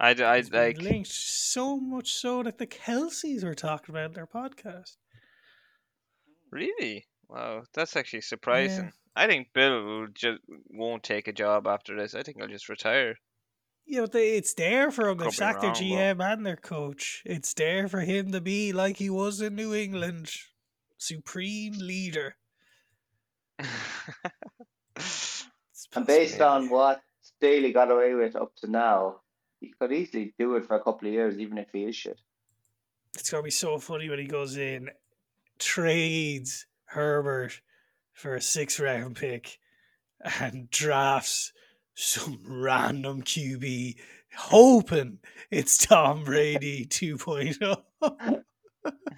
I, 0.02 0.14
d- 0.14 0.24
I 0.24 0.36
It's 0.38 0.48
been 0.50 0.60
like 0.60 0.78
linked 0.82 1.10
so 1.12 1.78
much 1.78 2.12
so 2.12 2.42
that 2.42 2.58
the 2.58 2.66
Kelces 2.66 3.44
were 3.44 3.54
talking 3.54 3.94
about 3.94 4.06
in 4.10 4.12
their 4.14 4.26
podcast. 4.26 4.96
really. 6.50 7.06
Wow, 7.28 7.62
that's 7.72 7.96
actually 7.96 8.20
surprising. 8.22 8.92
I 9.16 9.26
think 9.26 9.48
Bill 9.54 9.82
will 9.84 10.06
just 10.12 10.40
won't 10.68 11.02
take 11.02 11.28
a 11.28 11.32
job 11.32 11.66
after 11.66 11.96
this. 11.96 12.14
I 12.14 12.22
think 12.22 12.36
he'll 12.36 12.48
just 12.48 12.68
retire. 12.68 13.14
Yeah, 13.86 14.02
but 14.02 14.12
they, 14.12 14.36
it's 14.36 14.52
there 14.54 14.90
for 14.90 15.08
him. 15.08 15.16
Could 15.16 15.26
They've 15.26 15.32
be 15.32 15.36
sacked 15.36 15.60
their 15.62 15.70
wrong, 15.70 16.16
but- 16.16 16.18
GM 16.20 16.32
and 16.32 16.44
their 16.44 16.56
coach. 16.56 17.22
It's 17.24 17.54
there 17.54 17.88
for 17.88 18.00
him 18.00 18.32
to 18.32 18.40
be 18.42 18.72
like 18.72 18.98
he 18.98 19.08
was 19.08 19.40
in 19.40 19.54
New 19.54 19.72
England, 19.74 20.30
supreme 20.98 21.74
leader. 21.78 22.36
And 25.94 26.06
based 26.06 26.40
on 26.40 26.68
what 26.70 27.02
Staley 27.20 27.72
got 27.72 27.90
away 27.90 28.14
with 28.14 28.34
up 28.36 28.54
to 28.56 28.70
now, 28.70 29.20
he 29.62 29.72
could 29.80 29.92
easily 29.92 30.34
do 30.38 30.56
it 30.56 30.66
for 30.66 30.76
a 30.76 30.82
couple 30.82 31.08
of 31.08 31.14
years, 31.14 31.38
even 31.38 31.56
if 31.56 31.68
he 31.72 31.84
is 31.84 31.96
shit. 31.96 32.20
it's 33.14 33.30
gonna 33.30 33.42
be 33.42 33.50
so 33.50 33.78
funny 33.78 34.08
when 34.08 34.18
he 34.18 34.26
goes 34.26 34.56
in, 34.56 34.90
trades 35.58 36.66
Herbert 36.86 37.60
for 38.12 38.34
a 38.34 38.40
six 38.40 38.80
round 38.80 39.16
pick, 39.16 39.58
and 40.40 40.68
drafts 40.70 41.52
some 41.94 42.40
random 42.46 43.22
QB, 43.22 43.96
hoping 44.36 45.18
it's 45.50 45.78
Tom 45.78 46.24
Brady 46.24 46.88
oh. 46.92 46.94
2.0. 46.94 47.82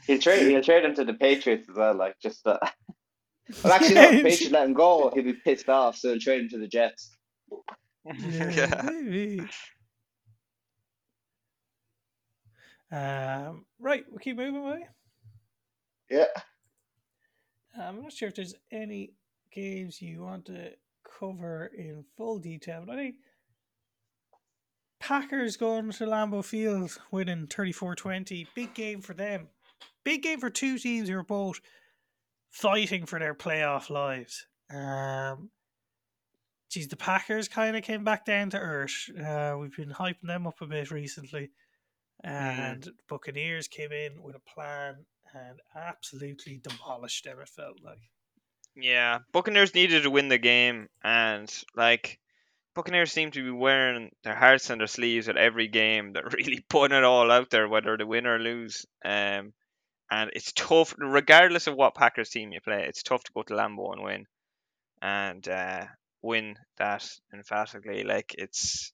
He'll 0.06 0.18
trade. 0.18 0.50
He'll 0.50 0.62
trade 0.62 0.84
him 0.84 0.94
to 0.96 1.04
the 1.04 1.14
Patriots 1.14 1.68
as 1.70 1.76
well. 1.76 1.94
Like 1.94 2.18
just. 2.20 2.46
Uh... 2.46 2.58
Well, 3.62 3.74
actually, 3.74 3.96
no. 3.96 4.10
The 4.10 4.22
Patriots 4.22 4.50
let 4.52 4.66
him 4.66 4.72
go. 4.72 5.10
He'll 5.14 5.22
be 5.22 5.34
pissed 5.34 5.68
off, 5.68 5.98
so 5.98 6.08
he'll 6.08 6.18
trade 6.18 6.40
him 6.40 6.48
to 6.48 6.58
the 6.58 6.66
Jets. 6.66 7.14
yeah. 8.06 8.80
maybe. 8.82 9.46
Um, 12.92 13.64
right, 13.78 14.04
we'll 14.08 14.18
keep 14.18 14.36
moving 14.36 14.62
away. 14.62 14.86
Yeah. 16.10 16.26
I'm 17.80 18.02
not 18.02 18.12
sure 18.12 18.28
if 18.28 18.36
there's 18.36 18.54
any 18.70 19.14
games 19.52 20.00
you 20.00 20.22
want 20.22 20.46
to 20.46 20.70
cover 21.18 21.70
in 21.76 22.04
full 22.16 22.38
detail, 22.38 22.84
but 22.86 22.96
I 22.96 22.98
think 22.98 23.14
Packers 25.00 25.56
going 25.56 25.90
to 25.90 26.06
Lambeau 26.06 26.44
Field 26.44 26.96
winning 27.10 27.46
34 27.46 27.94
20. 27.94 28.46
Big 28.54 28.74
game 28.74 29.00
for 29.00 29.14
them. 29.14 29.48
Big 30.04 30.22
game 30.22 30.40
for 30.40 30.50
two 30.50 30.78
teams 30.78 31.08
who 31.08 31.18
are 31.18 31.22
both 31.22 31.60
fighting 32.50 33.06
for 33.06 33.18
their 33.18 33.34
playoff 33.34 33.90
lives. 33.90 34.46
Um, 34.70 35.50
geez, 36.70 36.88
the 36.88 36.96
Packers 36.96 37.48
kind 37.48 37.76
of 37.76 37.82
came 37.82 38.04
back 38.04 38.24
down 38.24 38.50
to 38.50 38.58
earth. 38.58 39.10
Uh, 39.18 39.56
we've 39.58 39.76
been 39.76 39.90
hyping 39.90 40.22
them 40.22 40.46
up 40.46 40.60
a 40.60 40.66
bit 40.66 40.90
recently. 40.90 41.50
And 42.24 42.88
Buccaneers 43.06 43.68
came 43.68 43.92
in 43.92 44.22
with 44.22 44.34
a 44.34 44.54
plan 44.54 45.04
and 45.34 45.60
absolutely 45.76 46.58
demolished 46.62 47.24
them, 47.24 47.38
it 47.40 47.48
felt 47.50 47.76
like. 47.84 47.98
Yeah, 48.74 49.18
Buccaneers 49.32 49.74
needed 49.74 50.04
to 50.04 50.10
win 50.10 50.28
the 50.28 50.38
game, 50.38 50.88
and 51.02 51.52
like 51.76 52.18
Buccaneers 52.74 53.12
seem 53.12 53.30
to 53.32 53.44
be 53.44 53.50
wearing 53.50 54.10
their 54.24 54.34
hearts 54.34 54.70
on 54.70 54.78
their 54.78 54.86
sleeves 54.86 55.28
at 55.28 55.36
every 55.36 55.68
game. 55.68 56.12
They're 56.12 56.28
really 56.32 56.64
putting 56.68 56.96
it 56.96 57.04
all 57.04 57.30
out 57.30 57.50
there, 57.50 57.68
whether 57.68 57.96
they 57.96 58.04
win 58.04 58.26
or 58.26 58.38
lose. 58.38 58.86
Um, 59.04 59.52
and 60.10 60.30
it's 60.32 60.52
tough, 60.52 60.94
regardless 60.98 61.66
of 61.66 61.76
what 61.76 61.94
Packers 61.94 62.30
team 62.30 62.52
you 62.52 62.60
play. 62.60 62.84
It's 62.88 63.02
tough 63.02 63.22
to 63.24 63.32
go 63.32 63.42
to 63.42 63.54
Lambeau 63.54 63.92
and 63.92 64.02
win, 64.02 64.26
and 65.02 65.46
uh, 65.46 65.84
win 66.22 66.56
that 66.78 67.06
emphatically. 67.32 68.02
Like 68.02 68.34
it's 68.38 68.92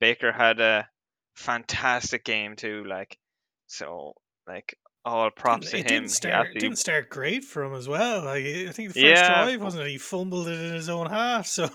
Baker 0.00 0.32
had 0.32 0.60
a 0.60 0.88
fantastic 1.34 2.24
game 2.24 2.56
too. 2.56 2.84
Like 2.84 3.18
so, 3.66 4.14
like 4.46 4.76
all 5.04 5.30
props 5.30 5.70
to 5.70 5.78
him. 5.78 5.86
didn't 5.86 6.02
He 6.04 6.08
start. 6.08 6.34
absolutely- 6.34 6.60
didn't 6.60 6.78
start 6.78 7.08
great 7.10 7.44
for 7.44 7.64
him 7.64 7.74
as 7.74 7.88
well. 7.88 8.24
Like 8.24 8.44
I 8.44 8.70
think 8.72 8.92
the 8.92 9.00
first 9.00 9.22
Yeah. 9.22 9.44
drive 9.44 9.60
wasn't 9.62 9.84
it? 9.86 9.90
He 9.90 9.98
fumbled 9.98 10.48
it 10.48 10.60
in 10.60 10.74
his 10.74 10.88
own 10.88 11.08
half. 11.10 11.46
So 11.46 11.68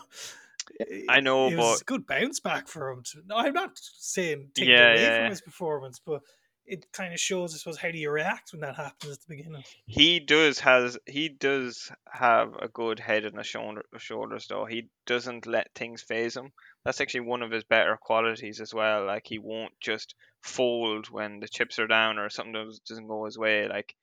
I 1.09 1.21
know, 1.21 1.47
it 1.47 1.55
was 1.57 1.75
but- 1.77 1.81
a 1.81 1.85
good 1.85 2.07
bounce 2.07 2.39
back 2.39 2.67
for 2.67 2.89
him. 2.89 3.03
To, 3.03 3.21
no, 3.25 3.37
I'm 3.37 3.53
not 3.53 3.71
saying 3.77 4.51
take 4.53 4.67
Yeah, 4.67 4.91
away 4.91 5.01
yeah, 5.01 5.17
from 5.23 5.29
his 5.31 5.41
performance, 5.41 5.99
but 6.05 6.21
it 6.65 6.91
kind 6.91 7.13
of 7.13 7.19
shows, 7.19 7.55
I 7.55 7.57
suppose, 7.57 7.77
how 7.77 7.91
do 7.91 7.97
you 7.97 8.11
react 8.11 8.51
when 8.51 8.59
that 8.61 8.75
happens 8.75 9.13
at 9.13 9.19
the 9.21 9.35
beginning. 9.37 9.63
he 9.85 10.19
does 10.19 10.59
has 10.59 10.97
he 11.05 11.29
does 11.29 11.89
have 12.11 12.53
a 12.61 12.67
good 12.67 12.99
head 12.99 13.23
and 13.23 13.39
a 13.39 13.43
shoulder 13.43 13.83
shoulders 13.97 14.47
though. 14.47 14.65
He 14.65 14.89
doesn't 15.05 15.45
let 15.45 15.73
things 15.75 16.01
phase 16.01 16.35
him. 16.35 16.51
That's 16.87 17.01
actually 17.01 17.19
one 17.27 17.43
of 17.43 17.51
his 17.51 17.65
better 17.65 17.97
qualities 17.97 18.61
as 18.61 18.73
well. 18.73 19.05
Like 19.05 19.23
he 19.27 19.39
won't 19.39 19.73
just 19.81 20.15
fold 20.41 21.09
when 21.09 21.41
the 21.41 21.49
chips 21.49 21.79
are 21.79 21.87
down 21.87 22.17
or 22.17 22.29
something 22.29 22.53
does- 22.53 22.79
doesn't 22.79 23.09
go 23.09 23.25
his 23.25 23.37
way. 23.37 23.67
Like 23.67 23.93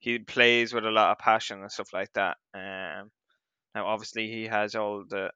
he 0.00 0.18
plays 0.18 0.74
with 0.74 0.84
a 0.84 0.90
lot 0.90 1.12
of 1.12 1.18
passion 1.18 1.60
and 1.60 1.70
stuff 1.70 1.92
like 1.92 2.12
that. 2.14 2.36
Um, 2.52 3.12
now 3.76 3.86
obviously 3.86 4.28
he 4.28 4.46
has 4.46 4.74
all 4.74 5.04
the 5.08 5.30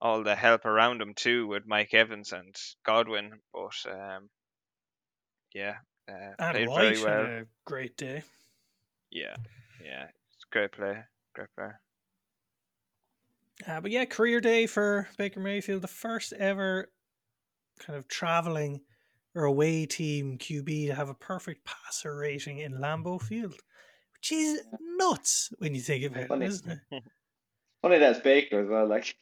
all 0.00 0.22
the 0.24 0.34
help 0.34 0.64
around 0.64 1.02
him 1.02 1.12
too 1.12 1.46
with 1.46 1.66
Mike 1.66 1.92
Evans 1.92 2.32
and 2.32 2.56
Godwin, 2.82 3.32
but 3.52 3.92
um, 3.92 4.30
yeah, 5.52 5.74
uh, 6.08 6.32
And 6.38 6.52
played 6.54 6.68
White 6.70 6.96
very 6.96 7.04
well. 7.04 7.26
had 7.26 7.42
a 7.42 7.46
great 7.66 7.96
day. 7.98 8.22
Yeah, 9.10 9.36
yeah, 9.84 10.04
it's 10.04 10.46
a 10.50 10.50
great 10.50 10.72
play, 10.72 11.04
great 11.34 11.48
player. 11.54 11.78
Uh, 13.66 13.80
but 13.80 13.90
yeah, 13.90 14.04
career 14.04 14.40
day 14.40 14.66
for 14.66 15.08
Baker 15.18 15.40
Mayfield, 15.40 15.82
the 15.82 15.88
first 15.88 16.32
ever 16.32 16.90
kind 17.78 17.98
of 17.98 18.08
traveling 18.08 18.80
or 19.34 19.44
away 19.44 19.86
team 19.86 20.38
QB 20.38 20.88
to 20.88 20.94
have 20.94 21.08
a 21.08 21.14
perfect 21.14 21.64
passer 21.64 22.16
rating 22.16 22.58
in 22.58 22.72
Lambeau 22.72 23.20
Field, 23.20 23.54
which 24.14 24.32
is 24.32 24.62
nuts 24.98 25.50
when 25.58 25.74
you 25.74 25.80
think 25.80 26.04
about 26.04 26.28
Funny. 26.28 26.46
it, 26.46 26.48
isn't 26.48 26.80
it? 26.90 27.02
Funny 27.82 27.98
that's 27.98 28.20
Baker 28.20 28.60
as 28.62 28.68
well. 28.68 28.86
Like, 28.86 29.14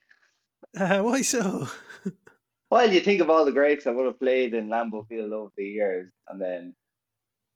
Uh, 0.77 1.01
why 1.03 1.23
so? 1.23 1.69
well, 2.71 2.93
you 2.93 3.01
think 3.01 3.21
of 3.21 3.31
all 3.31 3.45
the 3.45 3.53
greats 3.53 3.85
that 3.85 3.95
would 3.95 4.07
have 4.07 4.19
played 4.19 4.55
in 4.55 4.69
Lambeau 4.69 5.07
Field 5.09 5.33
over 5.33 5.53
the 5.57 5.65
years, 5.65 6.11
and 6.29 6.41
then 6.41 6.75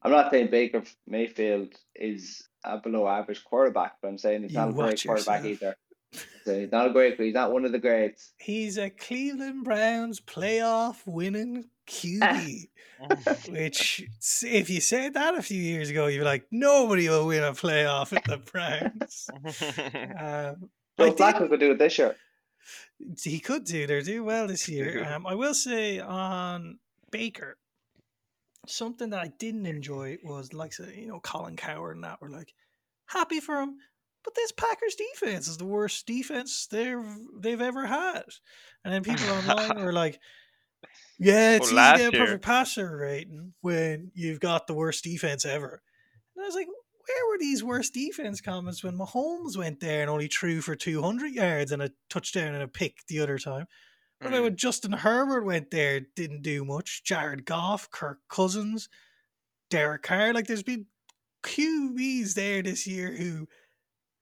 I'm 0.02 0.10
not 0.10 0.30
saying 0.30 0.50
Baker 0.50 0.82
Mayfield 1.06 1.74
is 1.94 2.42
a 2.64 2.78
below 2.78 3.06
average 3.08 3.44
quarterback, 3.44 3.94
but 4.02 4.08
I'm 4.08 4.18
saying 4.18 4.42
he's 4.42 4.52
You 4.52 4.58
not 4.58 4.68
a 4.70 4.72
great 4.72 5.02
quarterback 5.04 5.44
yourself. 5.44 5.62
either. 5.62 5.76
So 6.44 6.58
he's 6.58 6.72
not 6.72 6.88
a 6.88 6.90
great. 6.90 7.18
He's 7.18 7.34
not 7.34 7.52
one 7.52 7.64
of 7.64 7.72
the 7.72 7.78
greats. 7.78 8.32
He's 8.38 8.76
a 8.78 8.90
Cleveland 8.90 9.64
Browns 9.64 10.20
playoff 10.20 10.96
winning 11.06 11.64
QB. 11.88 12.68
Which, 13.48 14.04
if 14.42 14.68
you 14.70 14.80
said 14.80 15.14
that 15.14 15.36
a 15.36 15.42
few 15.42 15.60
years 15.60 15.90
ago, 15.90 16.06
you'd 16.06 16.18
be 16.18 16.24
like, 16.24 16.46
nobody 16.50 17.08
will 17.08 17.26
win 17.26 17.42
a 17.42 17.52
playoff 17.52 18.10
with 18.12 18.24
the 18.24 18.38
Browns. 18.38 19.28
Um, 20.18 20.68
I 20.98 21.08
Joe 21.08 21.14
Flacco 21.14 21.38
did- 21.40 21.48
could 21.50 21.60
do 21.60 21.70
it 21.72 21.78
this 21.78 21.98
year. 21.98 22.16
he 23.22 23.40
could 23.40 23.64
do. 23.64 23.86
They're 23.86 24.02
doing 24.02 24.24
well 24.24 24.46
this 24.46 24.68
year. 24.68 25.04
Um, 25.10 25.26
I 25.26 25.34
will 25.34 25.54
say 25.54 25.98
on 26.00 26.78
Baker, 27.10 27.56
something 28.66 29.10
that 29.10 29.20
I 29.20 29.32
didn't 29.38 29.66
enjoy 29.66 30.18
was 30.22 30.52
like 30.52 30.74
you 30.94 31.06
know 31.08 31.20
Colin 31.20 31.56
Cowherd 31.56 31.96
and 31.96 32.04
that 32.04 32.20
were 32.20 32.28
like 32.30 32.52
happy 33.06 33.40
for 33.40 33.60
him, 33.60 33.76
but 34.24 34.34
this 34.34 34.52
Packers 34.52 34.94
defense 34.94 35.48
is 35.48 35.56
the 35.58 35.64
worst 35.64 36.06
defense 36.06 36.66
they've 36.70 37.04
they've 37.38 37.60
ever 37.60 37.86
had. 37.86 38.24
And 38.84 38.92
then 38.94 39.02
people 39.02 39.28
online 39.30 39.76
were 39.84 39.92
like, 39.92 40.20
"Yeah, 41.18 41.52
it's 41.56 41.72
Well, 41.72 41.94
easy 41.94 42.04
to 42.04 42.10
get 42.10 42.20
a 42.20 42.24
perfect 42.24 42.44
passer 42.44 42.96
rating 42.96 43.54
when 43.60 44.10
you've 44.14 44.40
got 44.40 44.66
the 44.66 44.74
worst 44.74 45.04
defense 45.04 45.44
ever." 45.44 45.82
And 46.36 46.44
I 46.44 46.46
was 46.46 46.54
like, 46.54 46.66
where 46.68 47.28
were 47.30 47.38
these 47.38 47.62
worst 47.64 47.94
defense 47.94 48.40
comments 48.40 48.82
when 48.82 48.96
Mahomes 48.96 49.56
went 49.56 49.80
there 49.80 50.02
and 50.02 50.10
only 50.10 50.28
threw 50.28 50.60
for 50.60 50.74
200 50.76 51.32
yards 51.32 51.72
and 51.72 51.82
a 51.82 51.90
touchdown 52.08 52.54
and 52.54 52.62
a 52.62 52.68
pick 52.68 53.04
the 53.08 53.20
other 53.20 53.38
time? 53.38 53.66
What 54.20 54.28
about 54.28 54.40
Mm. 54.40 54.42
when 54.44 54.56
Justin 54.56 54.92
Herbert 54.92 55.44
went 55.44 55.70
there, 55.72 56.00
didn't 56.00 56.42
do 56.42 56.64
much? 56.64 57.02
Jared 57.04 57.44
Goff, 57.44 57.90
Kirk 57.90 58.20
Cousins, 58.28 58.88
Derek 59.68 60.02
Carr. 60.02 60.32
Like, 60.32 60.46
there's 60.46 60.62
been 60.62 60.86
QBs 61.42 62.34
there 62.34 62.62
this 62.62 62.86
year 62.86 63.12
who 63.12 63.48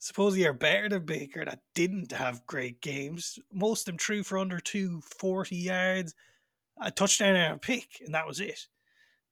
supposedly 0.01 0.46
are 0.46 0.55
better 0.55 0.90
than 0.90 1.07
Baker 1.07 1.44
that 1.46 1.62
didn't 1.74 2.12
have 2.12 2.46
great 2.46 2.82
games. 2.82 3.38
Most 3.53 3.82
of 3.82 3.86
them 3.94 3.98
threw 3.98 4.24
for 4.24 4.38
under 4.38 4.61
240 4.61 5.57
yards, 5.57 6.14
a 6.80 6.90
touchdown 6.90 7.36
and 7.36 7.55
a 7.57 7.59
pick, 7.59 8.01
and 8.05 8.14
that 8.14 8.26
was 8.26 8.40
it. 8.40 8.68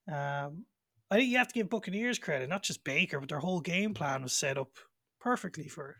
Um, 0.08 0.66
I 1.10 1.16
think 1.16 1.30
you 1.30 1.38
have 1.38 1.48
to 1.48 1.54
give 1.54 1.70
Buccaneers 1.70 2.18
credit, 2.18 2.48
not 2.48 2.62
just 2.62 2.84
Baker, 2.84 3.20
but 3.20 3.28
their 3.28 3.40
whole 3.40 3.60
game 3.60 3.94
plan 3.94 4.22
was 4.22 4.32
set 4.34 4.58
up 4.58 4.78
perfectly 5.20 5.68
for 5.68 5.90
it. 5.90 5.96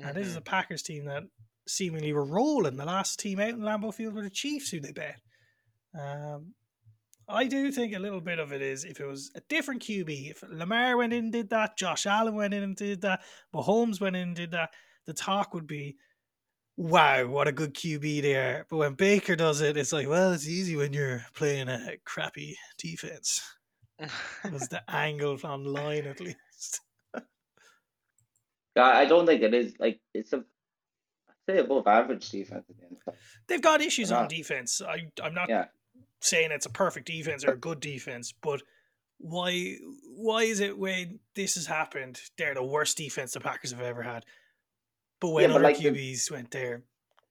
And 0.00 0.16
this 0.16 0.28
is 0.28 0.36
Mhm. 0.36 0.36
a 0.36 0.42
Packers 0.42 0.82
team 0.82 1.06
that 1.06 1.24
seemingly 1.68 2.12
were 2.12 2.24
rolling. 2.24 2.76
The 2.76 2.84
last 2.86 3.20
team 3.20 3.40
out 3.40 3.50
in 3.50 3.60
Lambeau 3.60 3.94
Field 3.94 4.14
were 4.14 4.22
the 4.22 4.30
Chiefs, 4.30 4.70
who 4.70 4.80
they 4.80 4.92
bet. 4.92 5.20
Um, 5.98 6.54
I 7.32 7.46
do 7.46 7.72
think 7.72 7.94
a 7.94 7.98
little 7.98 8.20
bit 8.20 8.38
of 8.38 8.52
it 8.52 8.62
is 8.62 8.84
if 8.84 9.00
it 9.00 9.06
was 9.06 9.30
a 9.34 9.40
different 9.48 9.82
QB, 9.82 10.30
if 10.30 10.44
Lamar 10.48 10.96
went 10.96 11.12
in 11.12 11.24
and 11.24 11.32
did 11.32 11.50
that, 11.50 11.76
Josh 11.76 12.06
Allen 12.06 12.34
went 12.34 12.54
in 12.54 12.62
and 12.62 12.76
did 12.76 13.00
that, 13.02 13.22
Mahomes 13.54 14.00
went 14.00 14.16
in 14.16 14.22
and 14.28 14.36
did 14.36 14.50
that, 14.52 14.70
the 15.06 15.14
talk 15.14 15.54
would 15.54 15.66
be, 15.66 15.96
wow, 16.76 17.26
what 17.26 17.48
a 17.48 17.52
good 17.52 17.74
QB 17.74 18.22
they 18.22 18.36
are. 18.36 18.66
But 18.68 18.76
when 18.76 18.94
Baker 18.94 19.36
does 19.36 19.60
it, 19.60 19.76
it's 19.76 19.92
like, 19.92 20.08
well, 20.08 20.32
it's 20.32 20.48
easy 20.48 20.76
when 20.76 20.92
you're 20.92 21.24
playing 21.34 21.68
a 21.68 21.96
crappy 22.04 22.56
defense. 22.78 23.40
Was 24.50 24.68
the 24.68 24.82
angle 24.88 25.38
online 25.44 26.06
at 26.06 26.20
least? 26.20 26.80
Yeah, 28.74 28.84
I 28.84 29.04
don't 29.04 29.26
think 29.26 29.42
it 29.42 29.52
is 29.52 29.74
like 29.78 30.00
it's 30.14 30.32
a 30.32 30.38
I'd 31.28 31.34
say 31.46 31.58
above 31.58 31.86
average 31.86 32.30
defense 32.30 32.64
at 32.68 32.76
the 32.76 32.84
end. 32.84 32.96
of 32.96 33.04
the 33.04 33.10
day. 33.12 33.18
They've 33.46 33.60
got 33.62 33.82
issues 33.82 34.10
on 34.10 34.28
defense. 34.28 34.80
I 34.80 35.08
I'm 35.22 35.34
not 35.34 35.48
Yeah. 35.50 35.66
Saying 36.22 36.50
it's 36.52 36.66
a 36.66 36.70
perfect 36.70 37.06
defense 37.06 37.44
or 37.44 37.52
a 37.52 37.56
good 37.56 37.80
defense, 37.80 38.32
but 38.32 38.62
why 39.18 39.76
why 40.16 40.42
is 40.42 40.60
it 40.60 40.76
when 40.76 41.20
this 41.34 41.54
has 41.54 41.66
happened, 41.66 42.20
they're 42.36 42.54
the 42.54 42.62
worst 42.62 42.96
defense 42.96 43.32
the 43.32 43.40
Packers 43.40 43.72
have 43.72 43.80
ever 43.80 44.02
had? 44.02 44.24
But 45.20 45.30
when 45.30 45.42
Yeah, 45.42 45.48
but 45.48 45.54
other 45.56 45.64
like 45.64 45.78
the- 45.78 45.90
QBs 45.90 46.30
went 46.30 46.50
there, 46.50 46.82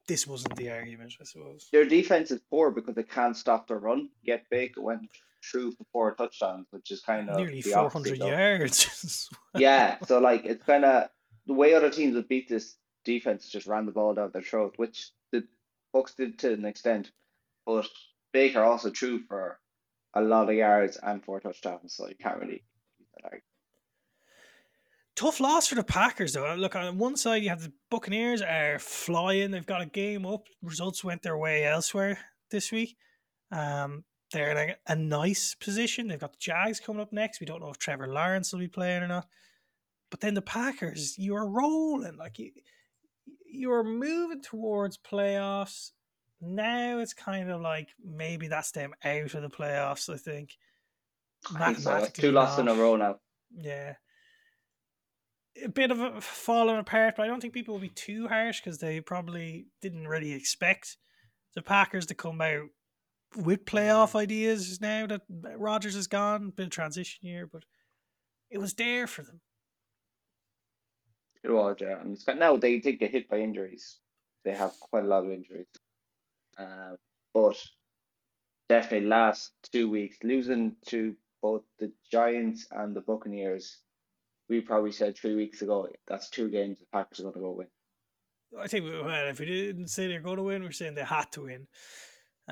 this 0.07 0.25
wasn't 0.25 0.55
the 0.55 0.69
argument, 0.69 1.13
I 1.19 1.25
suppose. 1.25 1.67
Their 1.71 1.85
defense 1.85 2.31
is 2.31 2.39
poor 2.49 2.71
because 2.71 2.95
they 2.95 3.03
can't 3.03 3.35
stop 3.35 3.67
the 3.67 3.75
run. 3.75 4.09
Yet 4.23 4.45
Baker 4.49 4.81
went 4.81 5.09
through 5.43 5.71
for 5.73 5.85
four 5.91 6.15
touchdowns, 6.15 6.67
which 6.71 6.91
is 6.91 7.01
kind 7.01 7.29
of 7.29 7.37
Nearly 7.37 7.61
the 7.61 7.71
four 7.71 7.89
hundred 7.89 8.17
yards. 8.17 9.29
yeah, 9.55 9.97
so 10.05 10.19
like 10.19 10.45
it's 10.45 10.63
kind 10.63 10.85
of 10.85 11.09
the 11.47 11.53
way 11.53 11.73
other 11.73 11.89
teams 11.89 12.15
would 12.15 12.27
beat 12.27 12.47
this 12.47 12.75
defense 13.03 13.49
just 13.49 13.67
ran 13.67 13.85
the 13.85 13.91
ball 13.91 14.13
down 14.13 14.31
their 14.31 14.41
throat, 14.41 14.73
which 14.77 15.11
the 15.31 15.43
Bucks 15.93 16.13
did 16.13 16.39
to 16.39 16.53
an 16.53 16.65
extent. 16.65 17.11
But 17.65 17.87
Baker 18.33 18.63
also 18.63 18.89
threw 18.89 19.19
for 19.19 19.59
a 20.13 20.21
lot 20.21 20.49
of 20.49 20.55
yards 20.55 20.97
and 21.01 21.23
four 21.23 21.39
touchdowns, 21.39 21.95
so 21.95 22.07
you 22.07 22.15
can't 22.15 22.39
really. 22.39 22.63
Tough 25.15 25.39
loss 25.39 25.67
for 25.67 25.75
the 25.75 25.83
Packers, 25.83 26.33
though. 26.33 26.55
Look, 26.55 26.75
on 26.75 26.97
one 26.97 27.15
side, 27.15 27.43
you 27.43 27.49
have 27.49 27.61
the 27.61 27.73
Buccaneers 27.91 28.41
are 28.41 28.79
flying. 28.79 29.51
They've 29.51 29.65
got 29.65 29.81
a 29.81 29.85
game 29.85 30.25
up. 30.25 30.47
Results 30.63 31.03
went 31.03 31.21
their 31.21 31.37
way 31.37 31.65
elsewhere 31.65 32.17
this 32.49 32.71
week. 32.71 32.95
Um, 33.51 34.03
they're 34.31 34.51
in 34.51 34.57
a, 34.57 34.75
a 34.87 34.95
nice 34.95 35.53
position. 35.53 36.07
They've 36.07 36.19
got 36.19 36.31
the 36.31 36.39
Jags 36.39 36.79
coming 36.79 37.01
up 37.01 37.11
next. 37.11 37.39
We 37.39 37.45
don't 37.45 37.61
know 37.61 37.69
if 37.69 37.77
Trevor 37.77 38.07
Lawrence 38.07 38.51
will 38.51 38.61
be 38.61 38.67
playing 38.67 39.03
or 39.03 39.07
not. 39.07 39.27
But 40.09 40.21
then 40.21 40.33
the 40.33 40.41
Packers, 40.41 41.17
you 41.17 41.35
are 41.35 41.47
rolling. 41.47 42.17
Like 42.17 42.39
you, 42.39 42.51
you 43.45 43.71
are 43.71 43.83
moving 43.83 44.41
towards 44.41 44.97
playoffs. 44.97 45.91
Now 46.41 46.99
it's 46.99 47.13
kind 47.13 47.51
of 47.51 47.61
like 47.61 47.89
maybe 48.03 48.47
that's 48.47 48.71
them 48.71 48.93
out 49.03 49.33
of 49.33 49.41
the 49.41 49.49
playoffs. 49.49 50.11
I 50.11 50.17
think. 50.17 50.57
I 51.55 51.73
think 51.73 51.79
so. 51.79 52.07
Two 52.13 52.31
losses 52.31 52.59
in 52.59 52.67
a 52.67 52.73
row 52.73 52.95
now. 52.95 53.19
Yeah. 53.55 53.95
A 55.63 55.69
bit 55.69 55.91
of 55.91 55.99
a 55.99 56.21
falling 56.21 56.77
apart, 56.77 57.15
but 57.17 57.23
I 57.23 57.27
don't 57.27 57.41
think 57.41 57.53
people 57.53 57.73
will 57.73 57.81
be 57.81 57.89
too 57.89 58.27
harsh 58.27 58.61
because 58.61 58.79
they 58.79 59.01
probably 59.01 59.67
didn't 59.81 60.07
really 60.07 60.31
expect 60.31 60.97
the 61.55 61.61
Packers 61.61 62.05
to 62.07 62.13
come 62.15 62.41
out 62.41 62.69
with 63.35 63.65
playoff 63.65 64.13
mm. 64.13 64.21
ideas 64.21 64.79
now 64.81 65.07
that 65.07 65.21
Rodgers 65.57 65.95
is 65.95 66.07
gone. 66.07 66.53
Bit 66.55 66.67
of 66.67 66.71
transition 66.71 67.27
year, 67.27 67.47
but 67.51 67.63
it 68.49 68.59
was 68.59 68.73
there 68.73 69.07
for 69.07 69.23
them. 69.23 69.41
It 71.43 71.51
was, 71.51 71.77
yeah. 71.81 71.99
And 71.99 72.17
now 72.39 72.55
they 72.55 72.79
did 72.79 72.99
get 72.99 73.11
hit 73.11 73.29
by 73.29 73.39
injuries. 73.39 73.97
They 74.45 74.53
have 74.53 74.73
quite 74.79 75.03
a 75.03 75.07
lot 75.07 75.25
of 75.25 75.31
injuries. 75.31 75.67
Uh, 76.57 76.95
but 77.33 77.55
definitely 78.69 79.07
last 79.07 79.51
two 79.71 79.89
weeks, 79.89 80.17
losing 80.23 80.75
to 80.87 81.15
both 81.41 81.63
the 81.79 81.91
Giants 82.11 82.67
and 82.71 82.95
the 82.95 83.01
Buccaneers, 83.01 83.77
we 84.49 84.61
probably 84.61 84.91
said 84.91 85.17
three 85.17 85.35
weeks 85.35 85.61
ago 85.61 85.87
that's 86.07 86.29
two 86.29 86.49
games 86.49 86.79
the 86.79 86.85
Packers 86.91 87.19
are 87.19 87.23
going 87.23 87.35
to 87.35 87.39
go 87.41 87.51
win. 87.51 87.67
I 88.59 88.67
think 88.67 88.83
we 88.85 88.91
well, 89.01 89.27
if 89.29 89.39
we 89.39 89.45
didn't 89.45 89.87
say 89.87 90.07
they're 90.07 90.19
going 90.19 90.37
to 90.37 90.43
win, 90.43 90.61
we're 90.63 90.71
saying 90.71 90.95
they 90.95 91.03
had 91.03 91.31
to 91.33 91.43
win. 91.43 91.67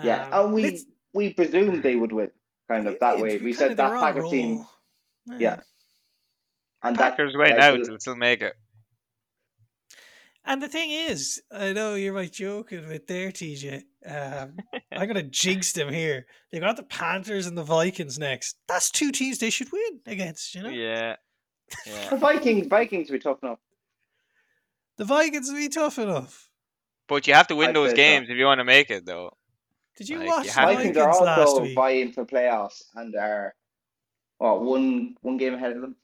Yeah, 0.02 0.30
Um, 0.32 0.45
and 0.45 0.54
we 0.54 0.64
let's- 0.64 0.86
we 1.14 1.34
presumed 1.34 1.84
they 1.84 1.95
would 1.95 2.12
win, 2.14 2.32
kind 2.70 2.88
of 2.88 2.97
that 3.00 3.18
yeah, 3.18 3.24
way. 3.24 3.38
We 3.38 3.52
said 3.52 3.72
that 3.72 3.78
their 3.78 3.95
own 4.24 4.32
team, 4.32 4.58
role. 4.58 5.39
yeah, 5.39 5.60
and 6.84 6.95
that 6.95 7.12
Packers 7.18 7.36
win 7.36 7.50
like, 7.52 7.60
out, 7.60 7.80
the- 7.80 7.86
they'll 7.86 8.00
still 8.00 8.16
make 8.16 8.41
it. 8.41 8.56
And 10.46 10.62
the 10.64 10.68
thing 10.70 10.90
is, 10.92 11.42
I 11.52 11.74
know 11.74 11.96
you're 11.96 12.16
like 12.16 12.32
joking 12.32 12.88
with 12.88 13.08
there, 13.08 13.30
TJ. 13.32 13.84
Um, 14.06 14.58
I'm 14.92 15.08
gonna 15.08 15.24
jinx 15.24 15.74
them 15.74 15.90
here. 15.94 16.26
They 16.52 16.60
got 16.60 16.78
the 16.78 16.84
Panthers 16.84 17.46
and 17.46 17.58
the 17.58 17.64
Vikings 17.64 18.18
next. 18.18 18.56
That's 18.68 18.90
two 18.90 19.12
teams 19.12 19.38
they 19.40 19.50
should 19.50 19.72
win 19.72 20.00
against. 20.08 20.56
You 20.56 20.64
know, 20.64 20.70
Yeah. 20.70 21.18
the 22.10 22.16
Vikings 22.18 22.68
Vikings 22.68 23.10
will 23.10 23.18
be 23.18 23.24
tough 23.24 23.44
enough. 23.44 23.60
the 24.98 25.06
Vikings 25.06 25.50
will 25.50 25.58
be 25.58 25.70
tough 25.70 26.00
enough. 26.00 26.50
But 27.08 27.28
you 27.28 27.34
have 27.34 27.48
to 27.48 27.56
win 27.56 27.70
I'd 27.70 27.76
those 27.76 27.90
say 27.92 27.96
so. 27.96 27.98
games 27.98 28.28
if 28.30 28.38
you 28.38 28.46
want 28.46 28.60
to 28.60 28.66
make 28.66 28.90
it, 28.90 29.06
though. 29.06 29.32
Did 29.98 30.10
you 30.10 30.20
Like, 30.20 30.28
watch 30.28 30.46
you 30.46 30.52
the 30.54 30.60
have 30.60 30.70
to- 30.70 30.76
Vikings 30.76 30.98
Vikings 30.98 31.18
are 31.18 31.26
last 31.26 31.40
also 31.48 31.62
week? 31.62 31.76
vying 31.76 32.12
for 32.14 32.26
playoffs 32.26 32.84
and 32.96 33.14
are 33.16 33.54
what 34.38 34.62
one 34.64 35.16
one 35.22 35.38
game 35.38 35.54
ahead 35.54 35.74
of 35.74 35.82
them. 35.82 35.96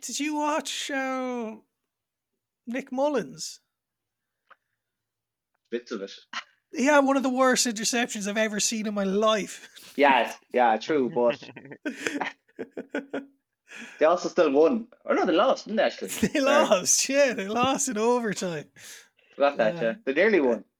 Did 0.00 0.18
you 0.20 0.36
watch 0.36 0.90
uh, 0.90 1.56
Nick 2.68 2.92
Mullens? 2.92 3.60
Bits 5.70 5.90
of 5.90 6.02
it. 6.02 6.12
He 6.72 6.84
had 6.84 7.00
one 7.00 7.16
of 7.16 7.22
the 7.22 7.30
worst 7.30 7.66
interceptions 7.66 8.28
I've 8.28 8.36
ever 8.36 8.60
seen 8.60 8.86
in 8.86 8.94
my 8.94 9.04
life. 9.04 9.68
Yes, 9.96 10.36
yeah, 10.52 10.76
true, 10.76 11.10
but 11.10 11.42
they 13.98 14.04
also 14.04 14.28
still 14.28 14.52
won. 14.52 14.86
Or 15.04 15.14
no, 15.14 15.24
they 15.26 15.32
lost, 15.32 15.64
didn't 15.64 15.78
they? 15.78 15.82
Actually, 15.84 16.08
they 16.28 16.40
lost. 16.40 17.08
Yeah, 17.08 17.32
they 17.32 17.48
lost 17.48 17.88
in 17.88 17.98
overtime. 17.98 18.66
Forgot 19.34 19.56
that. 19.56 19.74
Yeah. 19.76 19.82
Yeah, 19.82 19.94
they 20.04 20.14
nearly 20.14 20.40
won. 20.40 20.64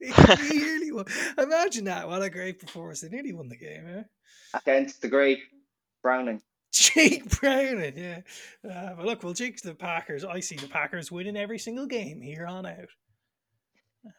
They 0.00 0.10
nearly 0.50 0.90
won. 0.90 1.04
Imagine 1.38 1.84
that! 1.84 2.08
What 2.08 2.22
a 2.22 2.28
great 2.28 2.58
performance! 2.58 3.00
They 3.02 3.08
nearly 3.08 3.32
won 3.32 3.48
the 3.48 3.56
game. 3.56 3.86
Eh? 3.86 4.02
against 4.54 5.00
the 5.00 5.08
great 5.08 5.38
Browning. 6.02 6.42
Jake 6.72 7.28
Browning, 7.40 7.96
yeah. 7.96 8.20
Uh, 8.68 8.94
but 8.94 9.04
look, 9.04 9.22
we'll 9.22 9.34
jinx 9.34 9.62
the 9.62 9.74
Packers. 9.74 10.24
I 10.24 10.40
see 10.40 10.56
the 10.56 10.68
Packers 10.68 11.12
winning 11.12 11.36
every 11.36 11.58
single 11.58 11.86
game 11.86 12.20
here 12.20 12.46
on 12.46 12.66
out. 12.66 12.88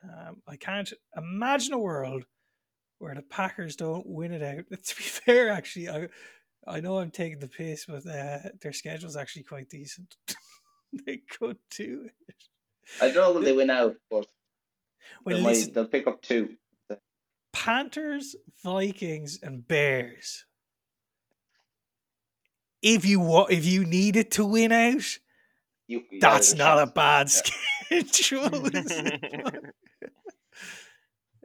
Um, 0.04 0.42
I 0.48 0.56
can't 0.56 0.92
imagine 1.18 1.74
a 1.74 1.80
world 1.80 2.26
where 3.00 3.16
the 3.16 3.22
Packers 3.22 3.76
don't 3.76 4.06
win 4.06 4.32
it 4.32 4.44
out. 4.44 4.66
To 4.84 4.96
be 4.96 5.04
fair, 5.04 5.50
actually, 5.50 5.90
I 5.90 6.08
I 6.66 6.80
know 6.80 7.00
I'm 7.00 7.12
taking 7.12 7.40
the 7.40 7.48
piss, 7.48 7.86
but 7.86 8.06
uh, 8.08 8.50
their 8.62 8.72
schedule's 8.72 9.18
actually 9.18 9.44
quite 9.44 9.70
decent. 9.70 10.16
they 11.06 11.18
could 11.30 11.58
do 11.76 12.08
it. 12.28 12.36
I 13.02 13.08
don't 13.08 13.16
know 13.16 13.34
will 13.34 13.42
they 13.42 13.52
win 13.52 13.70
out, 13.70 13.96
but 14.10 14.28
Well, 15.26 15.38
they 15.38 15.44
might, 15.44 15.74
they'll 15.74 15.88
pick 15.88 16.08
up 16.08 16.22
two. 16.22 16.56
Panthers, 17.52 18.36
Vikings, 18.64 19.40
and 19.42 19.68
Bears. 19.68 20.46
If 22.84 23.06
you 23.06 23.20
wa- 23.22 23.48
if 23.50 23.66
you 23.66 23.86
needed 23.86 24.30
to 24.32 24.46
win 24.46 24.72
out, 24.72 25.18
You, 25.88 26.04
yeah, 26.12 26.20
that's 26.22 26.54
not 26.54 26.78
a 26.80 26.86
bad 26.86 27.30
Yeah. 27.90 28.04
schedule. 28.04 28.70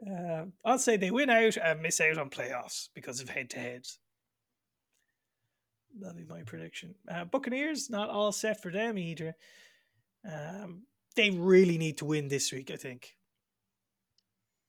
um, 0.07 0.53
I'll 0.65 0.77
say 0.79 0.97
they 0.97 1.11
win 1.11 1.29
out 1.29 1.57
and 1.57 1.81
miss 1.81 1.99
out 2.01 2.17
on 2.17 2.29
playoffs 2.29 2.89
because 2.93 3.21
of 3.21 3.29
head 3.29 3.49
to 3.51 3.59
heads. 3.59 3.99
That'll 5.99 6.17
be 6.17 6.25
my 6.25 6.43
prediction. 6.43 6.95
Uh, 7.09 7.25
Buccaneers 7.25 7.89
not 7.89 8.09
all 8.09 8.31
set 8.31 8.61
for 8.61 8.71
them 8.71 8.97
either. 8.97 9.35
Um, 10.29 10.83
they 11.15 11.31
really 11.31 11.77
need 11.77 11.97
to 11.99 12.05
win 12.05 12.27
this 12.27 12.51
week, 12.51 12.69
I 12.69 12.75
think. 12.75 13.15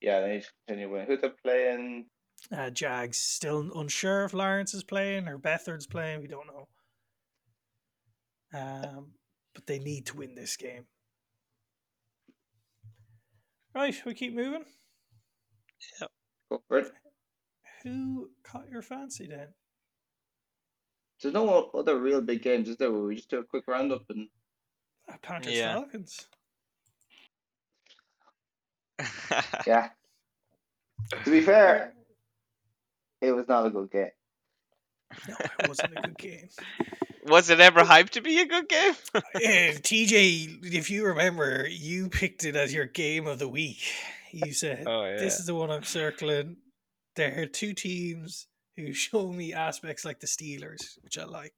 Yeah, 0.01 0.21
they 0.21 0.35
need 0.35 0.43
to 0.43 0.49
continue 0.67 0.91
winning. 0.91 1.07
Who 1.09 1.17
they're 1.19 1.31
playing? 1.45 2.07
Uh, 2.53 2.71
Jags 2.71 3.19
still 3.19 3.71
unsure 3.79 4.25
if 4.25 4.35
Lawrence 4.35 4.75
is 4.75 4.83
playing 4.83 5.29
or 5.29 5.39
Beathard's 5.39 5.87
playing. 5.87 6.23
We 6.23 6.29
don't 6.29 6.47
know. 6.47 6.69
Um, 8.53 9.13
but 9.55 9.67
they 9.67 9.79
need 9.79 10.07
to 10.07 10.17
win 10.17 10.35
this 10.35 10.57
game. 10.57 10.85
Right, 13.75 13.95
we 14.05 14.15
keep 14.15 14.35
moving. 14.35 14.65
Go 16.51 16.61
for 16.67 16.79
it. 16.79 16.91
Who 17.85 18.31
caught 18.43 18.69
your 18.69 18.83
fancy 18.83 19.27
then? 19.29 19.49
There's 21.23 21.35
no 21.35 21.71
other 21.75 21.99
real 22.01 22.21
big 22.21 22.43
games, 22.43 22.69
is 22.69 22.77
there? 22.79 22.91
We 22.91 23.15
just 23.17 23.31
do 23.31 23.39
a 23.39 23.45
quick 23.45 23.65
roundup 23.69 24.03
and 24.09 24.29
Uh, 25.09 25.17
Panthers 25.23 25.55
Yeah. 25.55 25.75
Falcons. 25.75 26.27
yeah. 29.67 29.91
To 31.25 31.31
be 31.31 31.41
fair, 31.41 31.95
it 33.21 33.33
was 33.33 33.47
not 33.49 33.67
a 33.67 33.71
good 33.71 33.91
game. 33.91 34.11
No, 35.29 35.35
it 35.41 35.69
wasn't 35.69 35.99
a 35.99 36.03
good 36.03 36.19
game. 36.19 36.49
Was 37.27 37.51
it 37.51 37.61
ever 37.61 37.81
hyped 37.81 38.11
to 38.11 38.23
be 38.23 38.41
a 38.41 38.47
good 38.47 38.69
game? 38.69 38.95
TJ, 39.35 40.65
if 40.75 40.91
you 40.91 41.07
remember, 41.07 41.67
you 41.69 42.09
picked 42.09 42.45
it 42.45 42.57
as 42.57 42.73
your 42.73 42.87
game 42.87 43.27
of 43.27 43.39
the 43.39 43.49
week. 43.49 43.83
You 44.33 44.53
said, 44.53 44.85
oh 44.87 45.05
yeah. 45.05 45.19
This 45.19 45.39
is 45.39 45.47
the 45.47 45.55
one 45.55 45.71
I'm 45.71 45.83
circling. 45.83 46.57
There 47.17 47.43
are 47.43 47.47
two 47.47 47.75
teams 47.75 48.47
who 48.77 48.93
show 48.93 49.33
me 49.33 49.53
aspects 49.53 50.05
like 50.05 50.21
the 50.21 50.27
Steelers, 50.27 50.99
which 51.03 51.19
I 51.19 51.25
like. 51.25 51.55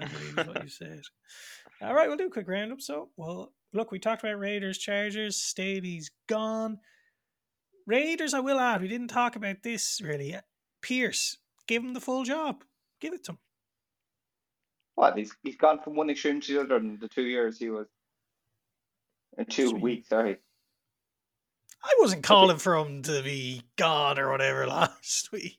I 0.00 0.06
believe 0.06 0.48
what 0.48 0.62
you 0.64 0.68
said. 0.68 1.02
All 1.80 1.94
right, 1.94 2.08
we'll 2.08 2.16
do 2.16 2.26
a 2.26 2.30
quick 2.30 2.48
roundup. 2.48 2.80
So, 2.80 3.10
well, 3.16 3.52
look, 3.72 3.92
we 3.92 3.98
talked 3.98 4.24
about 4.24 4.38
Raiders, 4.38 4.78
Chargers. 4.78 5.36
Staley's 5.36 6.10
gone. 6.28 6.78
Raiders, 7.86 8.34
I 8.34 8.40
will 8.40 8.58
add, 8.58 8.82
we 8.82 8.88
didn't 8.88 9.08
talk 9.08 9.36
about 9.36 9.62
this 9.62 10.00
really. 10.02 10.36
Pierce, 10.82 11.38
give 11.66 11.82
him 11.82 11.94
the 11.94 12.00
full 12.00 12.24
job. 12.24 12.64
Give 13.00 13.14
it 13.14 13.24
to 13.24 13.32
him. 13.32 13.38
What? 14.94 15.16
He's 15.16 15.32
he's 15.42 15.56
gone 15.56 15.80
from 15.80 15.94
one 15.94 16.10
extreme 16.10 16.40
to 16.40 16.52
the 16.54 16.60
other 16.60 16.76
in 16.76 16.98
the 17.00 17.08
two 17.08 17.22
years 17.22 17.58
he 17.58 17.70
was. 17.70 17.86
In 19.36 19.44
two 19.46 19.70
Three. 19.70 19.80
weeks, 19.80 20.08
sorry. 20.08 20.38
I 21.84 21.94
wasn't 22.00 22.24
calling 22.24 22.56
for 22.58 22.74
him 22.76 23.02
to 23.02 23.22
be 23.22 23.62
gone 23.76 24.18
or 24.18 24.30
whatever 24.30 24.66
last 24.66 25.30
week. 25.30 25.58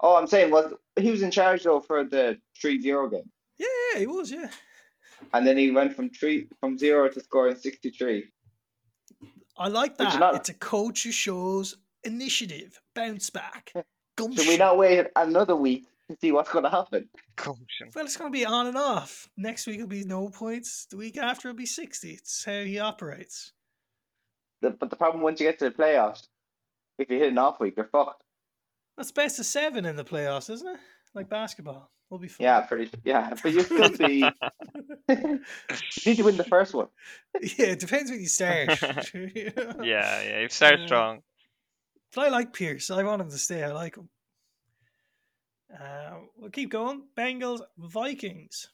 Oh, 0.00 0.16
I'm 0.16 0.26
saying 0.26 0.50
was 0.50 0.72
he 0.96 1.10
was 1.10 1.22
in 1.22 1.30
charge 1.30 1.62
though 1.62 1.80
for 1.80 2.04
the 2.04 2.38
3-0 2.62 3.10
game, 3.10 3.30
Yeah, 3.58 3.66
yeah, 3.94 4.00
he 4.00 4.06
was, 4.06 4.30
yeah. 4.30 4.48
and 5.32 5.46
then 5.46 5.56
he 5.56 5.70
went 5.70 5.94
from 5.96 6.10
three 6.10 6.48
from 6.60 6.76
zero 6.78 7.08
to 7.08 7.20
scoring 7.20 7.56
63. 7.56 8.24
I 9.58 9.68
like 9.68 9.96
that. 9.98 10.34
It's 10.36 10.48
a 10.50 10.54
coach 10.54 11.02
who 11.04 11.12
shows 11.12 11.76
initiative, 12.04 12.80
bounce 12.94 13.30
back, 13.30 13.72
gumption. 14.16 14.44
Should 14.44 14.50
we 14.50 14.56
not 14.56 14.78
wait 14.78 15.06
another 15.16 15.56
week 15.56 15.86
to 16.10 16.16
see 16.20 16.32
what's 16.32 16.50
going 16.50 16.64
to 16.64 16.70
happen? 16.70 17.08
Caution. 17.36 17.90
Well, 17.94 18.04
it's 18.04 18.16
going 18.16 18.32
to 18.32 18.36
be 18.38 18.44
on 18.44 18.66
and 18.66 18.76
off. 18.76 19.28
Next 19.36 19.66
week 19.66 19.80
will 19.80 19.86
be 19.86 20.04
no 20.04 20.28
points. 20.28 20.86
The 20.90 20.96
week 20.96 21.16
after 21.16 21.48
will 21.48 21.56
be 21.56 21.66
60. 21.66 22.10
It's 22.10 22.44
how 22.44 22.62
he 22.62 22.78
operates. 22.78 23.52
The, 24.62 24.70
but 24.70 24.90
the 24.90 24.96
problem 24.96 25.22
once 25.22 25.40
you 25.40 25.46
get 25.46 25.58
to 25.60 25.66
the 25.70 25.74
playoffs, 25.74 26.26
if 26.98 27.08
you 27.10 27.18
hit 27.18 27.30
an 27.32 27.38
off 27.38 27.60
week, 27.60 27.74
you're 27.76 27.86
fucked. 27.86 28.24
That's 28.96 29.12
best 29.12 29.38
of 29.38 29.46
seven 29.46 29.86
in 29.86 29.96
the 29.96 30.04
playoffs, 30.04 30.50
isn't 30.50 30.68
it? 30.68 30.78
Like 31.14 31.30
basketball. 31.30 31.90
We'll 32.10 32.20
be 32.20 32.28
fine. 32.28 32.44
Yeah, 32.44 32.60
pretty. 32.62 32.90
Yeah, 33.04 33.32
but 33.40 33.52
you 33.52 33.62
still 33.62 33.88
be. 33.96 34.24
you 35.08 35.40
need 36.04 36.16
to 36.16 36.22
win 36.24 36.36
the 36.36 36.44
first 36.44 36.74
one. 36.74 36.88
yeah, 37.40 37.66
it 37.66 37.78
depends 37.78 38.10
when 38.10 38.20
you 38.20 38.26
start. 38.26 38.68
Yeah, 39.14 40.22
yeah. 40.22 40.40
You 40.40 40.48
start 40.48 40.80
Yeah. 40.80 40.86
strong. 40.86 41.20
But 42.14 42.26
I 42.26 42.28
like 42.30 42.52
Pierce. 42.52 42.90
I 42.90 43.02
want 43.02 43.22
him 43.22 43.30
to 43.30 43.38
stay. 43.38 43.62
I 43.62 43.72
like 43.72 43.96
him. 43.96 44.08
Uh, 45.72 46.10
we'll 46.36 46.50
keep 46.50 46.70
going. 46.70 47.02
Bengals, 47.16 47.60
Vikings. 47.78 48.68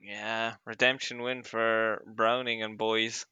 Yeah, 0.00 0.54
redemption 0.64 1.22
win 1.22 1.42
for 1.42 2.02
Browning 2.06 2.62
and 2.62 2.78
boys. 2.78 3.26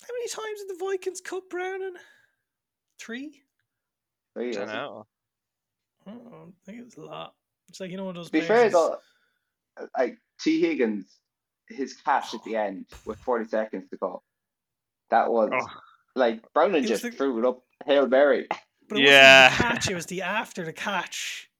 How 0.00 0.08
many 0.12 0.28
times 0.28 0.60
did 0.60 0.76
the 0.76 0.84
Vikings 0.84 1.20
cut 1.20 1.48
Browning? 1.48 1.94
Three? 2.98 3.42
Three, 4.34 4.50
I 4.50 4.52
don't 4.52 4.60
wasn't 4.60 4.78
know. 4.78 5.06
Oh, 6.06 6.12
I 6.48 6.66
think 6.66 6.78
it 6.80 6.84
was 6.84 6.96
a 6.96 7.02
lot. 7.02 7.34
It's 7.68 7.80
like 7.80 7.90
you 7.90 7.96
know 7.96 8.04
one 8.04 8.16
of 8.16 8.22
those. 8.22 8.26
To 8.26 8.32
be 8.32 8.40
fair 8.40 8.68
though, 8.68 8.98
like 9.96 10.18
Tee 10.40 10.60
Higgins, 10.60 11.06
his 11.68 11.94
catch 11.94 12.34
at 12.34 12.42
the 12.44 12.56
end 12.56 12.86
with 13.06 13.18
40 13.20 13.48
seconds 13.48 13.88
to 13.90 13.96
go, 13.96 14.22
that 15.10 15.30
was 15.30 15.50
Oh. 15.52 15.66
Like 16.14 16.52
Browning 16.52 16.84
just 16.84 17.02
the- 17.02 17.10
threw 17.10 17.38
it 17.38 17.44
up 17.46 17.62
hail 17.86 18.06
mary. 18.06 18.46
But 18.88 18.98
it 18.98 19.04
Yeah. 19.04 19.48
wasn't 19.48 19.58
the 19.58 19.62
catch; 19.64 19.90
it 19.90 19.94
was 19.94 20.06
the 20.06 20.22
after 20.22 20.64
the 20.64 20.72
catch 20.72 21.50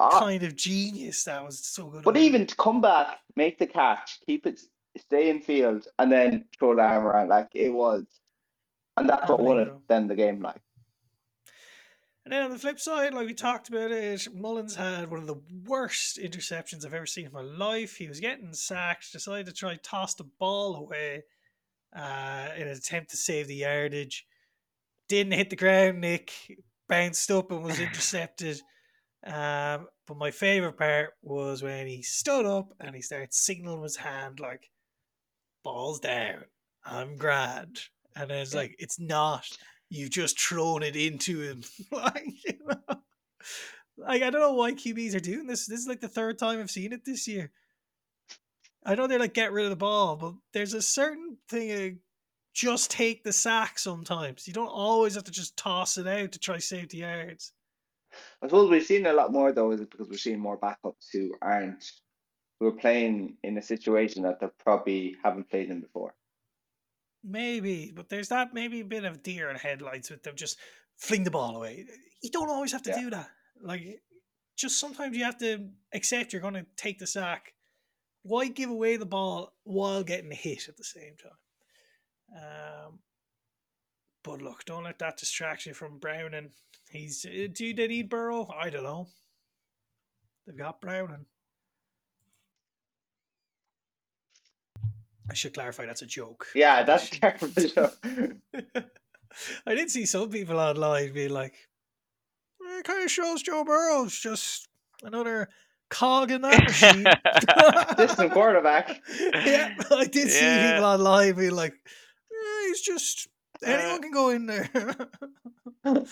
Ah, 0.00 0.20
kind 0.20 0.42
of 0.42 0.56
genius 0.56 1.24
that 1.24 1.44
was 1.44 1.58
so 1.58 1.86
good. 1.88 2.02
but 2.04 2.16
even 2.16 2.46
to 2.46 2.56
come 2.56 2.80
back, 2.80 3.18
make 3.36 3.58
the 3.58 3.66
catch, 3.66 4.20
keep 4.24 4.46
it, 4.46 4.60
stay 4.96 5.28
in 5.28 5.40
field, 5.42 5.86
and 5.98 6.10
then 6.10 6.48
throw 6.58 6.74
the 6.74 6.80
arm 6.82 7.04
around 7.06 7.28
like 7.28 7.48
it 7.54 7.68
was, 7.70 8.06
and 8.96 9.08
that's 9.08 9.28
what 9.28 9.40
won 9.40 9.60
it. 9.60 9.72
Then 9.88 10.06
the 10.06 10.14
game, 10.14 10.40
like 10.40 10.62
And 12.24 12.32
then 12.32 12.44
on 12.44 12.50
the 12.50 12.58
flip 12.58 12.78
side, 12.78 13.12
like 13.14 13.26
we 13.26 13.34
talked 13.34 13.68
about 13.68 13.90
it, 13.90 14.32
Mullens 14.32 14.76
had 14.76 15.10
one 15.10 15.18
of 15.20 15.26
the 15.26 15.42
worst 15.66 16.18
interceptions 16.18 16.86
I've 16.86 16.94
ever 16.94 17.04
seen 17.04 17.26
in 17.26 17.32
my 17.32 17.40
life. 17.42 17.96
He 17.96 18.06
was 18.06 18.20
getting 18.20 18.54
sacked, 18.54 19.10
decided 19.12 19.46
to 19.46 19.52
try 19.52 19.74
toss 19.74 20.14
the 20.14 20.22
ball 20.24 20.76
away 20.76 21.24
uh, 21.94 22.48
in 22.56 22.68
an 22.68 22.76
attempt 22.76 23.10
to 23.10 23.16
save 23.16 23.48
the 23.48 23.56
yardage. 23.56 24.26
Didn't 25.08 25.32
hit 25.32 25.50
the 25.50 25.56
ground, 25.56 26.00
Nick. 26.00 26.32
Bounced 26.88 27.30
up 27.30 27.50
and 27.50 27.62
was 27.62 27.80
intercepted. 27.80 28.60
Um, 29.24 29.88
but 30.06 30.16
my 30.16 30.30
favorite 30.30 30.76
part 30.78 31.10
was 31.22 31.62
when 31.62 31.86
he 31.86 32.02
stood 32.02 32.44
up 32.44 32.72
and 32.80 32.94
he 32.94 33.02
started 33.02 33.32
signaling 33.32 33.80
with 33.80 33.92
his 33.92 33.96
hand 33.96 34.40
like, 34.40 34.70
"Balls 35.62 36.00
down, 36.00 36.44
I'm 36.84 37.16
grand." 37.16 37.80
And 38.16 38.30
then 38.30 38.38
it's 38.38 38.54
like, 38.54 38.74
"It's 38.78 38.98
not." 38.98 39.46
you've 39.92 40.10
just 40.10 40.40
thrown 40.40 40.82
it 40.82 40.96
into 40.96 41.40
him. 41.40 41.62
like, 41.92 42.34
you 42.46 42.58
know, 42.66 42.96
like 43.98 44.22
I 44.22 44.30
don't 44.30 44.40
know 44.40 44.54
why 44.54 44.72
QBs 44.72 45.14
are 45.14 45.20
doing 45.20 45.46
this. 45.46 45.66
This 45.66 45.80
is 45.80 45.86
like 45.86 46.00
the 46.00 46.08
third 46.08 46.38
time 46.38 46.58
I've 46.58 46.70
seen 46.70 46.92
it 46.92 47.04
this 47.04 47.28
year. 47.28 47.52
I 48.84 48.94
know 48.94 49.06
they're 49.06 49.18
like 49.18 49.34
get 49.34 49.52
rid 49.52 49.64
of 49.64 49.70
the 49.70 49.76
ball, 49.76 50.16
but 50.16 50.34
there's 50.52 50.74
a 50.74 50.82
certain 50.82 51.38
thing. 51.48 51.70
Of 51.70 51.92
just 52.54 52.90
take 52.90 53.24
the 53.24 53.32
sack 53.32 53.78
sometimes. 53.78 54.46
You 54.46 54.52
don't 54.52 54.66
always 54.68 55.14
have 55.14 55.24
to 55.24 55.30
just 55.32 55.56
toss 55.56 55.96
it 55.96 56.06
out 56.06 56.32
to 56.32 56.38
try 56.38 56.58
save 56.58 56.90
the 56.90 56.98
yards. 56.98 57.52
I 58.42 58.46
suppose 58.46 58.70
we've 58.70 58.84
seen 58.84 59.06
a 59.06 59.12
lot 59.12 59.32
more 59.32 59.52
though, 59.52 59.70
is 59.72 59.80
it 59.80 59.90
because 59.90 60.08
we're 60.08 60.18
seeing 60.18 60.38
more 60.38 60.58
backups 60.58 61.08
who 61.12 61.32
aren't 61.40 61.90
who 62.60 62.66
are 62.66 62.72
playing 62.72 63.36
in 63.42 63.56
a 63.56 63.62
situation 63.62 64.22
that 64.22 64.38
they 64.40 64.46
probably 64.62 65.16
haven't 65.24 65.48
played 65.48 65.70
in 65.70 65.80
before. 65.80 66.14
Maybe, 67.24 67.92
but 67.94 68.08
there's 68.08 68.28
that 68.28 68.52
maybe 68.52 68.80
a 68.80 68.84
bit 68.84 69.04
of 69.04 69.22
deer 69.22 69.48
in 69.48 69.56
headlights 69.56 70.10
with 70.10 70.22
them 70.22 70.36
just 70.36 70.58
fling 70.96 71.24
the 71.24 71.30
ball 71.30 71.56
away. 71.56 71.86
You 72.22 72.30
don't 72.30 72.50
always 72.50 72.72
have 72.72 72.82
to 72.82 72.90
Yeah. 72.90 73.00
do 73.00 73.10
that. 73.10 73.30
Like, 73.60 74.02
just 74.56 74.78
sometimes 74.78 75.16
you 75.16 75.24
have 75.24 75.38
to 75.38 75.70
accept 75.94 76.32
you're 76.32 76.42
going 76.42 76.54
to 76.54 76.66
take 76.76 76.98
the 76.98 77.06
sack. 77.06 77.54
Why 78.22 78.48
give 78.48 78.70
away 78.70 78.96
the 78.96 79.06
ball 79.06 79.52
while 79.64 80.04
getting 80.04 80.30
hit 80.30 80.68
at 80.68 80.76
the 80.76 80.84
same 80.84 81.14
time? 81.20 81.32
Um, 82.36 82.98
but 84.22 84.40
look, 84.40 84.64
don't 84.64 84.84
let 84.84 84.98
that 85.00 85.16
distract 85.16 85.66
you 85.66 85.74
from 85.74 85.98
Browning. 85.98 86.50
He's 86.88 87.26
uh, 87.26 87.48
do 87.52 87.74
they 87.74 87.88
need 87.88 88.08
Burrow? 88.08 88.48
I 88.56 88.70
don't 88.70 88.84
know. 88.84 89.08
They've 90.46 90.56
got 90.56 90.80
Browning. 90.80 91.26
I 95.30 95.34
should 95.34 95.54
clarify 95.54 95.86
that's 95.86 96.02
a 96.02 96.06
joke. 96.06 96.46
Yeah, 96.54 96.82
that's 96.84 97.10
terrible. 97.10 97.48
Joe. 97.48 97.90
I 99.66 99.74
did 99.74 99.90
see 99.90 100.06
some 100.06 100.28
people 100.28 100.58
online 100.58 101.12
being 101.12 101.30
like, 101.30 101.54
"Eh, 102.62 102.78
it 102.78 102.84
kind 102.84 103.02
of 103.02 103.10
shows 103.10 103.42
Joe 103.42 103.64
Burrow's 103.64 104.18
just 104.18 104.68
another 105.02 105.48
cog 105.92 106.30
in 106.30 106.40
that 106.42 106.64
machine. 106.64 107.06
Distant 107.96 108.32
quarterback. 108.32 109.00
yeah, 109.20 109.74
I 109.90 110.06
did 110.06 110.30
see 110.30 110.40
Yeah. 110.44 110.72
people 110.74 110.86
online 110.86 111.34
being 111.34 111.50
like, 111.54 111.72
"Eh, 111.74 112.66
he's 112.66 112.80
just 112.80 113.28
anyone 113.64 114.02
can 114.02 114.10
go 114.12 114.30
in 114.30 114.46
there. 114.46 114.68
uh, 115.84 116.04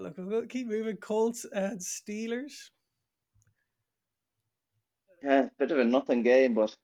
look, 0.00 0.14
we'll 0.18 0.28
go- 0.42 0.46
keep 0.46 0.66
moving. 0.66 0.96
Colts 0.96 1.46
and 1.52 1.80
Steelers. 1.80 2.70
Yeah, 5.22 5.48
bit 5.58 5.70
of 5.70 5.78
a 5.78 5.84
nothing 5.84 6.22
game, 6.22 6.54
but 6.54 6.76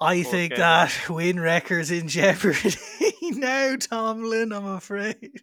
I 0.00 0.22
Poor 0.22 0.32
think 0.32 0.52
game. 0.52 0.60
that 0.60 1.08
win 1.10 1.38
record's 1.38 1.90
in 1.90 2.08
jeopardy 2.08 2.74
now, 3.22 3.76
Tomlin. 3.76 4.52
I'm 4.52 4.66
afraid. 4.66 5.42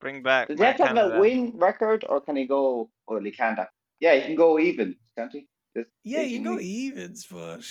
Bring 0.00 0.22
back. 0.22 0.48
does 0.48 0.58
he 0.58 0.64
have 0.64 0.76
to 0.76 0.86
have 0.86 0.96
a 0.96 1.00
Canada. 1.00 1.20
win 1.20 1.52
record 1.56 2.04
or 2.08 2.20
can 2.20 2.36
he 2.36 2.46
go? 2.46 2.90
Well, 3.06 3.20
he 3.22 3.30
can't. 3.32 3.58
have- 3.58 3.68
Yeah, 4.00 4.14
he 4.14 4.22
can 4.22 4.34
go 4.36 4.58
even, 4.58 4.96
can't 5.16 5.32
he? 5.32 5.48
Just 5.76 5.90
Yeah, 6.04 6.20
you 6.20 6.24
taking 6.38 6.44
can 6.44 6.52
go 6.52 6.58
the- 6.58 6.66
evens, 6.66 7.26
but 7.30 7.64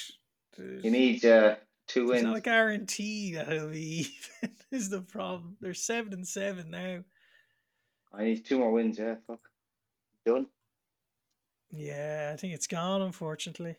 He 0.82 0.90
needs 0.90 1.24
uh, 1.24 1.56
two 1.88 2.12
It's 2.12 2.24
not 2.24 2.30
a 2.30 2.34
wins. 2.34 2.44
guarantee 2.44 3.34
that 3.36 3.48
it'll 3.52 3.70
be 3.70 4.10
even. 4.42 4.56
Is 4.72 4.90
the 4.90 5.02
problem? 5.02 5.56
They're 5.62 5.74
seven 5.74 6.12
and 6.14 6.28
seven 6.28 6.70
now. 6.72 7.04
I 8.14 8.24
need 8.26 8.44
two 8.46 8.58
more 8.60 8.72
wins. 8.72 9.00
Yeah, 9.00 9.16
fuck. 9.26 9.40
Done. 10.26 10.48
Yeah, 11.72 12.32
I 12.34 12.38
think 12.38 12.54
it's 12.54 12.68
gone, 12.68 13.02
unfortunately. 13.02 13.76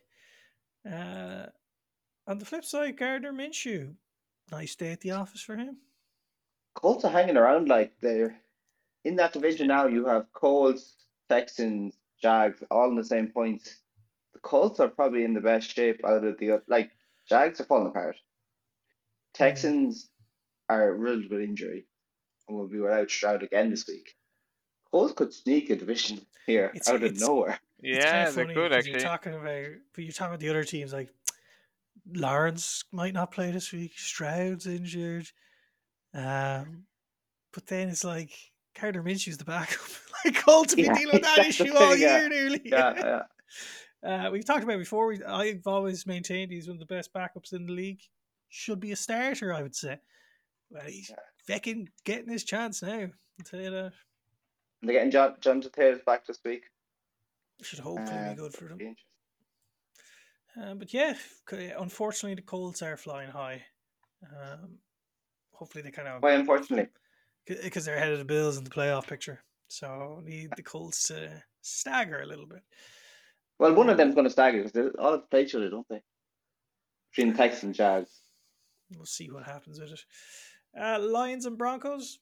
Uh, 0.90 1.46
on 2.26 2.38
the 2.38 2.44
flip 2.44 2.64
side, 2.64 2.96
Gardner 2.96 3.32
Minshew, 3.32 3.94
nice 4.50 4.74
day 4.76 4.92
at 4.92 5.00
the 5.00 5.10
office 5.12 5.40
for 5.42 5.56
him. 5.56 5.78
Colts 6.74 7.04
are 7.04 7.10
hanging 7.10 7.36
around 7.36 7.68
like 7.68 7.92
they're 8.00 8.36
in 9.04 9.16
that 9.16 9.32
division 9.32 9.68
now. 9.68 9.86
You 9.86 10.06
have 10.06 10.32
Colts, 10.32 10.94
Texans, 11.28 11.96
Jags, 12.22 12.62
all 12.70 12.88
in 12.88 12.96
the 12.96 13.04
same 13.04 13.28
points. 13.28 13.76
The 14.34 14.40
Colts 14.40 14.80
are 14.80 14.88
probably 14.88 15.24
in 15.24 15.34
the 15.34 15.40
best 15.40 15.74
shape 15.74 16.00
out 16.04 16.24
of 16.24 16.38
the 16.38 16.52
oth- 16.52 16.62
like 16.68 16.90
Jags 17.28 17.60
are 17.60 17.64
falling 17.64 17.88
apart. 17.88 18.16
Texans 19.34 20.08
are 20.68 20.94
riddled 20.94 21.30
with 21.30 21.40
injury 21.40 21.86
and 22.48 22.56
will 22.56 22.68
be 22.68 22.78
without 22.80 23.10
Stroud 23.10 23.42
again 23.42 23.70
this 23.70 23.86
week. 23.86 24.14
Colts 24.90 25.12
could 25.14 25.32
sneak 25.32 25.70
a 25.70 25.76
division 25.76 26.20
here 26.46 26.66
It's- 26.74 26.88
out 26.88 26.96
of 26.96 27.02
it's- 27.04 27.20
nowhere. 27.20 27.58
It's 27.80 28.04
Yeah, 28.04 28.24
kinda 28.26 28.32
they're 28.32 28.54
funny 28.56 28.74
actually. 28.74 28.90
You're 28.92 29.00
talking 29.00 29.34
about, 29.34 29.66
but 29.94 30.04
you're 30.04 30.12
talking 30.12 30.30
about 30.34 30.40
the 30.40 30.48
other 30.48 30.64
teams 30.64 30.92
like 30.92 31.10
Lawrence 32.12 32.84
might 32.90 33.12
not 33.14 33.30
play 33.30 33.50
this 33.50 33.70
week. 33.72 33.98
Stroud's 33.98 34.66
injured. 34.66 35.30
Um, 36.18 36.84
but 37.52 37.66
then 37.66 37.88
it's 37.88 38.04
like 38.04 38.32
Gardner 38.78 39.02
Minshew's 39.02 39.38
the 39.38 39.44
backup. 39.44 39.78
like 40.24 40.34
Colts 40.36 40.72
have 40.72 40.76
been 40.76 40.86
Yeah, 40.86 40.94
dealing 40.94 41.14
with 41.14 41.22
that 41.22 41.46
issue 41.46 41.72
all 41.76 41.90
thing, 41.92 42.00
yeah. 42.02 42.18
year 42.18 42.28
nearly. 42.28 42.60
Yeah, 42.64 42.94
yeah. 42.96 43.22
Uh, 44.00 44.30
we've 44.30 44.44
talked 44.44 44.62
about 44.62 44.76
it 44.76 44.78
before. 44.78 45.08
We, 45.08 45.24
I've 45.24 45.66
always 45.66 46.06
maintained 46.06 46.52
he's 46.52 46.68
one 46.68 46.76
of 46.76 46.78
the 46.78 46.86
best 46.94 47.12
backups 47.12 47.52
in 47.52 47.66
the 47.66 47.72
league. 47.72 48.00
Should 48.48 48.78
be 48.78 48.92
a 48.92 48.96
starter, 48.96 49.52
I 49.52 49.60
would 49.60 49.74
say. 49.74 49.98
Well, 50.70 50.84
he's 50.86 51.10
Yeah. 51.10 51.16
fecking 51.48 51.88
getting 52.04 52.28
his 52.30 52.44
chance 52.44 52.80
now. 52.80 53.00
I'll 53.00 53.44
tell 53.44 53.60
you 53.60 53.70
that. 53.70 53.92
They're 54.82 54.92
getting 54.92 55.10
Jonathan 55.10 55.62
Taylor 55.72 55.98
back 56.06 56.24
this 56.28 56.38
week. 56.44 56.70
Should 57.60 57.80
hopefully 57.80 58.18
Uh, 58.20 58.30
be 58.30 58.36
good 58.36 58.52
for 58.54 58.66
them. 58.66 58.78
be. 58.78 58.96
Um, 60.56 60.78
but 60.78 60.94
yeah, 60.94 61.16
unfortunately, 61.50 62.36
the 62.36 62.42
Colts 62.42 62.82
are 62.82 62.96
flying 62.96 63.30
high. 63.30 63.66
Um, 64.22 64.78
hopefully, 65.52 65.82
they 65.82 65.90
kind 65.90 66.08
of 66.08 66.22
Why, 66.22 66.32
unfortunately? 66.32 66.88
because 67.46 67.84
they're 67.84 67.96
ahead 67.96 68.12
of 68.12 68.18
the 68.18 68.24
Bills 68.24 68.58
in 68.58 68.64
the 68.64 68.70
playoff 68.70 69.06
picture. 69.06 69.42
So 69.68 70.20
need 70.24 70.50
the 70.56 70.62
Colts 70.62 71.08
to 71.08 71.42
stagger 71.62 72.20
a 72.20 72.26
little 72.26 72.46
bit. 72.46 72.62
Well, 73.58 73.74
one 73.74 73.90
of 73.90 73.96
them's 73.96 74.14
going 74.14 74.26
to 74.26 74.30
stagger 74.30 74.58
because 74.58 74.72
they 74.72 74.82
all 75.00 75.12
have 75.12 75.22
to 75.22 75.26
play 75.28 75.42
each 75.42 75.54
other, 75.54 75.68
don't 75.70 75.86
they? 75.88 76.02
Between 77.10 77.34
Texans 77.34 77.64
and 77.64 77.74
Jags. 77.74 78.20
We'll 78.94 79.06
see 79.06 79.30
what 79.30 79.44
happens 79.44 79.80
with 79.80 79.92
it. 79.92 80.00
Uh, 80.78 80.98
Lions 81.00 81.46
and 81.46 81.58
Broncos. 81.58 82.18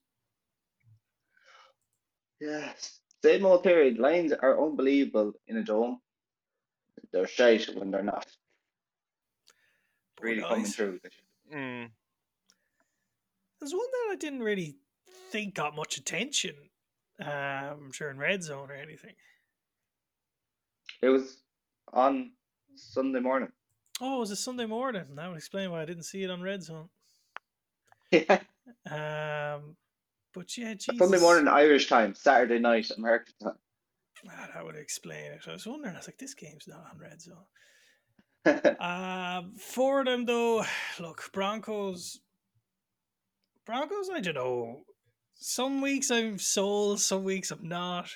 Yes. 2.41 3.01
Same 3.25 3.45
old 3.47 3.63
theory. 3.63 3.95
Lions 3.95 4.33
are 4.33 4.63
unbelievable 4.63 5.33
in 5.47 5.57
a 5.57 5.63
dome. 5.63 6.01
They're 7.13 7.27
shite 7.27 7.69
when 7.75 7.91
they're 7.91 8.03
not. 8.03 8.27
Poor 10.17 10.31
Really 10.31 10.43
coming 10.43 10.65
through. 10.65 11.01
Mm. 11.55 11.91
There's 13.61 13.73
one 13.73 13.87
that 13.93 14.13
I 14.13 14.17
didn't 14.17 14.43
really 14.43 14.77
think 15.31 15.55
got 15.55 15.75
much 15.75 15.97
attention. 15.97 16.55
Um, 17.21 17.29
I'm 17.31 17.93
sure 17.93 18.11
in 18.11 18.19
red 18.19 18.43
zone 18.43 18.71
or 18.71 18.75
anything. 18.75 19.15
It 21.03 21.09
was 21.09 21.39
on 21.93 22.33
Sunday 22.75 23.21
morning. 23.21 23.51
Oh, 24.01 24.17
it 24.17 24.21
was 24.21 24.31
a 24.31 24.37
Sunday 24.37 24.67
morning. 24.67 25.05
That 25.15 25.29
would 25.29 25.39
explain 25.39 25.71
why 25.71 25.83
I 25.83 25.87
didn't 25.87 26.03
see 26.03 26.23
it 26.23 26.31
on 26.31 26.43
red 26.43 26.63
zone. 26.63 26.89
Yeah. 28.11 28.41
Um, 28.91 29.77
but 30.35 30.57
yeah, 30.57 30.75
Jesus. 30.75 30.99
Sunday 30.99 31.19
morning 31.19 31.49
Irish 31.49 31.89
time, 31.89 32.15
Saturday 32.15 32.59
night 32.59 32.91
American 32.97 33.35
time. 33.43 33.59
Ah, 34.29 34.49
that 34.55 34.65
would 34.65 34.77
explain 34.77 35.33
it. 35.33 35.41
I 35.47 35.53
was 35.53 35.67
wondering. 35.67 35.95
I 35.95 35.99
was 35.99 36.09
like, 36.09 36.19
this 36.19 36.35
game's 36.35 36.69
not 36.69 36.85
on 36.93 36.99
red 36.99 37.21
zone. 37.21 37.37
Um, 38.81 39.55
for 39.59 40.05
them 40.05 40.25
though, 40.25 40.65
look, 41.01 41.31
Broncos. 41.33 42.21
Broncos, 43.67 44.09
I 44.13 44.21
don't 44.21 44.35
know. 44.35 44.81
Some 45.35 45.83
weeks 45.83 46.11
I'm 46.11 46.39
sold, 46.39 47.01
some 47.01 47.25
weeks 47.25 47.51
I'm 47.51 47.69
not. 47.69 48.09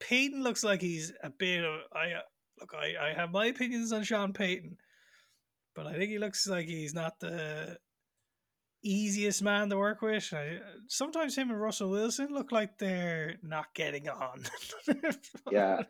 Payton 0.00 0.42
looks 0.42 0.64
like 0.64 0.80
he's 0.80 1.12
a 1.22 1.30
bit 1.30 1.64
of. 1.64 1.80
I 1.94 2.14
look, 2.58 2.74
I, 2.74 3.10
I 3.10 3.14
have 3.14 3.30
my 3.30 3.46
opinions 3.46 3.92
on 3.92 4.02
Sean 4.02 4.32
Payton, 4.32 4.76
but 5.76 5.86
I 5.86 5.92
think 5.92 6.10
he 6.10 6.18
looks 6.18 6.46
like 6.46 6.66
he's 6.66 6.94
not 6.94 7.20
the 7.20 7.76
easiest 8.82 9.42
man 9.42 9.70
to 9.70 9.76
work 9.76 10.02
with. 10.02 10.32
I, 10.32 10.58
sometimes 10.88 11.36
him 11.36 11.50
and 11.50 11.60
Russell 11.60 11.90
Wilson 11.90 12.28
look 12.32 12.50
like 12.50 12.78
they're 12.78 13.36
not 13.42 13.74
getting 13.74 14.08
on. 14.08 14.44
Yeah. 15.50 15.82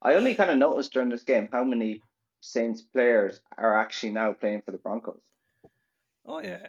I 0.00 0.14
only 0.14 0.36
kind 0.36 0.50
of 0.50 0.58
noticed 0.58 0.92
during 0.92 1.08
this 1.08 1.24
game 1.24 1.48
how 1.50 1.64
many 1.64 2.02
Saints 2.40 2.82
players 2.82 3.40
are 3.58 3.76
actually 3.76 4.12
now 4.12 4.32
playing 4.32 4.62
for 4.62 4.70
the 4.70 4.78
Broncos. 4.78 5.20
Oh 6.26 6.40
yeah. 6.40 6.68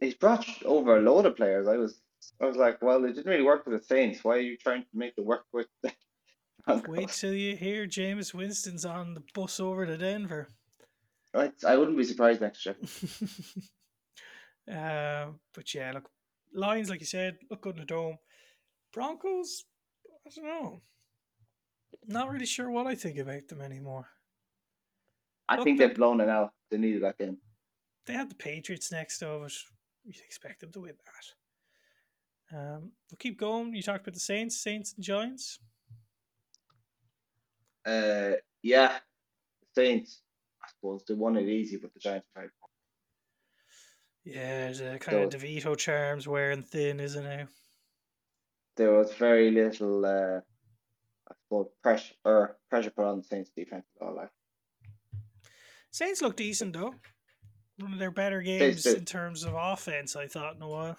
He's 0.00 0.14
brought 0.14 0.46
over 0.64 0.98
a 0.98 1.00
load 1.00 1.26
of 1.26 1.36
players. 1.36 1.66
I 1.68 1.76
was 1.76 2.00
I 2.40 2.46
was 2.46 2.56
like, 2.56 2.82
well, 2.82 3.04
it 3.04 3.14
didn't 3.14 3.30
really 3.30 3.42
work 3.42 3.66
with 3.66 3.80
the 3.80 3.86
Saints. 3.86 4.24
Why 4.24 4.36
are 4.36 4.40
you 4.40 4.56
trying 4.56 4.82
to 4.82 4.88
make 4.94 5.14
it 5.16 5.24
work 5.24 5.44
with 5.52 5.66
Wait 6.88 7.08
till 7.10 7.32
you 7.32 7.56
hear 7.56 7.86
Jameis 7.86 8.34
Winston's 8.34 8.84
on 8.84 9.14
the 9.14 9.22
bus 9.34 9.60
over 9.60 9.86
to 9.86 9.96
Denver. 9.96 10.48
Right, 11.32 11.52
I 11.64 11.76
wouldn't 11.76 11.96
be 11.96 12.04
surprised 12.04 12.40
next 12.40 12.66
year. 12.66 12.76
um, 14.68 15.38
but 15.54 15.72
yeah, 15.74 15.92
look, 15.92 16.08
Lions, 16.52 16.90
like 16.90 17.00
you 17.00 17.06
said, 17.06 17.36
look 17.50 17.60
good 17.60 17.74
in 17.74 17.80
the 17.80 17.86
dome. 17.86 18.18
Broncos, 18.92 19.64
I 20.26 20.30
don't 20.34 20.44
know. 20.44 20.80
Not 22.06 22.30
really 22.30 22.46
sure 22.46 22.70
what 22.70 22.86
I 22.86 22.94
think 22.94 23.18
about 23.18 23.48
them 23.48 23.60
anymore. 23.60 24.08
I 25.48 25.56
Look, 25.56 25.64
think 25.64 25.78
they've 25.78 25.94
blown 25.94 26.20
it 26.20 26.28
out. 26.28 26.52
They 26.70 26.78
needed 26.78 27.02
that 27.02 27.18
game. 27.18 27.38
They 28.06 28.14
had 28.14 28.30
the 28.30 28.34
Patriots 28.34 28.90
next, 28.90 29.18
though, 29.18 29.40
but 29.42 29.52
you'd 30.06 30.16
expect 30.24 30.60
them 30.60 30.72
to 30.72 30.80
win 30.80 30.94
that. 31.04 32.56
Um, 32.56 32.92
we'll 33.10 33.18
keep 33.18 33.38
going. 33.38 33.74
You 33.74 33.82
talked 33.82 34.06
about 34.06 34.14
the 34.14 34.20
Saints, 34.20 34.56
Saints 34.56 34.94
and 34.94 35.04
Giants. 35.04 35.58
Uh, 37.84 38.32
yeah, 38.62 38.98
Saints. 39.74 40.22
I 40.62 40.68
suppose 40.68 41.02
they 41.06 41.14
won 41.14 41.36
it 41.36 41.48
easy, 41.48 41.76
but 41.76 41.92
the 41.92 42.00
Giants 42.00 42.26
tried. 42.32 42.48
Yeah, 44.24 44.72
the 44.72 44.98
kind 44.98 45.22
of 45.22 45.40
DeVito 45.40 45.76
charms 45.76 46.26
wearing 46.26 46.62
thin, 46.62 46.98
isn't 46.98 47.26
it? 47.26 47.48
There 48.76 48.92
was 48.92 49.14
very 49.14 49.50
little, 49.50 50.04
uh, 50.04 50.40
I 51.30 51.34
suppose, 51.44 51.68
pressure 51.82 52.14
or 52.24 52.56
pressure 52.68 52.90
put 52.90 53.04
on 53.04 53.18
the 53.18 53.24
Saints 53.24 53.50
defense 53.56 53.86
at 54.00 54.06
all. 54.06 54.16
Like. 54.16 54.30
Saints 55.90 56.22
look 56.22 56.36
decent 56.36 56.72
though. 56.72 56.94
One 57.78 57.92
of 57.92 57.98
their 57.98 58.10
better 58.10 58.40
games 58.42 58.84
they- 58.84 58.96
in 58.96 59.04
terms 59.04 59.44
of 59.44 59.54
offense, 59.54 60.16
I 60.16 60.26
thought 60.26 60.56
in 60.56 60.62
a 60.62 60.68
while. 60.68 60.98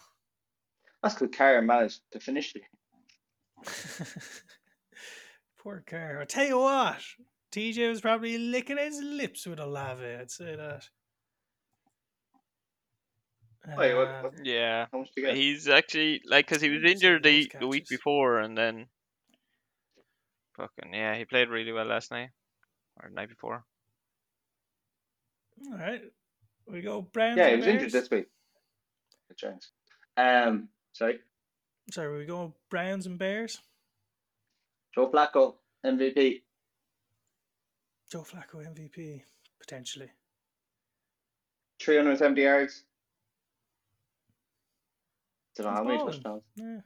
That's 1.01 1.15
good. 1.15 1.35
Carr 1.35 1.61
managed 1.61 2.01
to 2.11 2.19
finish 2.19 2.53
the 2.53 2.61
Poor 5.59 5.83
Carr. 5.87 6.21
I 6.21 6.25
tell 6.25 6.45
you 6.45 6.59
what, 6.59 6.99
TJ 7.51 7.89
was 7.89 8.01
probably 8.01 8.37
licking 8.37 8.77
his 8.77 9.01
lips 9.01 9.45
with 9.45 9.59
a 9.59 9.65
lava. 9.65 10.19
I'd 10.21 10.31
say 10.31 10.55
that. 10.55 10.87
Wait, 13.77 13.93
what- 13.95 14.07
Uh, 14.07 14.21
what- 14.23 14.45
Yeah. 14.45 14.85
How 14.91 14.99
much 14.99 15.11
do 15.15 15.21
you 15.21 15.27
get? 15.27 15.35
He's 15.35 15.67
actually 15.67 16.21
like 16.25 16.47
because 16.47 16.61
he 16.61 16.69
was 16.69 16.83
injured 16.83 17.23
the, 17.23 17.51
the 17.59 17.67
week 17.67 17.87
before 17.89 18.39
and 18.39 18.57
then 18.57 18.87
fucking 20.55 20.93
yeah 20.93 21.15
he 21.15 21.25
played 21.25 21.49
really 21.49 21.71
well 21.71 21.85
last 21.85 22.09
night 22.11 22.29
or 23.01 23.09
the 23.09 23.15
night 23.15 23.29
before. 23.29 23.63
all 25.71 25.77
right, 25.77 26.01
we 26.71 26.81
go 26.81 27.01
Browns. 27.01 27.37
Yeah, 27.37 27.49
he 27.49 27.55
was 27.57 27.67
injured 27.67 27.91
this 27.91 28.09
week. 28.09 28.27
The 29.29 29.35
Giants. 29.35 29.71
Um, 30.17 30.69
sorry, 30.93 31.19
Sorry, 31.91 32.17
we 32.17 32.25
go 32.25 32.53
Browns 32.69 33.05
and 33.05 33.17
Bears. 33.17 33.61
Joe 34.93 35.09
Flacco 35.09 35.55
MVP. 35.85 36.41
Joe 38.11 38.23
Flacco 38.23 38.65
MVP 38.65 39.21
potentially. 39.59 40.09
370 41.81 42.41
yards. 42.41 42.83
Don't 45.55 45.67
know 45.67 45.73
how 45.73 45.83
many 45.83 45.97
touchdowns. 45.97 46.43
Yeah. 46.55 46.79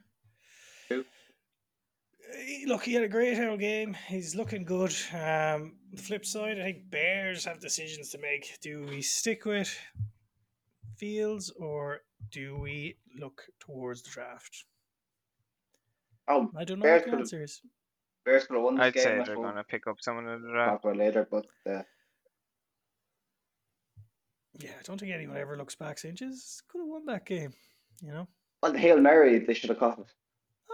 Look, 2.66 2.84
he 2.84 2.94
had 2.94 3.04
a 3.04 3.08
great 3.08 3.36
whole 3.36 3.56
game. 3.56 3.94
He's 4.08 4.34
looking 4.34 4.64
good. 4.64 4.94
Um, 5.12 5.74
flip 5.96 6.24
side, 6.24 6.58
I 6.58 6.62
think 6.64 6.90
Bears 6.90 7.44
have 7.44 7.60
decisions 7.60 8.10
to 8.10 8.18
make. 8.18 8.58
Do 8.60 8.84
we 8.88 9.02
stick 9.02 9.44
with 9.44 9.76
Fields 10.96 11.50
or 11.58 12.00
do 12.30 12.56
we 12.58 12.96
look 13.18 13.42
towards 13.60 14.02
the 14.02 14.10
draft? 14.10 14.64
Oh, 16.28 16.50
I 16.56 16.64
don't 16.64 16.78
know 16.78 16.84
Bears 16.84 17.00
what 17.00 17.04
the 17.04 17.10
could've- 17.10 17.20
answer 17.22 17.42
is. 17.42 17.60
Bears 18.24 18.46
could 18.46 18.54
have 18.54 18.62
won 18.62 18.76
this 18.76 18.84
I'd 18.84 18.94
game. 18.94 19.02
say 19.02 19.22
they're 19.26 19.34
gonna 19.34 19.64
pick 19.64 19.86
up 19.88 19.96
someone 20.00 20.28
in 20.28 20.42
the 20.42 20.48
Talk 20.48 20.54
draft. 20.54 20.84
about 20.84 20.96
later, 20.96 21.26
but 21.28 21.44
uh, 21.68 21.82
Yeah, 24.60 24.70
I 24.78 24.82
don't 24.84 24.98
think 25.00 25.12
anyone 25.12 25.36
ever 25.36 25.56
looks 25.56 25.74
back 25.74 25.98
saying, 25.98 26.14
just 26.16 26.66
could 26.68 26.78
have 26.80 26.88
won 26.88 27.04
that 27.06 27.26
game. 27.26 27.52
You 28.00 28.12
know? 28.12 28.28
well, 28.62 28.72
the 28.72 28.78
Hail 28.78 29.00
Mary, 29.00 29.38
they 29.40 29.54
should 29.54 29.70
have 29.70 29.78
caught 29.80 29.98
it. 29.98 30.06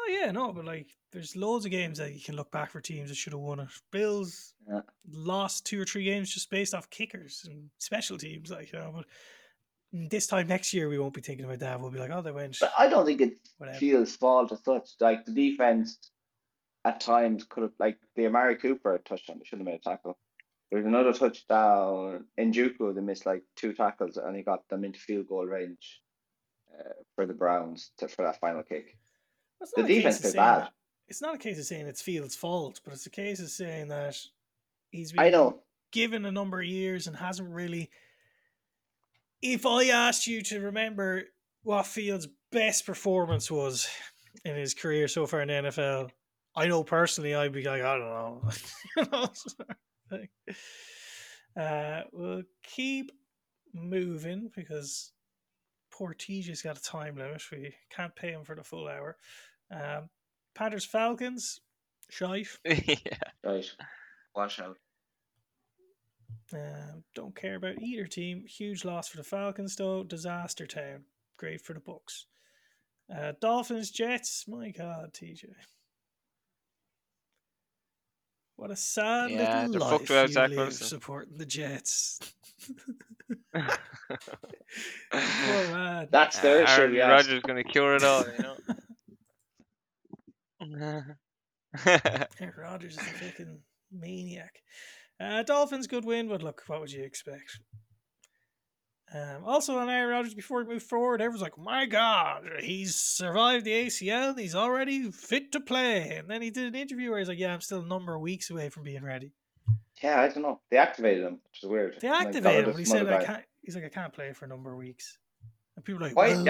Oh 0.08 0.10
yeah, 0.10 0.30
no, 0.30 0.52
but 0.52 0.64
like 0.64 0.88
there's 1.12 1.36
loads 1.36 1.64
of 1.64 1.70
games 1.70 1.98
that 1.98 2.14
you 2.14 2.20
can 2.20 2.34
look 2.34 2.50
back 2.50 2.70
for 2.70 2.80
teams 2.80 3.10
that 3.10 3.16
should 3.16 3.32
have 3.32 3.40
won 3.40 3.60
it. 3.60 3.68
Bills 3.90 4.54
Yeah. 4.66 4.80
lost 5.10 5.66
two 5.66 5.80
or 5.80 5.84
three 5.84 6.04
games 6.04 6.30
just 6.32 6.50
based 6.50 6.74
off 6.74 6.88
kickers 6.90 7.44
and 7.46 7.68
special 7.78 8.16
teams, 8.16 8.50
like 8.50 8.72
you 8.72 8.78
know. 8.78 8.92
But 8.94 9.04
this 10.10 10.26
time 10.26 10.46
next 10.46 10.72
year, 10.72 10.88
we 10.88 10.98
won't 10.98 11.14
be 11.14 11.20
thinking 11.20 11.44
about 11.44 11.58
that. 11.60 11.80
We'll 11.80 11.90
be 11.90 11.98
like, 11.98 12.10
oh, 12.10 12.22
they 12.22 12.32
went. 12.32 12.58
But 12.60 12.72
I 12.78 12.88
don't 12.88 13.04
think 13.04 13.20
it 13.20 13.38
Whatever. 13.58 13.78
Fields' 13.78 14.16
fault 14.16 14.52
as 14.52 14.64
such. 14.64 14.90
Like 15.00 15.24
the 15.26 15.32
defense 15.32 15.98
at 16.84 17.00
times 17.00 17.44
could 17.44 17.64
have 17.64 17.72
like 17.78 17.98
the 18.16 18.26
Amari 18.26 18.56
Cooper 18.56 18.98
touchdown, 19.04 19.38
they 19.38 19.44
shouldn't 19.44 19.68
have 19.68 19.74
made 19.74 19.80
a 19.84 19.90
tackle. 19.90 20.18
There's 20.70 20.86
another 20.86 21.12
touchdown 21.12 22.26
Njoku, 22.38 22.94
they 22.94 23.00
missed 23.00 23.26
like 23.26 23.42
two 23.56 23.72
tackles 23.72 24.16
and 24.16 24.36
he 24.36 24.42
got 24.42 24.68
them 24.68 24.84
into 24.84 24.98
field 24.98 25.26
goal 25.28 25.46
range 25.46 26.00
uh, 26.78 26.92
for 27.14 27.26
the 27.26 27.32
Browns 27.32 27.90
to, 27.98 28.08
for 28.08 28.22
that 28.24 28.38
final 28.40 28.62
kick. 28.62 28.96
It's 29.60 29.72
The 29.72 29.82
not 29.82 29.90
a 29.90 29.92
case 29.92 29.96
defense 30.02 30.16
of 30.18 30.22
saying 30.24 30.34
bad. 30.36 30.60
that- 30.62 30.72
It's 31.08 31.22
not 31.22 31.34
a 31.34 31.38
case 31.38 31.58
of 31.58 31.64
saying 31.64 31.86
it's 31.86 32.02
Fields' 32.02 32.36
fault, 32.36 32.80
but 32.84 32.92
it's 32.92 33.06
a 33.06 33.10
case 33.10 33.40
of 33.40 33.50
saying 33.50 33.88
that 33.88 34.16
he's 34.90 35.12
I 35.16 35.24
been 35.24 35.32
know. 35.32 35.62
given 35.90 36.24
a 36.24 36.32
number 36.32 36.60
of 36.60 36.66
years 36.66 37.06
and 37.06 37.16
hasn't 37.16 37.48
really. 37.52 37.90
If 39.40 39.64
I 39.66 39.84
asked 39.86 40.26
you 40.26 40.42
to 40.42 40.60
remember 40.60 41.24
what 41.62 41.86
Fields' 41.86 42.28
best 42.50 42.84
performance 42.86 43.50
was 43.50 43.88
in 44.44 44.56
his 44.56 44.74
career 44.74 45.06
so 45.08 45.26
far 45.26 45.42
in 45.42 45.48
the 45.48 45.54
NFL, 45.70 46.10
I 46.56 46.66
know 46.66 46.82
personally 46.84 47.34
I'd 47.34 47.52
be 47.52 47.62
like, 47.62 47.82
I 47.82 47.98
don't 47.98 48.08
know. 48.08 48.42
You 48.96 49.04
know, 49.12 49.30
sort 49.32 49.70
of 49.70 49.76
thing. 50.10 50.28
uh, 51.56 52.02
we'll 52.12 52.42
keep 52.64 53.12
moving 53.72 54.50
because 54.56 55.12
poor 55.90 56.14
TJ's 56.14 56.62
got 56.62 56.78
a 56.78 56.82
time 56.82 57.16
limit. 57.16 57.42
We 57.52 57.74
can't 57.90 58.14
pay 58.16 58.30
him 58.32 58.44
for 58.44 58.54
the 58.56 58.64
full 58.64 58.88
hour. 58.88 59.16
Um, 59.70 60.08
Panthers 60.54 60.84
Falcons, 60.84 61.60
shite. 62.10 62.48
yeah. 62.64 62.96
Right. 63.44 63.70
Wash 64.34 64.60
out. 64.60 64.76
Um, 66.52 67.04
don't 67.14 67.36
care 67.36 67.56
about 67.56 67.80
either 67.82 68.06
team. 68.06 68.44
Huge 68.46 68.84
loss 68.84 69.08
for 69.08 69.18
the 69.18 69.24
Falcons, 69.24 69.76
though. 69.76 70.02
Disaster 70.02 70.66
town. 70.66 71.04
Great 71.36 71.60
for 71.60 71.74
the 71.74 71.80
Bucks. 71.80 72.26
Uh, 73.14 73.32
Dolphins, 73.40 73.90
Jets. 73.90 74.46
My 74.48 74.70
God, 74.70 75.12
TJ. 75.12 75.44
What 78.56 78.70
a 78.72 78.76
sad 78.76 79.30
Yeah, 79.30 79.66
little 79.66 79.72
they're 79.72 79.80
life 79.80 79.90
fucked 80.06 80.10
you 80.10 80.28
Zach 80.28 80.50
live 80.50 80.58
Wilson. 80.58 80.86
supporting 80.86 81.38
the 81.38 81.46
Jets. 81.46 82.18
Poor 83.54 83.68
man. 85.12 86.08
That's 86.10 86.40
their 86.40 86.64
issue, 86.64 86.80
Aaron 86.80 86.94
yes. 86.94 87.08
Rodgers 87.08 87.42
gonna 87.42 87.62
cure 87.64 87.94
it 87.94 88.02
all, 88.02 88.24
you 88.36 88.42
know. 88.42 88.56
Aaron 91.86 92.54
Rodgers 92.56 92.94
is 92.94 92.98
a 92.98 93.00
fucking 93.00 93.60
maniac. 93.92 94.62
Uh, 95.20 95.42
Dolphins, 95.42 95.86
good 95.86 96.04
win, 96.04 96.28
but 96.28 96.42
look, 96.42 96.62
what 96.66 96.80
would 96.80 96.92
you 96.92 97.02
expect? 97.02 97.60
Um, 99.12 99.42
also 99.44 99.78
on 99.78 99.88
Aaron 99.88 100.10
Rodgers, 100.10 100.34
before 100.34 100.62
he 100.62 100.68
moved 100.68 100.86
forward, 100.86 101.22
everyone's 101.22 101.40
like, 101.40 101.56
"My 101.56 101.86
God, 101.86 102.44
he's 102.60 102.96
survived 102.96 103.64
the 103.64 103.72
ACL. 103.72 104.30
and 104.30 104.38
He's 104.38 104.54
already 104.54 105.10
fit 105.10 105.50
to 105.52 105.60
play." 105.60 106.16
And 106.18 106.28
then 106.28 106.42
he 106.42 106.50
did 106.50 106.66
an 106.66 106.74
interview 106.74 107.10
where 107.10 107.18
he's 107.18 107.28
like, 107.28 107.38
"Yeah, 107.38 107.54
I'm 107.54 107.62
still 107.62 107.80
a 107.80 107.86
number 107.86 108.14
of 108.14 108.20
weeks 108.20 108.50
away 108.50 108.68
from 108.68 108.82
being 108.82 109.02
ready." 109.02 109.32
Yeah, 110.02 110.20
I 110.20 110.28
don't 110.28 110.42
know. 110.42 110.60
They 110.70 110.76
activated 110.76 111.24
him, 111.24 111.40
which 111.44 111.62
is 111.62 111.68
weird. 111.68 111.96
They 112.00 112.08
And, 112.08 112.16
like, 112.18 112.26
activated 112.26 112.66
him, 112.66 112.72
but 112.72 112.78
he 112.78 112.84
some 112.84 112.98
said, 112.98 113.12
"I 113.12 113.24
can't." 113.24 113.44
He's 113.62 113.74
like, 113.74 113.84
"I 113.84 113.88
can't 113.88 114.12
play 114.12 114.32
for 114.34 114.44
a 114.44 114.48
number 114.48 114.72
of 114.72 114.78
weeks." 114.78 115.18
And 115.76 115.84
people 115.84 116.02
are 116.02 116.08
like, 116.08 116.16
Why 116.16 116.28
well, 116.30 116.44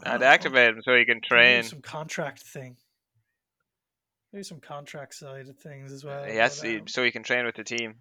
deactivate 0.00 0.04
him? 0.06 0.12
Nah, 0.12 0.18
they 0.18 0.26
oh, 0.26 0.28
activate 0.28 0.68
him 0.76 0.82
so 0.82 0.96
he 0.96 1.04
can 1.04 1.16
maybe 1.16 1.26
train. 1.26 1.62
Some 1.64 1.80
contract 1.82 2.40
thing. 2.42 2.76
Maybe 4.32 4.44
some 4.44 4.60
contract 4.60 5.14
side 5.14 5.48
of 5.48 5.58
things 5.58 5.92
as 5.92 6.04
well. 6.04 6.24
He 6.24 6.36
has 6.36 6.60
but, 6.60 6.70
um, 6.70 6.88
so 6.88 7.04
he 7.04 7.10
can 7.10 7.22
train 7.22 7.44
with 7.44 7.56
the 7.56 7.64
team. 7.64 7.96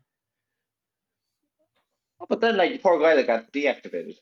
Oh, 2.21 2.25
But 2.29 2.39
then, 2.39 2.55
like, 2.55 2.71
the 2.71 2.77
poor 2.77 2.99
guy 2.99 3.15
that 3.15 3.27
got 3.27 3.51
deactivated. 3.51 4.15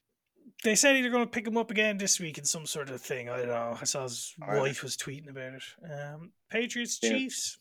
They 0.64 0.76
said 0.76 0.94
they're 0.94 1.12
going 1.12 1.24
to 1.24 1.30
pick 1.30 1.48
him 1.48 1.58
up 1.58 1.72
again 1.72 1.98
this 1.98 2.20
week 2.20 2.38
in 2.38 2.46
some 2.46 2.66
sort 2.66 2.90
of 2.90 3.00
thing. 3.02 3.30
I 3.30 3.38
don't 3.38 3.48
know. 3.48 3.78
I 3.80 3.84
saw 3.86 4.04
his 4.04 4.34
Alright. 4.42 4.60
wife 4.60 4.84
was 4.84 4.98
tweeting 4.98 5.30
about 5.30 5.54
it. 5.54 5.64
Um, 5.84 6.32
Patriots, 6.50 7.00
Yeah. 7.02 7.10
Chiefs. 7.12 7.60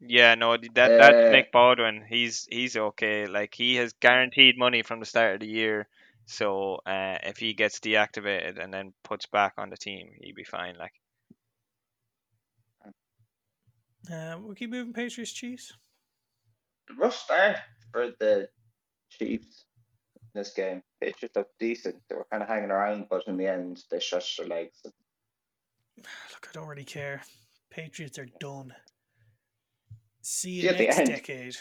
Yeah, 0.00 0.34
no, 0.34 0.56
th- 0.56 0.72
that 0.74 0.88
that's 0.88 1.14
Uh, 1.14 1.30
Nick 1.30 1.52
Bawden. 1.52 2.06
He's 2.06 2.46
he's 2.50 2.76
okay. 2.76 3.26
Like 3.26 3.54
he 3.54 3.76
has 3.76 3.92
guaranteed 3.92 4.58
money 4.58 4.82
from 4.82 5.00
the 5.00 5.06
start 5.06 5.34
of 5.34 5.40
the 5.40 5.46
year. 5.46 5.88
So 6.26 6.80
uh, 6.86 7.18
if 7.22 7.36
he 7.38 7.54
gets 7.54 7.78
deactivated 7.80 8.62
and 8.62 8.72
then 8.74 8.92
puts 9.04 9.26
back 9.26 9.54
on 9.58 9.70
the 9.70 9.76
team, 9.76 10.10
he'd 10.20 10.34
be 10.34 10.44
fine. 10.44 10.76
Like 10.78 10.92
Um, 14.12 14.44
we'll 14.44 14.54
keep 14.54 14.70
moving. 14.70 14.92
Patriots, 14.92 15.32
Chiefs. 15.32 15.72
the 16.88 16.94
rough 16.94 17.16
start 17.16 17.56
for 17.92 18.10
the 18.20 18.48
Chiefs 19.10 19.64
in 20.14 20.28
this 20.40 20.52
game. 20.52 20.82
Patriots 21.00 21.34
looked 21.36 21.58
decent. 21.58 21.96
They 22.08 22.14
were 22.14 22.26
kind 22.30 22.42
of 22.42 22.48
hanging 22.48 22.70
around, 22.70 23.06
but 23.10 23.22
in 23.26 23.36
the 23.36 23.46
end, 23.46 23.82
they 23.90 23.98
stretched 23.98 24.38
their 24.38 24.46
legs. 24.46 24.78
Look, 25.96 26.48
I 26.48 26.52
don't 26.52 26.68
really 26.68 26.84
care. 26.84 27.22
Patriots 27.70 28.18
are 28.18 28.28
done. 28.38 28.72
See 30.22 30.60
See, 30.60 30.64
you 30.64 30.68
at 30.70 30.78
the 30.78 30.84
next 30.86 30.98
end- 30.98 31.08
decade. 31.08 31.56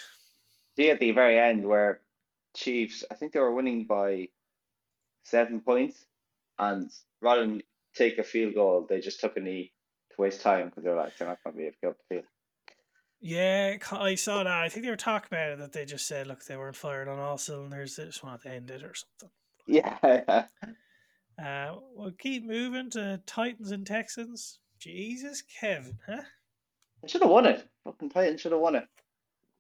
See 0.78 0.90
at 0.90 1.00
the 1.00 1.12
very 1.12 1.40
end 1.40 1.66
where 1.68 2.02
Chiefs, 2.56 3.04
I 3.10 3.16
think 3.16 3.32
they 3.34 3.40
were 3.40 3.54
winning 3.56 3.86
by 3.86 4.28
seven 5.26 5.60
points, 5.60 6.06
and 6.58 6.90
rather 7.22 7.42
than 7.42 7.62
take 7.96 8.18
a 8.18 8.24
field 8.24 8.56
goal, 8.56 8.86
they 8.88 9.02
just 9.02 9.20
took 9.20 9.36
a 9.36 9.42
knee 9.42 9.74
to 10.12 10.22
waste 10.22 10.42
time 10.42 10.70
because 10.70 10.84
they're 10.84 10.96
like 10.96 11.18
they're 11.18 11.28
not 11.28 11.44
going 11.44 11.54
to 11.54 11.58
be 11.58 11.64
able 11.66 11.74
to 11.74 11.80
get 11.82 11.90
up 11.90 11.98
the 11.98 12.16
field. 12.16 12.26
Yeah, 13.22 13.78
I 13.92 14.16
saw 14.16 14.44
that. 14.44 14.54
I 14.54 14.70
think 14.70 14.86
they 14.86 14.92
were 14.92 14.98
talking 14.98 15.30
about 15.32 15.52
it 15.52 15.60
that 15.60 15.74
they 15.74 15.86
just 15.86 16.08
said, 16.08 16.28
look, 16.28 16.46
they 16.46 16.58
weren't 16.58 16.76
fired 16.76 17.08
on 17.08 17.18
all 17.18 17.38
cylinders. 17.38 17.96
They 17.96 18.06
just 18.06 18.24
wanted 18.24 18.42
to 18.44 18.52
end 18.52 18.70
it 18.70 18.84
or 18.84 18.94
something. 18.94 19.30
Yeah, 19.68 20.46
Uh, 21.44 21.76
we'll 21.94 22.12
keep 22.12 22.46
moving 22.46 22.90
to 22.90 23.22
Titans 23.26 23.72
and 23.72 23.86
Texans. 23.86 24.60
Jesus, 24.80 25.44
Kevin, 25.60 25.98
huh? 26.08 26.22
they 27.02 27.08
should 27.08 27.22
have 27.22 27.32
won 27.32 27.46
it. 27.46 27.68
Fucking 27.84 28.10
Titans 28.10 28.42
should 28.42 28.52
have 28.54 28.62
won 28.62 28.76
it. 28.76 28.88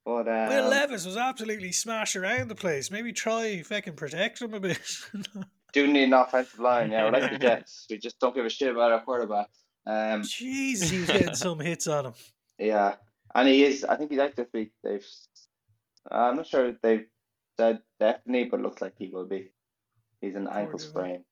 But 0.05 0.27
um, 0.27 0.49
Will 0.49 0.69
Levis 0.69 1.05
was 1.05 1.17
absolutely 1.17 1.71
smashed 1.71 2.15
around 2.15 2.47
the 2.47 2.55
place. 2.55 2.91
Maybe 2.91 3.11
try 3.11 3.61
fucking 3.63 3.95
protect 3.95 4.41
him 4.41 4.53
a 4.53 4.59
bit. 4.59 4.79
do 5.75 5.91
need 5.91 6.03
an 6.05 6.13
offensive 6.13 6.59
line. 6.59 6.91
Yeah, 6.91 7.03
we're 7.05 7.11
like 7.19 7.31
the 7.31 7.37
Jets. 7.47 7.85
We 7.89 7.97
just 7.97 8.19
don't 8.19 8.33
give 8.33 8.45
a 8.45 8.49
shit 8.49 8.71
about 8.71 8.91
our 8.93 9.01
quarterback. 9.01 9.49
Um, 9.85 10.21
Jeez, 10.23 10.89
he 10.89 10.99
was 11.01 11.07
getting 11.07 11.35
some 11.35 11.59
hits 11.59 11.87
on 11.87 12.07
him. 12.07 12.13
Yeah, 12.57 12.95
and 13.35 13.49
he 13.49 13.65
is. 13.65 13.83
I 13.83 13.97
think 13.97 14.11
he's 14.11 14.19
out 14.19 14.33
this 14.37 14.47
week. 14.53 14.71
They've. 14.81 15.05
I'm 16.09 16.37
not 16.37 16.47
sure 16.47 16.67
if 16.67 16.81
they've 16.81 17.05
said 17.59 17.79
definitely, 17.99 18.45
but 18.45 18.61
looks 18.61 18.81
like 18.81 18.93
he 18.97 19.09
will 19.09 19.25
be. 19.27 19.51
He's 20.21 20.35
an 20.35 20.47
ankle 20.47 20.79
sprain. 20.79 21.25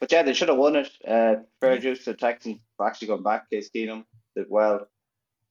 But 0.00 0.10
yeah, 0.10 0.22
they 0.22 0.32
should 0.32 0.48
have 0.48 0.56
won 0.56 0.76
it. 0.76 0.90
Uh, 1.06 1.34
fair 1.60 1.74
Yeah. 1.74 1.80
juice 1.80 2.04
to 2.06 2.14
Texans 2.14 2.60
for 2.78 2.86
actually 2.86 3.08
going 3.08 3.22
back. 3.24 3.50
Case 3.50 3.68
Keenum 3.68 4.04
did 4.34 4.46
well, 4.48 4.86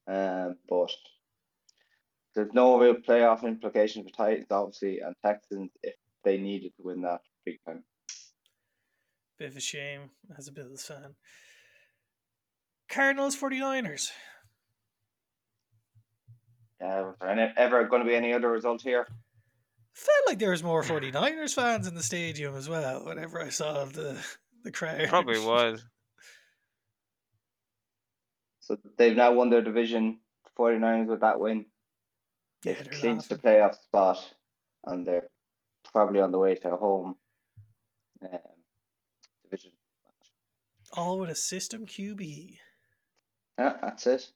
um, 0.07 0.55
but 0.67 0.89
there's 2.33 2.53
no 2.53 2.79
real 2.79 2.95
playoff 2.95 3.43
implication 3.43 4.03
for 4.03 4.09
Titans, 4.09 4.47
obviously, 4.49 5.01
and 5.01 5.15
Texans 5.23 5.69
if 5.83 5.93
they 6.23 6.37
needed 6.39 6.71
to 6.77 6.83
win 6.83 7.01
that 7.03 7.21
big 7.45 7.59
time. 7.67 7.83
Bit 9.37 9.49
of 9.49 9.57
a 9.57 9.61
shame 9.61 10.09
as 10.37 10.47
a 10.47 10.51
Bills 10.51 10.83
fan. 10.83 11.15
Cardinals 12.89 13.35
49ers. 13.35 14.09
Yeah, 16.81 17.01
was 17.01 17.15
there 17.19 17.29
any, 17.29 17.53
ever 17.57 17.83
going 17.85 18.03
to 18.03 18.07
be 18.07 18.15
any 18.15 18.33
other 18.33 18.49
result 18.49 18.81
here? 18.81 19.07
Felt 19.93 20.27
like 20.27 20.39
there 20.39 20.51
was 20.51 20.63
more 20.63 20.83
49ers 20.83 21.53
fans 21.53 21.87
in 21.87 21.95
the 21.95 22.03
stadium 22.03 22.55
as 22.55 22.69
well 22.69 23.05
whenever 23.05 23.41
I 23.41 23.49
saw 23.49 23.85
the 23.85 24.23
the 24.63 24.71
crowd. 24.71 25.07
probably 25.09 25.39
was. 25.39 25.83
So 28.59 28.77
they've 28.97 29.15
now 29.15 29.33
won 29.33 29.49
their 29.49 29.61
division. 29.61 30.19
49ers 30.57 31.07
with 31.07 31.21
that 31.21 31.39
win. 31.39 31.65
Yeah, 32.63 32.73
They've 32.73 32.83
they're 32.83 32.99
clinched 32.99 33.29
the 33.29 33.35
playoff 33.35 33.75
spot, 33.75 34.17
and 34.85 35.05
they're 35.05 35.29
probably 35.93 36.19
on 36.19 36.31
the 36.31 36.39
way 36.39 36.55
to 36.55 36.75
home 36.75 37.15
um, 38.21 38.29
division. 38.29 38.56
All 40.93 41.19
with 41.19 41.29
a 41.29 41.35
system 41.35 41.85
QB. 41.85 42.57
Yeah, 43.57 43.73
that's 43.81 44.07
it. 44.07 44.31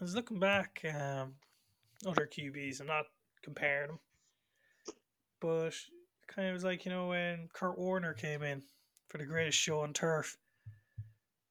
I 0.00 0.04
was 0.04 0.14
looking 0.14 0.38
back, 0.38 0.84
um, 0.84 1.34
other 2.06 2.28
QBs. 2.28 2.80
I'm 2.80 2.86
not 2.86 3.04
comparing 3.42 3.88
them, 3.88 3.98
but 5.40 5.74
kind 6.26 6.48
of 6.48 6.54
was 6.54 6.64
like 6.64 6.84
you 6.84 6.90
know 6.90 7.08
when 7.08 7.48
Kurt 7.52 7.78
Warner 7.78 8.14
came 8.14 8.42
in 8.42 8.62
for 9.08 9.18
the 9.18 9.24
greatest 9.24 9.58
show 9.58 9.80
on 9.80 9.92
turf, 9.92 10.36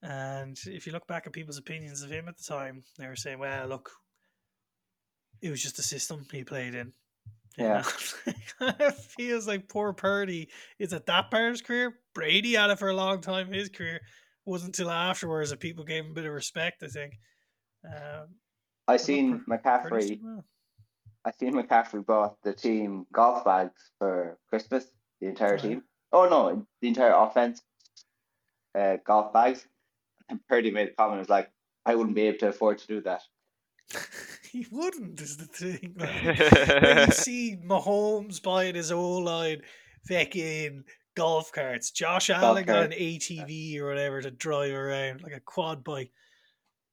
and 0.02 0.58
if 0.66 0.86
you 0.86 0.94
look 0.94 1.08
back 1.08 1.26
at 1.26 1.34
people's 1.34 1.58
opinions 1.58 2.02
of 2.02 2.12
him 2.12 2.28
at 2.28 2.38
the 2.38 2.44
time, 2.44 2.84
they 2.98 3.08
were 3.08 3.16
saying, 3.16 3.40
"Well, 3.40 3.68
look, 3.68 3.92
it 5.42 5.50
was 5.50 5.62
just 5.62 5.78
the 5.78 5.84
system 5.84 6.26
he 6.32 6.44
played 6.44 6.76
in." 6.76 6.94
Yeah. 7.58 7.84
it 8.62 8.94
feels 8.96 9.48
like 9.48 9.68
poor 9.68 9.94
Purdy 9.94 10.50
is 10.80 10.94
at 10.94 11.06
that 11.08 11.32
part 11.32 11.46
of 11.46 11.52
his 11.52 11.62
career. 11.62 11.98
Brady 12.14 12.54
had 12.54 12.70
it 12.70 12.80
for 12.80 12.90
a 12.90 12.96
long 12.96 13.22
time 13.22 13.48
in 13.48 13.54
his 13.54 13.70
career. 13.70 14.02
wasn't 14.46 14.78
until 14.78 14.92
afterwards 14.92 15.50
that 15.52 15.60
people 15.60 15.84
gave 15.84 16.04
him 16.06 16.12
a 16.12 16.14
bit 16.16 16.26
of 16.26 16.34
respect. 16.34 16.84
I 16.84 16.88
think. 16.88 17.14
Um, 17.86 18.28
I 18.88 18.98
seen 18.98 19.40
pretty 19.48 19.64
McCaffrey. 19.64 20.20
well. 20.24 20.46
I 21.26 21.32
seen 21.32 21.54
McCaffrey 21.54 22.06
bought 22.06 22.36
the 22.44 22.54
team 22.54 23.06
golf 23.14 23.46
bags 23.46 23.92
for 24.00 24.38
Christmas. 24.50 24.86
The 25.20 25.28
entire 25.28 25.54
Right. 25.54 25.62
team. 25.62 25.84
Oh 26.12 26.28
no, 26.28 26.66
the 26.82 26.88
entire 26.88 27.14
offense. 27.14 27.62
Uh, 28.78 28.98
golf 29.06 29.32
bags. 29.34 29.68
And 30.30 30.40
Purdy 30.48 30.72
made 30.72 30.90
a 30.90 30.94
comment. 30.94 31.20
Was 31.20 31.30
like, 31.30 31.52
I 31.86 31.96
wouldn't 31.96 32.16
be 32.16 32.24
able 32.24 32.40
to 32.40 32.48
afford 32.50 32.78
to 32.80 32.88
do 32.88 33.02
that. 33.02 33.22
he 34.52 34.66
wouldn't 34.72 35.20
is 35.22 35.38
the 35.38 35.46
thing. 35.46 35.96
Like, 35.98 36.82
when 36.82 37.08
you 37.08 37.14
see 37.14 37.58
Mahomes 37.64 38.42
buying 38.42 38.76
his 38.76 38.90
whole 38.90 39.24
line 39.24 39.62
fucking 40.08 40.84
golf 41.16 41.52
carts, 41.52 41.92
Josh 41.92 42.30
Allen 42.30 42.66
got 42.66 42.86
an. 42.86 42.92
ATV 42.92 43.80
or 43.80 43.88
whatever 43.88 44.22
to 44.22 44.32
drive 44.32 44.74
around 44.74 45.24
like 45.24 45.34
a 45.34 45.40
quad 45.40 45.84
bike. 45.84 46.12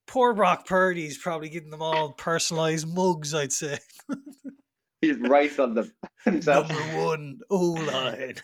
Poor 0.07 0.33
Brock 0.33 0.67
Purdy's 0.67 1.19
probably 1.19 1.49
getting 1.49 1.71
them 1.71 1.83
all 1.83 2.13
personalized 2.13 2.89
mugs, 2.89 3.35
I'd 3.35 3.53
say. 3.53 3.79
He's 5.01 5.19
right 5.19 5.57
on 5.59 5.75
the 5.75 5.91
himself. 6.25 6.69
Number 6.69 7.05
one 7.05 7.41
O 7.51 7.59
line. 7.59 8.35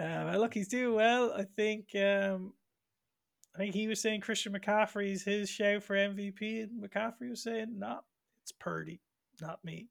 um, 0.00 0.36
look, 0.38 0.54
he's 0.54 0.68
doing 0.68 0.94
well. 0.94 1.32
I 1.32 1.44
think. 1.56 1.88
Um, 1.96 2.52
I 3.54 3.58
think 3.58 3.74
he 3.74 3.88
was 3.88 4.00
saying 4.00 4.20
Christian 4.20 4.52
McCaffrey's 4.52 5.24
his 5.24 5.50
show 5.50 5.80
for 5.80 5.96
MVP, 5.96 6.62
and 6.62 6.82
McCaffrey 6.82 7.28
was 7.28 7.42
saying, 7.42 7.78
"No, 7.78 7.98
it's 8.42 8.52
Purdy, 8.52 9.00
not 9.40 9.64
me." 9.64 9.88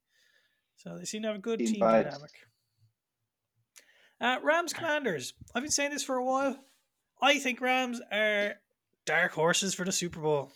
So 0.80 0.98
they 0.98 1.04
seem 1.04 1.24
to 1.24 1.28
have 1.28 1.38
a 1.38 1.42
good 1.42 1.60
Team 1.60 1.74
team 1.74 1.80
dynamic. 1.82 2.32
Uh, 4.22 4.38
Rams 4.42 4.72
Commanders. 4.72 5.34
I've 5.54 5.62
been 5.62 5.72
saying 5.72 5.92
this 5.92 6.04
for 6.04 6.16
a 6.16 6.24
while. 6.24 6.58
I 7.22 7.38
think 7.38 7.60
Rams 7.60 8.02
are 8.14 8.56
dark 9.06 9.34
horses 9.34 9.76
for 9.76 9.84
the 9.84 9.92
Super 9.92 10.22
Bowl. 10.22 10.52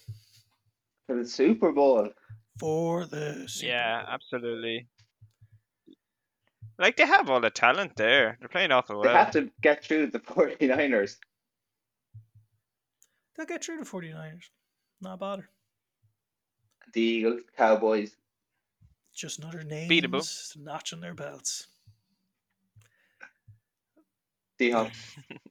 For 1.08 1.18
the 1.18 1.28
Super 1.28 1.74
Bowl. 1.74 2.10
For 2.58 3.06
the 3.06 3.44
Super 3.48 3.74
yeah, 3.74 4.02
Bowl. 4.04 4.14
absolutely. 4.14 4.88
Like 6.80 6.96
they 6.96 7.06
have 7.06 7.30
all 7.30 7.42
the 7.42 7.50
talent 7.50 7.98
there. 7.98 8.38
They're 8.40 8.48
playing 8.48 8.72
awful 8.72 8.96
well. 8.96 9.04
They 9.04 9.20
have 9.20 9.32
to 9.32 9.52
get 9.62 9.84
through 9.84 10.08
the 10.08 10.20
49ers. 10.20 11.18
They'll 13.36 13.46
get 13.46 13.64
through 13.64 13.80
the 13.80 13.86
49ers. 13.86 14.46
Not 15.02 15.16
a 15.16 15.18
bother. 15.18 15.50
The 16.94 17.02
Eagles, 17.02 17.42
Cowboys. 17.58 18.16
Just 19.14 19.40
another 19.40 19.64
name 19.64 19.90
Beatable. 19.90 20.52
to 20.54 20.62
notch 20.62 20.92
on 20.94 21.00
their 21.00 21.14
belts. 21.14 21.68
Seahawks. 24.60 24.92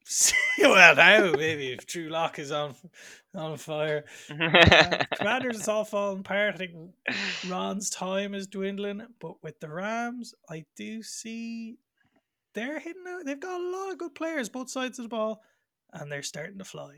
well, 0.58 0.96
now 0.96 1.32
maybe 1.36 1.72
if 1.72 1.86
Drew 1.86 2.08
Lock 2.08 2.38
is 2.38 2.50
on 2.50 2.74
on 3.34 3.56
fire. 3.56 4.04
Uh, 4.30 5.04
Commanders, 5.16 5.58
it's 5.60 5.68
all 5.68 5.84
falling 5.84 6.20
apart. 6.20 6.54
I 6.54 6.58
think 6.58 6.72
Ron's 7.48 7.88
time 7.90 8.34
is 8.34 8.46
dwindling, 8.46 9.06
but 9.20 9.42
with 9.42 9.58
the 9.60 9.68
Rams, 9.68 10.34
I 10.50 10.64
do 10.76 11.02
see 11.02 11.76
they're 12.54 12.80
hitting 12.80 13.04
out. 13.08 13.24
They've 13.24 13.38
got 13.38 13.60
a 13.60 13.64
lot 13.70 13.92
of 13.92 13.98
good 13.98 14.14
players, 14.14 14.48
both 14.48 14.70
sides 14.70 14.98
of 14.98 15.04
the 15.04 15.08
ball, 15.08 15.42
and 15.92 16.10
they're 16.10 16.22
starting 16.22 16.58
to 16.58 16.64
fly. 16.64 16.96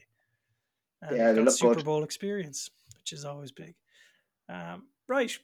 And 1.03 1.17
Yeah, 1.17 1.33
they've 1.33 1.45
look 1.45 1.55
Super 1.55 1.75
good. 1.77 1.85
Bowl 1.85 2.05
experience, 2.05 2.71
which 2.99 3.13
is 3.13 3.25
always 3.25 3.53
big. 3.53 3.75
Um, 4.49 4.85
right, 5.09 5.37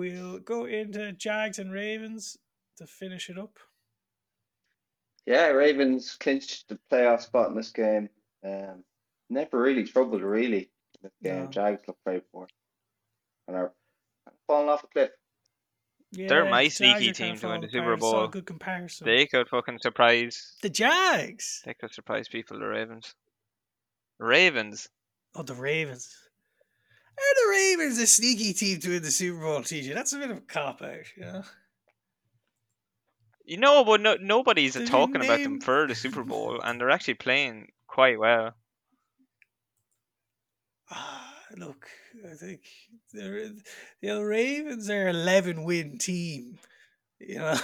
we'll 0.00 0.38
go 0.38 0.64
into 0.64 1.12
Jags 1.12 1.58
and 1.58 1.70
Ravens 1.72 2.36
to 2.78 2.86
finish 2.86 3.28
it 3.28 3.38
up. 3.38 3.58
Yeah, 5.26 5.48
Ravens 5.48 6.16
clinched 6.18 6.68
the 6.68 6.78
playoff 6.90 7.20
spot 7.22 7.50
in 7.50 7.54
this 7.56 7.70
game. 7.70 8.08
Um, 8.44 8.82
never 9.28 9.60
really 9.60 9.84
troubled, 9.84 10.22
really. 10.22 10.70
in 10.94 11.00
This 11.02 11.12
game, 11.22 11.44
No. 11.44 11.50
Jags 11.50 11.82
look 11.86 11.98
very 12.04 12.22
poor. 12.32 12.48
And 13.46 13.56
are 13.56 13.72
falling 14.46 14.68
off 14.70 14.84
a 14.84 14.86
cliff. 14.86 15.10
They're 16.12 16.48
my 16.50 16.64
Jags 16.64 16.76
sneaky 16.76 16.94
are 16.94 16.98
kinda 16.98 17.12
team 17.12 17.36
to 17.36 17.48
win 17.48 17.60
the 17.60 17.68
Super 17.68 17.82
apart. 17.92 17.94
It's 17.94 18.00
Bowl. 18.00 18.28
good 18.28 18.46
comparison. 18.46 19.06
they 19.06 19.26
could 19.26 19.48
fucking 19.48 19.78
surprise. 19.80 20.56
the 20.62 20.70
Jags. 20.70 21.62
They 21.64 21.74
could 21.74 21.92
surprise 21.94 22.26
people. 22.28 22.58
The 22.58 22.66
Ravens. 22.66 23.14
Ravens. 24.18 24.88
Oh, 25.36 25.42
the 25.42 25.54
Ravens. 25.54 26.12
Are 27.20 27.34
the 27.44 27.50
Ravens 27.50 27.98
a 27.98 28.06
sneaky 28.06 28.54
team 28.54 28.80
to 28.80 28.88
win 28.88 29.02
the 29.02 29.10
Super 29.10 29.40
Bowl, 29.40 29.60
TJ? 29.60 29.92
That's 29.92 30.14
a 30.14 30.18
bit 30.18 30.30
of 30.30 30.38
a 30.38 30.40
cop 30.40 30.80
out, 30.80 31.04
you 31.16 31.24
know? 31.24 31.42
You 33.44 33.56
know, 33.58 33.84
but 33.84 34.00
no, 34.00 34.16
nobody's 34.20 34.74
Did 34.74 34.86
talking 34.86 35.16
about 35.16 35.40
them 35.40 35.60
for 35.60 35.86
the 35.86 35.94
Super 35.94 36.22
Bowl, 36.22 36.60
and 36.62 36.80
they're 36.80 36.90
actually 36.90 37.14
playing 37.14 37.72
quite 37.86 38.18
well. 38.18 38.54
Ah, 40.92 41.34
look, 41.56 41.88
I 42.30 42.34
think 42.34 42.60
they're, 43.12 43.50
the 44.00 44.24
Ravens 44.24 44.88
are 44.88 45.08
11 45.08 45.64
win 45.64 45.98
team. 45.98 46.59
You 47.20 47.38
know, 47.38 47.54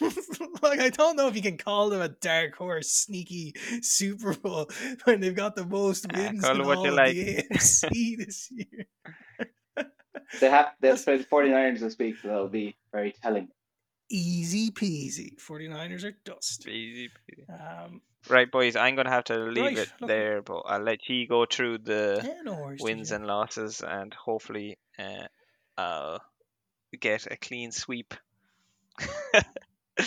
like 0.62 0.78
I 0.80 0.90
don't 0.90 1.16
know 1.16 1.28
if 1.28 1.36
you 1.36 1.42
can 1.42 1.56
call 1.56 1.88
them 1.90 2.00
a 2.02 2.08
dark 2.08 2.54
horse, 2.56 2.90
sneaky 2.90 3.54
Super 3.80 4.34
Bowl 4.34 4.68
when 5.04 5.20
they've 5.20 5.34
got 5.34 5.56
the 5.56 5.64
most 5.64 6.06
wins 6.12 6.42
call 6.42 6.54
in 6.54 6.60
it 6.60 6.66
what 6.66 6.78
all 6.78 6.84
you 6.84 6.90
of 6.90 6.96
like. 6.96 7.14
the 7.14 7.42
AFC 7.50 8.16
this 8.26 8.50
year. 8.50 8.86
They 10.40 10.50
have 10.50 10.72
they 10.80 10.88
That's- 10.88 11.04
play 11.04 11.16
the 11.18 11.24
49ers 11.24 11.80
this 11.80 11.96
week, 11.98 12.16
so 12.20 12.28
that'll 12.28 12.48
be 12.48 12.76
very 12.92 13.12
telling. 13.22 13.48
Easy 14.10 14.70
peasy. 14.70 15.30
49ers 15.40 16.04
are 16.04 16.16
dust. 16.24 16.66
Easy. 16.68 17.08
peasy. 17.08 17.84
Um, 17.86 18.00
Right, 18.28 18.50
boys, 18.50 18.74
I'm 18.74 18.96
gonna 18.96 19.10
have 19.10 19.24
to 19.24 19.38
leave 19.38 19.64
Right, 19.64 19.78
it 19.78 19.92
look- 20.00 20.08
there, 20.08 20.42
but 20.42 20.58
I'll 20.66 20.82
let 20.82 21.08
you 21.08 21.28
go 21.28 21.46
through 21.46 21.78
the 21.78 22.20
yeah, 22.24 22.42
no 22.42 22.54
worries. 22.54 22.80
wins 22.82 23.12
and 23.12 23.24
losses, 23.24 23.82
and 23.86 24.12
hopefully, 24.12 24.78
uh, 24.98 25.28
I'll 25.78 26.20
get 27.00 27.26
a 27.30 27.36
clean 27.36 27.70
sweep. 27.70 28.14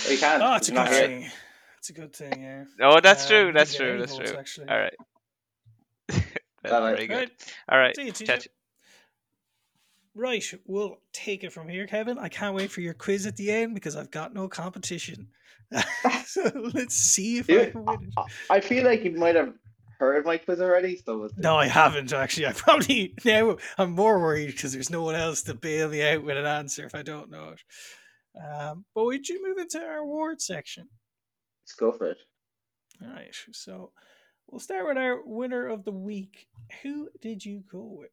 You 0.09 0.17
can't. 0.19 0.43
Oh, 0.43 0.55
it's 0.55 0.69
a 0.69 0.71
good 0.71 0.87
here. 0.87 1.07
thing. 1.07 1.31
It's 1.79 1.89
a 1.89 1.93
good 1.93 2.15
thing, 2.15 2.43
yeah. 2.43 2.63
oh, 2.81 2.99
that's 3.01 3.23
Um, 3.23 3.29
true. 3.29 3.53
That's 3.53 3.73
true. 3.73 3.97
That's 3.99 4.15
votes, 4.15 4.29
true. 4.31 4.39
Actually. 4.39 4.67
All 4.69 4.77
right. 4.77 4.93
That's 6.09 6.23
Bye-bye. 6.63 6.93
very 6.93 7.07
good. 7.07 7.15
Right. 7.29 7.53
All 7.69 7.79
right. 7.79 7.95
See 7.95 8.05
you, 8.05 8.11
TJ. 8.13 8.25
Chat- 8.27 8.47
Right, 10.15 10.43
we'll 10.65 10.97
take 11.13 11.43
it 11.43 11.53
from 11.53 11.69
here, 11.69 11.87
Kevin. 11.87 12.17
I 12.17 12.27
can't 12.29 12.53
wait 12.55 12.71
for 12.71 12.81
your 12.81 12.93
quiz 12.93 13.25
at 13.25 13.37
the 13.37 13.51
end 13.51 13.73
because 13.73 13.95
I've 13.95 14.11
got 14.11 14.33
no 14.33 14.47
competition. 14.49 15.29
so 16.25 16.51
let's 16.73 16.95
see 16.95 17.37
if 17.37 17.49
I 17.49 17.69
can 17.71 17.85
win 17.85 18.03
it. 18.03 18.13
I- 18.17 18.57
I 18.57 18.59
feel 18.59 18.83
like 18.83 19.03
you 19.05 19.11
might 19.11 19.35
have 19.35 19.53
heard 19.99 20.25
my 20.25 20.37
quiz 20.37 20.59
already, 20.59 21.01
so 21.05 21.29
No, 21.37 21.55
I 21.57 21.67
haven't 21.67 22.11
actually. 22.11 22.47
I 22.47 22.51
probably 22.53 23.13
now 23.23 23.57
I'm 23.77 23.91
more 23.91 24.19
worried 24.19 24.47
because 24.47 24.73
there's 24.73 24.89
no 24.89 25.03
one 25.03 25.15
else 25.15 25.43
to 25.43 25.53
bail 25.53 25.89
me 25.89 26.01
out 26.03 26.23
with 26.23 26.37
an 26.37 26.45
answer 26.45 26.85
if 26.85 26.95
I 26.95 27.01
don't 27.03 27.29
know 27.31 27.49
it. 27.49 27.61
Um, 28.39 28.85
but 28.95 29.05
we 29.05 29.19
you 29.23 29.45
move 29.45 29.57
into 29.57 29.79
our 29.79 29.97
award 29.97 30.41
section? 30.41 30.87
let's 31.63 31.75
go 31.75 31.91
for 31.91 32.11
it. 32.11 32.17
All 33.03 33.13
right, 33.13 33.35
so 33.51 33.91
we'll 34.47 34.59
start 34.59 34.87
with 34.87 34.97
our 34.97 35.21
winner 35.23 35.67
of 35.67 35.83
the 35.83 35.91
week. 35.91 36.47
Who 36.81 37.09
did 37.21 37.45
you 37.45 37.63
go 37.71 37.81
with? 37.81 38.09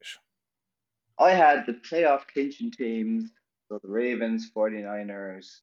I 1.19 1.31
had 1.31 1.65
the 1.65 1.73
playoff 1.73 2.27
clinching 2.31 2.71
teams, 2.71 3.31
so 3.67 3.79
the 3.81 3.89
Ravens, 3.89 4.51
49ers, 4.55 5.61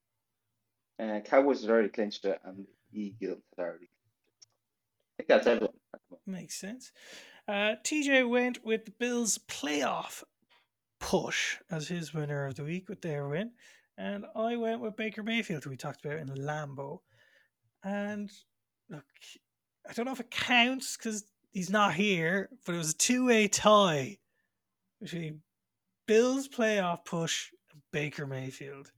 uh, 1.00 1.20
Cowboys 1.20 1.62
had 1.62 1.70
already 1.70 1.88
clinched 1.88 2.24
it, 2.24 2.40
and 2.44 2.66
the 2.92 3.00
Eagles 3.00 3.42
had 3.56 3.62
already. 3.62 3.86
I 3.86 5.12
think 5.18 5.28
that's 5.28 5.46
everyone. 5.46 5.74
Makes 6.26 6.56
sense. 6.56 6.92
Uh, 7.46 7.76
TJ 7.84 8.28
went 8.28 8.64
with 8.64 8.86
the 8.86 8.90
Bills' 8.92 9.38
playoff 9.38 10.24
push 10.98 11.58
as 11.70 11.88
his 11.88 12.14
winner 12.14 12.46
of 12.46 12.54
the 12.54 12.64
week 12.64 12.88
with 12.88 13.02
their 13.02 13.28
win. 13.28 13.52
And 13.96 14.24
I 14.34 14.56
went 14.56 14.80
with 14.80 14.96
Baker 14.96 15.22
Mayfield, 15.22 15.64
who 15.64 15.70
we 15.70 15.76
talked 15.76 16.04
about 16.04 16.18
in 16.18 16.28
Lambeau. 16.28 16.98
And 17.84 18.30
look, 18.90 19.04
I 19.88 19.92
don't 19.92 20.06
know 20.06 20.12
if 20.12 20.20
it 20.20 20.30
counts 20.30 20.96
because 20.96 21.24
he's 21.52 21.70
not 21.70 21.94
here, 21.94 22.48
but 22.66 22.74
it 22.74 22.78
was 22.78 22.90
a 22.90 22.96
two 22.96 23.26
way 23.26 23.46
tie 23.48 24.18
between 25.00 25.42
Bills' 26.06 26.48
playoff 26.48 27.04
push 27.04 27.50
and 27.72 27.80
Baker 27.92 28.26
Mayfield. 28.26 28.90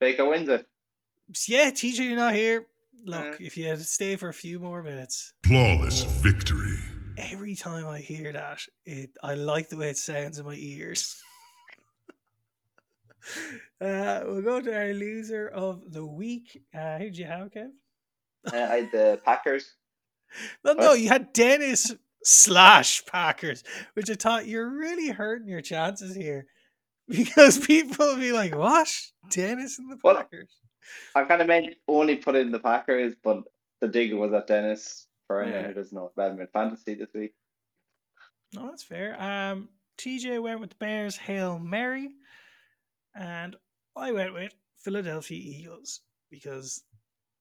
Baker 0.00 0.24
wins 0.24 0.48
it. 0.48 0.66
Yeah, 1.46 1.70
TJ, 1.70 1.98
you're 2.08 2.16
not 2.16 2.34
here. 2.34 2.66
Look, 3.04 3.34
Uh. 3.34 3.36
if 3.40 3.56
you 3.56 3.66
had 3.66 3.78
to 3.78 3.84
stay 3.84 4.16
for 4.16 4.28
a 4.28 4.34
few 4.34 4.58
more 4.58 4.82
minutes, 4.82 5.32
Flawless 5.44 6.02
victory. 6.22 6.78
every 7.18 7.54
time 7.56 7.86
I 7.86 7.98
hear 7.98 8.32
that, 8.32 8.60
it 8.86 9.10
I 9.22 9.34
like 9.34 9.68
the 9.68 9.76
way 9.76 9.90
it 9.90 9.96
sounds 9.98 10.38
in 10.38 10.46
my 10.46 10.54
ears. 10.56 11.20
uh, 13.80 14.22
we'll 14.26 14.42
go 14.42 14.60
to 14.60 14.74
our 14.76 14.92
loser 14.92 15.48
of 15.48 15.92
the 15.92 16.04
week. 16.04 16.62
Uh, 16.74 16.98
who 16.98 17.04
did 17.04 17.18
you 17.18 17.24
have, 17.26 17.50
Kev? 17.50 17.70
Uh, 18.52 18.56
I 18.56 18.76
had 18.82 18.92
the 18.92 19.20
Packers. 19.24 19.74
No, 20.64 20.72
no, 20.72 20.92
you 20.94 21.08
had 21.10 21.34
Dennis 21.34 21.92
slash 22.24 23.04
Packers, 23.04 23.62
which 23.92 24.08
I 24.08 24.14
thought 24.14 24.46
you're 24.46 24.70
really 24.70 25.08
hurting 25.08 25.46
your 25.46 25.60
chances 25.60 26.16
here 26.16 26.46
because 27.08 27.58
people 27.58 28.06
will 28.06 28.16
be 28.16 28.32
like, 28.32 28.56
"What, 28.56 28.88
Dennis 29.30 29.78
and 29.78 29.92
the 29.92 29.98
Well, 30.02 30.14
Packers?" 30.16 30.48
I 31.14 31.24
kind 31.24 31.42
of 31.42 31.48
meant 31.48 31.74
only 31.86 32.16
put 32.16 32.34
in 32.34 32.50
the 32.50 32.58
Packers, 32.60 33.12
but 33.22 33.42
the 33.82 33.88
dig 33.88 34.14
was 34.14 34.32
at 34.32 34.46
Dennis 34.46 35.06
for 35.26 35.42
anyone 35.42 35.60
Yeah. 35.60 35.68
who 35.68 35.74
doesn't 35.74 35.94
know 35.94 36.10
Batman 36.16 36.48
fantasy 36.50 36.94
this 36.94 37.10
week. 37.14 37.34
No, 38.54 38.68
that's 38.68 38.82
fair. 38.82 39.20
Um, 39.20 39.68
TJ 39.98 40.40
went 40.40 40.60
with 40.60 40.70
the 40.70 40.76
Bears 40.76 41.16
Hail 41.16 41.58
Mary, 41.58 42.08
and 43.14 43.56
I 43.96 44.12
went 44.12 44.32
with 44.34 44.54
Philadelphia 44.78 45.38
Eagles 45.38 46.00
because 46.30 46.82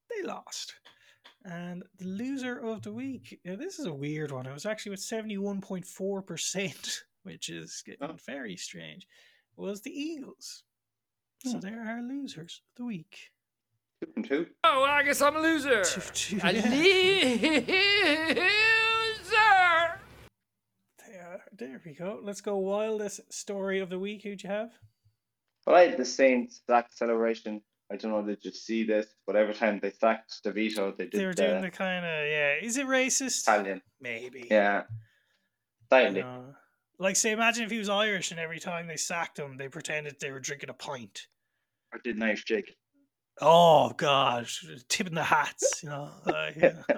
they 0.10 0.24
lost. 0.28 0.74
And 1.46 1.84
the 1.98 2.06
loser 2.06 2.58
of 2.60 2.82
the 2.84 2.92
week, 2.94 3.40
now 3.46 3.56
this 3.56 3.80
is 3.80 3.86
a 3.88 3.94
weird 3.94 4.32
one. 4.32 4.46
It 4.46 4.54
was 4.54 4.66
actually 4.66 4.92
with 4.92 5.00
71.4%, 5.00 6.98
which 7.24 7.50
is 7.50 7.82
getting 7.86 8.08
Oh. 8.10 8.16
very 8.28 8.56
strange, 8.58 9.08
was 9.56 9.82
the 9.82 9.92
Eagles. 9.92 10.64
So 11.44 11.54
Hmm. 11.54 11.60
they're 11.60 11.82
our 11.88 12.02
losers 12.04 12.62
of 12.72 12.76
the 12.78 12.86
week. 12.86 13.32
Two 14.04 14.12
and 14.16 14.26
two. 14.28 14.48
Oh, 14.64 14.84
I 14.84 15.02
guess 15.04 15.22
I'm 15.22 15.36
a 15.36 15.40
loser. 15.42 15.84
Two- 15.84 16.02
two, 16.14 16.40
A 16.44 16.52
yeah. 16.54 16.70
loser. 18.36 20.00
There, 21.08 21.44
there 21.54 21.82
we 21.86 21.94
go. 21.94 22.20
Let's 22.22 22.42
go 22.42 22.58
wildest 22.58 23.22
story 23.34 23.80
of 23.80 23.90
the 23.90 24.00
week. 24.00 24.24
Who'd 24.24 24.44
you 24.44 24.50
have? 24.50 24.72
Well, 25.66 25.76
I 25.76 25.88
had 25.88 25.97
the 25.97 26.05
Saints 26.05 26.62
sack 26.68 26.88
celebration. 26.91 27.62
I 27.91 27.97
don't 27.97 28.12
know 28.12 28.22
did 28.24 28.43
you 28.43 28.51
see 28.51 28.84
this, 28.84 29.05
but 29.28 29.36
every 29.36 29.53
time 29.53 29.80
they 29.82 29.91
sacked 29.91 30.43
DeVito, 30.45 30.97
they 30.97 31.05
did 31.07 31.20
They 31.20 31.26
were 31.26 31.34
the 31.34 31.47
doing 31.47 31.62
the 31.62 31.72
kind 31.72 32.05
of, 32.05 32.28
yeah. 32.28 32.55
Is 32.62 32.78
it 32.78 32.88
racist? 32.88 33.41
Italian. 33.41 33.82
Maybe. 33.99 34.47
Yeah. 34.49 34.84
Slightly. 35.89 36.24
Like, 36.99 37.16
say, 37.16 37.32
imagine 37.32 37.66
if 37.66 37.72
he 37.72 37.80
was 37.80 37.89
Irish 37.89 38.32
and 38.32 38.39
every 38.39 38.59
time 38.59 38.88
they 38.88 38.95
sacked 38.95 39.38
him, 39.38 39.57
they 39.57 39.68
pretended 39.68 40.16
they 40.20 40.32
were 40.32 40.39
drinking 40.39 40.70
a 40.70 40.74
pint. 40.74 41.28
I 41.93 41.97
did 42.03 42.22
Irish 42.22 42.45
jig. 42.45 42.66
Oh, 43.41 43.91
God. 43.97 44.47
Tipping 44.88 45.16
the 45.16 45.24
hats, 45.24 45.82
you 45.84 45.89
know. 45.89 46.12
like, 46.26 46.55
yeah. 46.55 46.84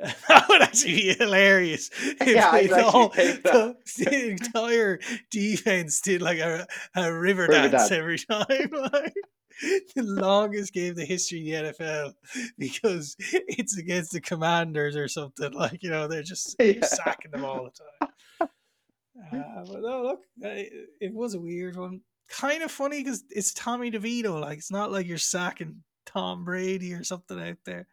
that 0.28 0.46
would 0.48 0.62
actually 0.62 0.94
be 0.94 1.14
hilarious. 1.14 1.90
If 2.20 2.26
Yeah, 2.28 2.50
they 2.52 2.70
all- 2.70 3.10
take 3.10 3.42
the, 3.42 3.76
the 3.98 4.30
entire 4.30 4.98
defense 5.30 6.00
did 6.00 6.22
like 6.22 6.38
a, 6.38 6.66
a 6.94 7.12
river, 7.12 7.42
River 7.42 7.52
dance 7.52 7.72
dance. 7.72 7.92
every 7.92 8.18
time. 8.18 8.46
Like, 8.92 9.14
the 9.94 10.02
longest 10.02 10.72
game 10.72 10.90
in 10.92 10.94
the 10.96 11.04
history 11.04 11.52
of 11.54 11.74
the 11.76 11.84
NFL 11.84 12.14
because 12.56 13.14
it's 13.20 13.76
against 13.76 14.12
the 14.12 14.20
commanders 14.20 14.96
or 14.96 15.06
something. 15.06 15.52
Like, 15.52 15.82
you 15.82 15.90
know, 15.90 16.08
they're 16.08 16.22
just 16.22 16.56
Yeah. 16.58 16.82
sacking 16.84 17.30
them 17.32 17.44
all 17.44 17.64
the 17.64 17.70
time. 17.70 18.48
Uh, 19.32 19.64
but 19.70 19.82
no, 19.82 20.02
look, 20.02 20.20
uh, 20.44 20.48
it, 20.48 20.72
it 21.00 21.14
was 21.14 21.34
a 21.34 21.40
weird 21.40 21.76
one. 21.76 22.00
Kind 22.30 22.62
of 22.62 22.70
funny 22.70 23.02
because 23.02 23.22
it's 23.28 23.52
Tommy 23.52 23.90
DeVito. 23.90 24.40
Like, 24.40 24.58
it's 24.58 24.70
not 24.70 24.90
like 24.92 25.06
you're 25.06 25.18
sacking 25.18 25.82
Tom 26.06 26.44
Brady 26.44 26.94
or 26.94 27.04
something 27.04 27.38
out 27.38 27.58
there. 27.66 27.86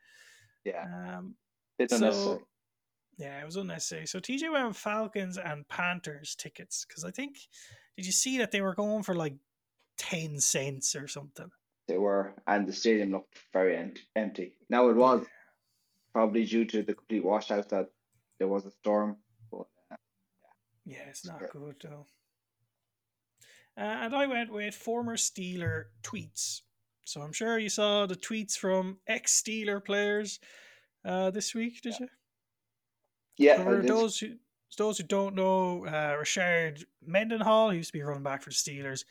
Yeah. 0.64 0.86
Um, 1.18 1.36
Bit 1.78 1.92
unnecessary. 1.92 2.40
so, 2.40 2.48
yeah, 3.18 3.42
it 3.42 3.46
was 3.46 3.56
unnecessary. 3.56 4.08
So 4.08 4.20
TJ 4.20 4.52
went 4.52 4.68
with 4.68 4.78
Falcons 4.78 5.38
and 5.38 5.68
Panthers 5.68 6.36
tickets 6.36 6.86
because 6.88 7.04
I 7.04 7.12
think 7.12 7.38
did 7.96 8.06
you 8.06 8.12
see 8.12 8.38
that 8.40 8.52
they 8.52 8.62
were 8.62 8.76
going 8.76 9.04
for 9.04 9.16
like 9.16 9.36
ten 9.98 10.40
cents 10.40 10.96
or 10.96 11.08
something? 11.08 11.50
They 11.88 11.98
were, 11.98 12.34
and 12.48 12.68
the 12.68 12.74
stadium 12.74 13.12
looked 13.12 13.40
very 13.54 13.94
empty. 14.16 14.54
Now 14.70 14.90
it 14.90 14.96
was 14.96 15.26
probably 16.14 16.46
due 16.46 16.66
to 16.66 16.84
the 16.84 16.94
complete 16.94 17.24
washout 17.24 17.70
that 17.70 17.90
there 18.40 18.48
was 18.48 18.66
a 18.66 18.72
storm. 18.72 19.18
But 19.52 19.68
uh, 19.92 19.96
Yeah, 20.86 21.06
it's 21.10 21.26
not 21.26 21.40
Sure. 21.40 21.50
good 21.54 21.76
though. 21.82 22.06
Uh, 23.78 23.82
and 23.82 24.16
I 24.16 24.26
went 24.26 24.52
with 24.52 24.74
former 24.76 25.16
Steeler 25.18 25.86
tweets. 26.04 26.62
So 27.06 27.22
I'm 27.22 27.32
sure 27.34 27.58
you 27.58 27.70
saw 27.70 28.06
the 28.06 28.16
tweets 28.16 28.58
from 28.58 28.98
ex 29.08 29.42
Steeler 29.42 29.84
players 29.84 30.40
uh, 31.08 31.32
this 31.32 31.56
week, 31.56 31.82
did 31.82 32.00
you? 32.00 32.08
yeah, 33.38 33.64
For 33.64 33.82
those 33.82 34.20
who 34.20 34.36
those 34.78 34.98
who 34.98 35.06
don't 35.06 35.34
know, 35.34 35.86
uh, 35.86 36.18
Rashard 36.18 36.84
Mendenhall, 37.06 37.72
who 37.72 37.78
used 37.78 37.90
to 37.90 37.98
be 37.98 38.04
running 38.04 38.24
back 38.24 38.44
for 38.44 38.50
the 38.50 38.56
Steelers, 38.56 39.06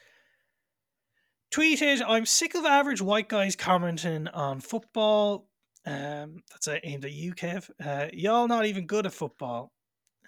tweeted, 1.51 2.03
"I'm 2.07 2.27
sick 2.27 2.55
of 2.55 2.65
average 2.65 3.01
white 3.01 3.29
guys 3.29 3.57
commenting 3.57 4.29
on 4.29 4.61
football." 4.61 5.49
Um, 5.87 6.43
that's 6.51 6.69
aimed 6.85 7.05
at 7.05 7.13
you, 7.13 7.35
Kev. 7.35 7.71
Uh, 7.83 8.09
y'all 8.13 8.49
not 8.49 8.67
even 8.67 8.87
good 8.87 9.07
at 9.07 9.13
football. 9.13 9.73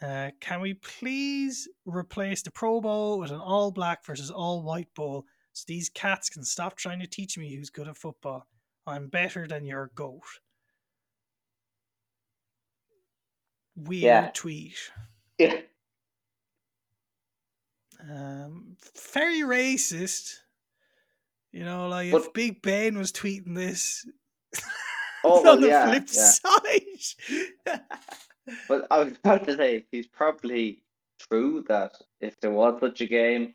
Uh, 0.00 0.30
can 0.40 0.60
we 0.60 0.74
please 0.74 1.68
replace 1.84 2.42
the 2.42 2.50
Pro 2.52 2.80
Bowl 2.80 3.18
with 3.18 3.32
an 3.32 3.40
all 3.40 3.72
black 3.72 4.06
versus 4.06 4.30
all 4.30 4.62
white 4.62 4.94
bowl 4.94 5.24
so 5.52 5.64
these 5.66 5.88
cats 5.88 6.30
can 6.30 6.44
stop 6.44 6.76
trying 6.76 7.00
to 7.00 7.06
teach 7.08 7.36
me 7.36 7.54
who's 7.54 7.70
good 7.70 7.88
at 7.88 7.96
football? 7.96 8.46
I'm 8.86 9.08
better 9.08 9.48
than 9.48 9.66
your 9.66 9.90
goat. 9.96 10.22
Weird 13.84 14.02
Yeah. 14.02 14.30
tweet. 14.34 14.74
Yeah, 15.38 15.60
Um, 18.00 18.76
very 19.14 19.40
racist. 19.40 20.34
You 21.52 21.64
know, 21.64 21.88
like 21.88 22.12
if 22.12 22.32
Big 22.32 22.60
Ben 22.62 22.98
was 22.98 23.12
tweeting 23.12 23.54
this 23.54 24.06
Oh, 25.24 25.38
on 25.38 25.44
well, 25.44 25.56
the 25.60 25.68
yeah, 25.68 25.86
flip 25.88 26.08
yeah. 26.12 27.74
side. 27.74 27.80
But 28.66 28.86
I 28.90 29.00
was 29.04 29.12
about 29.12 29.44
to 29.46 29.56
say 29.56 29.84
he's 29.90 30.06
probably 30.06 30.82
true 31.20 31.64
that 31.68 31.92
if 32.20 32.40
there 32.40 32.50
was 32.50 32.80
such 32.80 33.02
a 33.02 33.06
game, 33.06 33.52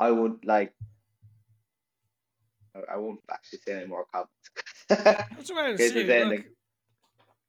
I 0.00 0.10
would 0.10 0.44
like. 0.44 0.72
I- 2.74 2.94
I 2.94 2.96
won't 2.96 3.20
actually 3.30 3.60
say 3.64 3.74
any 3.76 3.86
more 3.86 4.04
comments. 4.12 4.32
That's 4.88 5.52
what 5.52 5.64
I 5.64 5.70
was 5.70 5.78
saying. 5.78 6.28
Look. 6.28 6.44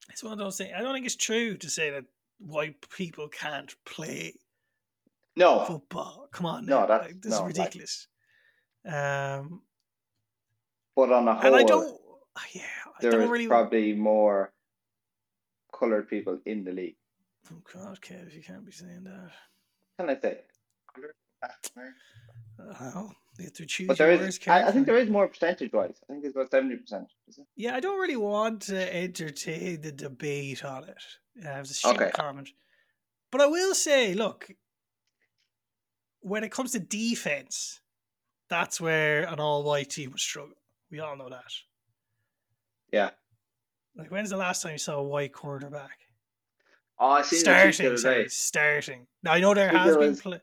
It's 0.10 0.24
one 0.24 0.34
of 0.34 0.40
those 0.40 0.58
things. 0.58 0.72
I 0.76 0.82
don't 0.82 0.94
think 0.94 1.06
it's 1.06 1.16
true 1.16 1.58
to 1.58 1.70
say 1.70 1.90
that 1.92 2.06
white 2.40 2.76
people 2.90 3.28
can't 3.28 3.74
play 3.86 4.34
no, 5.36 5.66
football. 5.66 6.28
Come 6.32 6.46
on, 6.46 6.66
No, 6.66 6.82
now. 6.82 6.86
that's- 6.86 7.08
like, 7.12 7.22
this 7.22 7.32
no, 7.32 7.36
is 7.38 7.42
like- 7.42 7.48
ridiculous. 7.58 8.08
Um, 8.86 9.62
but 10.96 11.12
on 11.12 11.28
a 11.28 11.34
whole, 11.34 11.46
and 11.46 11.56
I 11.56 11.64
don't. 11.64 12.00
Yeah, 12.54 12.62
I 13.00 13.02
don't 13.02 13.22
is 13.22 13.30
really. 13.30 13.48
probably 13.48 13.94
more 13.94 14.54
colored 15.74 16.08
people 16.10 16.40
in 16.46 16.64
the 16.64 16.72
league. 16.72 16.96
Oh 17.52 17.62
God, 17.74 18.00
Kev, 18.02 18.34
you 18.34 18.44
can't 18.44 18.66
be 18.66 18.72
saying 18.72 19.04
that. 19.06 19.32
Can 19.98 20.10
I 20.10 20.20
say? 20.20 20.42
Oh, 22.60 23.12
you 23.38 23.46
have 23.46 23.54
to 23.54 23.66
choose 23.66 23.88
But 23.88 23.98
there 23.98 24.12
is. 24.12 24.40
I, 24.48 24.64
I 24.64 24.72
think 24.72 24.86
there 24.86 24.98
is 24.98 25.10
more 25.10 25.28
percentage 25.28 25.74
wise. 25.74 26.00
I 26.10 26.14
think 26.14 26.26
it's 26.26 26.36
about 26.36 26.52
seventy 26.52 26.78
percent. 26.78 27.08
Yeah, 27.56 27.76
I 27.76 27.80
don't 27.80 28.00
really 28.00 28.16
want 28.16 28.62
to 28.64 28.96
entertain 28.96 29.82
the 29.82 29.92
debate 29.92 30.64
on 30.64 30.86
it. 30.86 30.98
Yeah, 31.36 31.58
it 31.58 31.60
was 31.60 31.72
a 31.72 31.74
short 31.76 31.96
Okay. 31.98 32.12
comment. 32.12 32.50
But 33.32 33.42
I 33.42 33.48
will 33.48 33.76
say, 33.76 34.14
look, 34.14 34.50
when 36.22 36.44
it 36.44 36.52
comes 36.52 36.72
to 36.72 36.80
defense, 36.80 37.82
that's 38.50 38.80
where 38.80 39.24
an 39.26 39.40
all 39.40 39.64
white 39.64 39.90
team 39.90 40.12
would 40.12 40.20
struggle. 40.20 40.56
We 40.90 41.00
all 41.00 41.18
know 41.18 41.30
that. 41.30 41.52
Yeah. 42.92 43.10
Like, 43.98 44.12
when's 44.12 44.30
the 44.30 44.38
last 44.38 44.62
time 44.62 44.74
you 44.74 44.78
saw 44.78 44.96
a 44.96 45.04
white 45.04 45.34
quarterback? 45.34 46.00
Oh, 46.98 47.10
I 47.10 47.22
seen 47.24 47.40
the 47.40 47.46
the 47.46 47.72
Starting, 47.74 47.98
sorry, 47.98 48.30
starting. 48.30 49.08
Now 49.24 49.34
I 49.34 49.40
know 49.40 49.54
there 49.54 49.70
has 49.70 49.98
been 49.98 50.16
pl- 50.16 50.40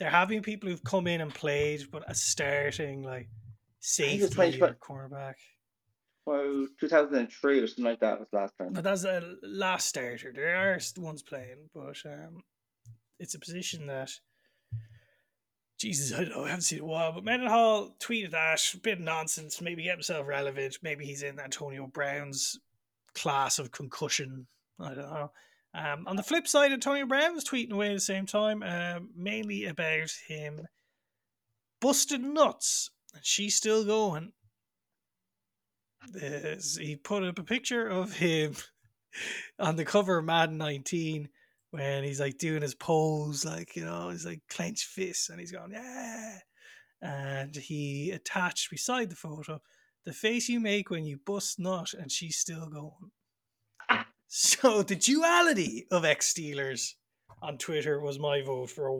there 0.00 0.10
have 0.10 0.28
been 0.28 0.42
people 0.42 0.68
who've 0.68 0.82
come 0.82 1.06
in 1.06 1.20
and 1.20 1.32
played, 1.32 1.86
but 1.92 2.02
a 2.10 2.14
starting 2.14 3.02
like 3.02 3.28
safety 3.80 4.28
20 4.28 4.60
or 4.62 4.76
cornerback. 4.82 5.34
Well, 6.26 6.66
two 6.78 6.88
thousand 6.88 7.16
and 7.16 7.30
three 7.30 7.60
or 7.60 7.66
something 7.66 7.84
like 7.84 8.00
that 8.00 8.18
was 8.18 8.28
last 8.32 8.54
time. 8.58 8.72
But 8.72 8.82
that's 8.82 9.04
a 9.04 9.36
last 9.42 9.88
starter. 9.88 10.32
There 10.34 10.56
are 10.56 10.78
ones 10.96 11.22
playing, 11.22 11.68
but 11.74 11.96
um, 12.06 12.42
it's 13.18 13.34
a 13.34 13.38
position 13.38 13.86
that. 13.86 14.10
Jesus, 15.78 16.12
I 16.12 16.24
don't 16.24 16.30
know. 16.30 16.44
I 16.44 16.48
haven't 16.48 16.62
seen 16.62 16.80
it 16.80 16.82
in 16.82 16.88
a 16.88 16.92
while. 16.92 17.12
But 17.12 17.24
Mendenhall 17.24 17.96
tweeted 18.00 18.32
that. 18.32 18.60
Bit 18.82 18.98
of 18.98 19.04
nonsense. 19.04 19.62
Maybe 19.62 19.82
get 19.82 19.94
himself 19.94 20.26
relevant. 20.26 20.76
Maybe 20.82 21.06
he's 21.06 21.22
in 21.22 21.40
Antonio 21.40 21.86
Brown's 21.86 22.60
class 23.14 23.58
of 23.58 23.72
concussion. 23.72 24.46
I 24.78 24.88
don't 24.88 25.10
know. 25.10 25.32
Um, 25.72 26.06
on 26.08 26.16
the 26.16 26.22
flip 26.22 26.48
side, 26.48 26.72
Antonio 26.72 27.06
Brown 27.06 27.34
was 27.34 27.44
tweeting 27.44 27.72
away 27.72 27.90
at 27.90 27.94
the 27.94 28.00
same 28.00 28.26
time, 28.26 28.62
um, 28.62 29.10
mainly 29.14 29.66
about 29.66 30.10
him 30.26 30.66
busted 31.80 32.22
nuts. 32.22 32.90
And 33.14 33.24
she's 33.24 33.54
still 33.54 33.84
going. 33.84 34.32
There's- 36.08 36.76
he 36.76 36.96
put 36.96 37.24
up 37.24 37.38
a 37.38 37.44
picture 37.44 37.86
of 37.86 38.16
him 38.16 38.56
on 39.58 39.76
the 39.76 39.84
cover 39.84 40.18
of 40.18 40.24
Madden 40.24 40.58
19 40.58 41.28
when 41.70 42.02
he's 42.02 42.20
like 42.20 42.38
doing 42.38 42.62
his 42.62 42.74
pose, 42.74 43.44
like, 43.44 43.76
you 43.76 43.84
know, 43.84 44.10
he's 44.10 44.26
like 44.26 44.42
clenched 44.48 44.86
fists 44.86 45.28
and 45.28 45.38
he's 45.38 45.52
going, 45.52 45.72
yeah. 45.72 46.38
And 47.02 47.54
he 47.54 48.10
attached 48.10 48.70
beside 48.70 49.08
the 49.10 49.16
photo 49.16 49.60
the 50.04 50.12
face 50.12 50.48
you 50.48 50.60
make 50.60 50.90
when 50.90 51.04
you 51.04 51.18
bust 51.24 51.58
nut 51.58 51.92
and 51.94 52.10
she's 52.10 52.38
still 52.38 52.68
going. 52.68 53.10
So 54.32 54.82
the 54.84 54.94
duality 54.94 55.86
of 55.90 56.04
ex 56.04 56.32
Steelers 56.32 56.94
on 57.42 57.58
Twitter 57.58 58.00
was 58.00 58.18
my 58.18 58.42
vote 58.42 58.70
for 58.70 58.86
a 58.86 58.94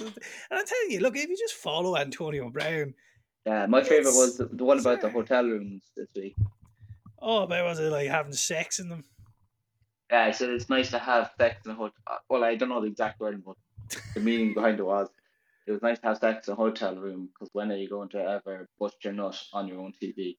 of- 0.00 0.18
And 0.50 0.58
I'm 0.58 0.66
telling 0.66 0.90
you, 0.90 1.00
look, 1.00 1.16
if 1.16 1.28
you 1.28 1.36
just 1.36 1.54
follow 1.54 1.96
Antonio 1.96 2.50
Brown, 2.50 2.94
Yeah, 3.46 3.66
my 3.66 3.82
favorite 3.82 4.14
was 4.14 4.36
the, 4.36 4.44
the 4.52 4.64
one 4.64 4.78
about 4.78 5.00
the 5.00 5.08
hotel 5.10 5.44
rooms 5.44 5.90
this 5.96 6.08
week. 6.14 6.36
Oh, 7.22 7.46
but 7.46 7.64
was 7.64 7.78
it 7.78 7.90
like 7.90 8.08
having 8.08 8.32
sex 8.32 8.78
in 8.80 8.88
them? 8.90 9.04
Yeah, 10.10 10.24
I 10.24 10.30
said 10.32 10.50
it's 10.50 10.68
nice 10.68 10.90
to 10.90 10.98
have 10.98 11.30
sex 11.38 11.64
in 11.64 11.72
a 11.72 11.74
hotel. 11.74 12.18
Well, 12.28 12.44
I 12.44 12.56
don't 12.56 12.68
know 12.68 12.80
the 12.80 12.88
exact 12.88 13.20
word, 13.20 13.42
but 13.44 13.56
the 14.14 14.20
meaning 14.20 14.52
behind 14.52 14.78
it 14.78 14.84
was 14.84 15.08
it 15.66 15.72
was 15.72 15.82
nice 15.82 15.98
to 16.00 16.08
have 16.08 16.18
sex 16.18 16.48
in 16.48 16.52
a 16.52 16.56
hotel 16.56 16.96
room 16.96 17.28
because 17.32 17.48
when 17.54 17.70
are 17.72 17.76
you 17.76 17.88
going 17.88 18.08
to 18.10 18.18
ever 18.18 18.68
bust 18.78 18.96
your 19.04 19.12
nut 19.14 19.40
on 19.52 19.68
your 19.68 19.80
own 19.80 19.92
TV? 20.02 20.36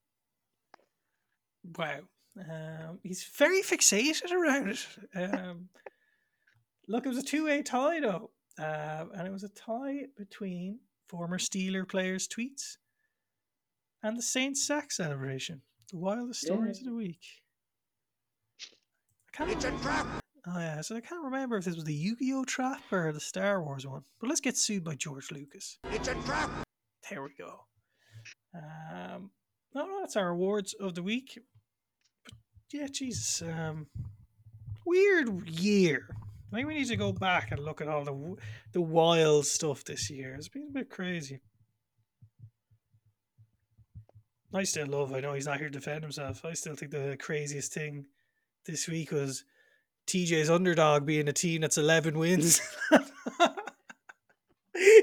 Wow. 1.77 2.01
Um, 2.39 2.99
he's 3.03 3.23
very 3.23 3.61
fixated 3.61 4.31
around 4.31 4.69
it. 4.69 4.87
Um, 5.15 5.69
look, 6.87 7.05
it 7.05 7.09
was 7.09 7.17
a 7.17 7.23
two-way 7.23 7.61
tie 7.61 7.99
though, 7.99 8.31
uh, 8.57 9.05
and 9.13 9.27
it 9.27 9.31
was 9.31 9.43
a 9.43 9.49
tie 9.49 10.05
between 10.17 10.79
former 11.07 11.37
Steeler 11.37 11.87
players' 11.87 12.27
tweets 12.27 12.77
and 14.03 14.17
the 14.17 14.21
Saints 14.21 14.65
sack 14.65 14.91
celebration. 14.91 15.61
The 15.91 15.97
wildest 15.97 16.41
stories 16.41 16.79
of 16.79 16.85
the 16.85 16.93
week. 16.93 17.21
I 19.33 19.37
can't 19.37 19.51
It's 19.51 19.65
a 19.65 19.71
trap. 19.79 20.07
Oh 20.47 20.57
yeah, 20.57 20.81
so 20.81 20.95
I 20.95 21.01
can't 21.01 21.23
remember 21.23 21.57
if 21.57 21.65
this 21.65 21.75
was 21.75 21.83
the 21.83 21.93
Yu-Gi-Oh 21.93 22.45
trap 22.45 22.81
or 22.91 23.11
the 23.11 23.19
Star 23.19 23.61
Wars 23.61 23.85
one. 23.85 24.03
But 24.19 24.29
let's 24.29 24.41
get 24.41 24.57
sued 24.57 24.83
by 24.83 24.95
George 24.95 25.31
Lucas. 25.31 25.77
It's 25.91 26.07
a 26.07 26.15
trap. 26.25 26.49
There 27.09 27.21
we 27.21 27.29
go. 27.37 27.65
Um, 28.55 29.31
no, 29.75 29.85
no, 29.85 29.99
that's 29.99 30.15
our 30.15 30.29
awards 30.29 30.73
of 30.73 30.95
the 30.95 31.03
week. 31.03 31.37
Yeah, 32.73 32.87
Jesus, 32.87 33.41
um, 33.41 33.87
weird 34.85 35.49
year. 35.49 36.07
I 36.51 36.55
think 36.55 36.67
we 36.67 36.75
need 36.75 36.87
to 36.87 36.95
go 36.95 37.11
back 37.11 37.51
and 37.51 37.59
look 37.59 37.81
at 37.81 37.87
all 37.87 38.03
the 38.03 38.35
the 38.71 38.81
wild 38.81 39.45
stuff 39.45 39.83
this 39.83 40.09
year. 40.09 40.35
It's 40.35 40.47
been 40.47 40.67
a 40.69 40.73
bit 40.73 40.89
crazy. 40.89 41.41
I 44.53 44.63
still 44.63 44.87
love. 44.87 45.13
I 45.13 45.19
know 45.19 45.33
he's 45.33 45.47
not 45.47 45.59
here 45.59 45.69
to 45.69 45.79
defend 45.79 46.03
himself. 46.03 46.43
I 46.45 46.53
still 46.53 46.75
think 46.75 46.91
the 46.91 47.17
craziest 47.19 47.73
thing 47.73 48.05
this 48.65 48.87
week 48.87 49.11
was 49.11 49.43
TJ's 50.07 50.49
underdog 50.49 51.05
being 51.05 51.27
a 51.27 51.33
team 51.33 51.61
that's 51.61 51.77
eleven 51.77 52.17
wins. 52.17 52.61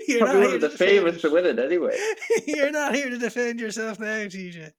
You're 0.07 0.21
Probably 0.21 0.47
one 0.47 0.55
of 0.55 0.61
the 0.63 0.71
favourites 0.71 1.21
to 1.23 1.31
win 1.31 1.45
it 1.45 1.59
anyway. 1.59 1.97
You're 2.47 2.71
not 2.71 2.95
here 2.95 3.11
to 3.11 3.19
defend 3.19 3.61
yourself 3.61 4.01
now, 4.01 4.25
TJ. 4.25 4.73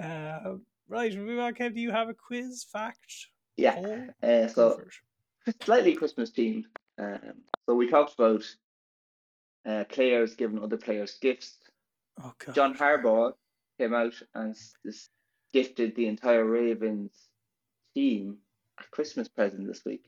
Uh, 0.00 0.56
right, 0.88 1.12
we 1.12 1.20
move 1.20 1.38
on. 1.38 1.54
Kev, 1.54 1.74
do 1.74 1.80
you 1.80 1.90
have 1.90 2.08
a 2.08 2.14
quiz 2.14 2.64
fact? 2.70 3.28
Yeah. 3.56 4.06
Uh, 4.22 4.48
so 4.48 4.80
slightly 5.62 5.94
Christmas 5.94 6.30
themed. 6.30 6.64
Um, 6.98 7.42
so 7.66 7.74
we 7.74 7.88
talked 7.88 8.14
about 8.14 8.44
uh, 9.66 9.84
players 9.84 10.34
giving 10.34 10.62
other 10.62 10.76
players 10.76 11.18
gifts. 11.20 11.56
Oh 12.22 12.32
god. 12.44 12.54
John 12.54 12.76
Harbaugh 12.76 13.32
came 13.78 13.94
out 13.94 14.14
and 14.34 14.56
gifted 15.52 15.94
the 15.94 16.06
entire 16.06 16.44
Ravens 16.44 17.12
team 17.94 18.38
a 18.78 18.84
Christmas 18.90 19.28
present 19.28 19.66
this 19.66 19.84
week. 19.84 20.04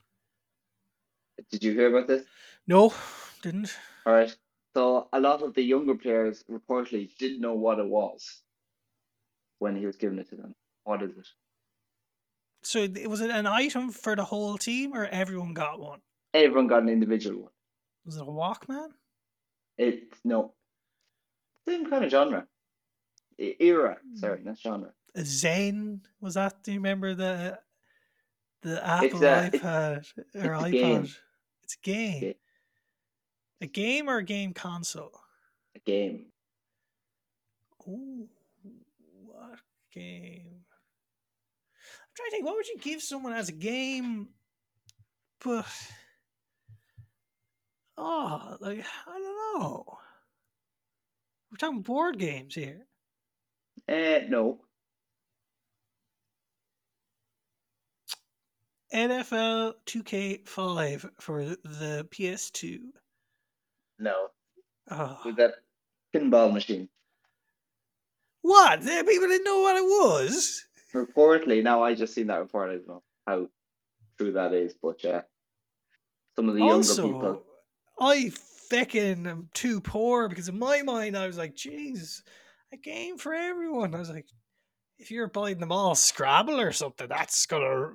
Did 1.50 1.64
you 1.64 1.72
hear 1.72 1.88
about 1.88 2.08
this? 2.08 2.24
No, 2.66 2.92
didn't. 3.42 3.76
All 4.06 4.12
right. 4.12 4.34
So 4.74 5.08
a 5.12 5.20
lot 5.20 5.42
of 5.42 5.54
the 5.54 5.62
younger 5.62 5.94
players 5.94 6.44
reportedly 6.50 7.16
didn't 7.18 7.40
know 7.40 7.54
what 7.54 7.78
it 7.78 7.86
was 7.86 8.42
when 9.58 9.76
he 9.76 9.86
was 9.86 9.96
giving 9.96 10.18
it 10.18 10.28
to 10.30 10.36
them. 10.36 10.54
What 10.84 11.02
is 11.02 11.10
it? 11.16 11.26
So 12.62 12.80
it- 12.80 13.08
was 13.08 13.20
it 13.20 13.30
an 13.30 13.46
item 13.46 13.90
for 13.90 14.14
the 14.16 14.24
whole 14.24 14.58
team, 14.58 14.94
or 14.94 15.06
everyone 15.06 15.54
got 15.54 15.80
one? 15.80 16.00
Everyone 16.34 16.66
got 16.66 16.82
an 16.82 16.88
individual 16.88 17.42
one. 17.42 17.52
Was 18.04 18.16
it 18.16 18.22
a 18.22 18.26
Walkman? 18.26 18.90
It's 19.78 20.18
no 20.24 20.54
same 21.66 21.88
kind 21.88 22.04
of 22.04 22.10
genre. 22.10 22.46
E- 23.38 23.54
Era, 23.60 23.98
hmm. 24.02 24.16
sorry, 24.16 24.42
not 24.42 24.58
genre. 24.58 24.92
A 25.14 25.24
Zen? 25.24 26.02
Was 26.20 26.34
that? 26.34 26.62
Do 26.62 26.72
you 26.72 26.78
remember 26.78 27.14
the 27.14 27.58
the 28.62 28.82
uh, 28.86 29.04
Apple 29.04 29.24
a- 29.24 29.46
it's- 29.46 29.62
iPad 29.62 29.96
or 29.96 29.98
it's 30.00 30.24
a 30.34 30.38
iPod? 30.38 30.72
game. 30.72 31.08
It's 31.64 31.74
a 31.74 31.80
game. 31.82 32.20
Ga- 32.20 32.38
A 33.62 33.66
game 33.66 34.08
or 34.08 34.16
a 34.18 34.24
game 34.24 34.52
console? 34.54 35.20
A 35.74 35.78
game. 35.80 36.26
Ooh, 37.88 38.28
what 39.24 39.58
game? 39.92 40.59
Trying 42.20 42.30
to 42.30 42.36
think. 42.36 42.46
What 42.46 42.56
would 42.56 42.68
you 42.68 42.78
give 42.78 43.02
someone 43.02 43.32
as 43.32 43.48
a 43.48 43.52
game? 43.52 44.28
But 45.42 45.66
oh, 47.96 48.56
like 48.60 48.84
I 49.06 49.12
don't 49.12 49.62
know. 49.62 49.84
We're 51.50 51.56
talking 51.56 51.80
board 51.80 52.18
games 52.18 52.54
here. 52.54 52.86
Uh, 53.88 54.20
no. 54.28 54.60
NFL 58.92 59.74
2K5 59.86 61.10
for 61.20 61.44
the 61.44 62.06
PS2. 62.10 62.80
No. 63.98 64.26
Oh. 64.90 65.20
With 65.24 65.36
that 65.36 65.54
pinball 66.14 66.52
machine. 66.52 66.88
What? 68.42 68.80
People 68.80 69.28
didn't 69.28 69.44
know 69.44 69.60
what 69.60 69.76
it 69.76 69.84
was. 69.84 70.66
Reportedly, 70.94 71.62
now 71.62 71.82
I 71.82 71.94
just 71.94 72.14
seen 72.14 72.26
that 72.28 72.40
report. 72.40 72.70
I 72.70 72.74
don't 72.74 72.88
know 72.88 73.02
how 73.26 73.48
true 74.18 74.32
that 74.32 74.52
is, 74.52 74.74
but 74.80 75.02
yeah. 75.04 75.22
Some 76.36 76.48
of 76.48 76.54
the 76.54 76.60
younger 76.60 76.74
also, 76.76 77.06
people. 77.06 77.42
I 78.00 78.32
feckin' 78.70 79.26
am 79.26 79.48
too 79.52 79.80
poor 79.80 80.28
because 80.28 80.48
in 80.48 80.58
my 80.58 80.82
mind 80.82 81.16
I 81.16 81.26
was 81.26 81.36
like, 81.38 81.54
Jesus, 81.54 82.22
a 82.72 82.76
game 82.76 83.18
for 83.18 83.34
everyone. 83.34 83.94
I 83.94 83.98
was 83.98 84.10
like, 84.10 84.26
if 84.98 85.10
you're 85.10 85.28
buying 85.28 85.58
them 85.58 85.72
all 85.72 85.94
Scrabble 85.94 86.60
or 86.60 86.72
something, 86.72 87.08
that's 87.08 87.46
gonna 87.46 87.92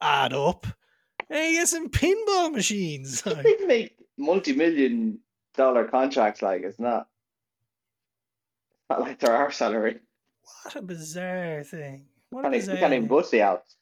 add 0.00 0.32
up. 0.32 0.66
You 1.30 1.36
get 1.52 1.68
some 1.68 1.88
pinball 1.88 2.52
machines. 2.52 3.24
like, 3.24 3.42
They 3.42 3.66
make 3.66 3.96
multi-million 4.18 5.18
dollar 5.54 5.84
contracts. 5.84 6.42
Like 6.42 6.62
it's 6.62 6.80
not. 6.80 7.06
It's 8.70 8.90
not 8.90 9.00
like 9.00 9.18
they're 9.18 9.36
our 9.36 9.50
salary. 9.52 10.00
what 10.64 10.76
a 10.76 10.82
bizarre 10.82 11.62
thing. 11.64 12.06
What 12.32 12.46
even- 12.54 12.74
bizarre. 12.76 12.90
we 12.90 12.98
bust 13.00 13.30
the 13.30 13.40
Alps. 13.42 13.76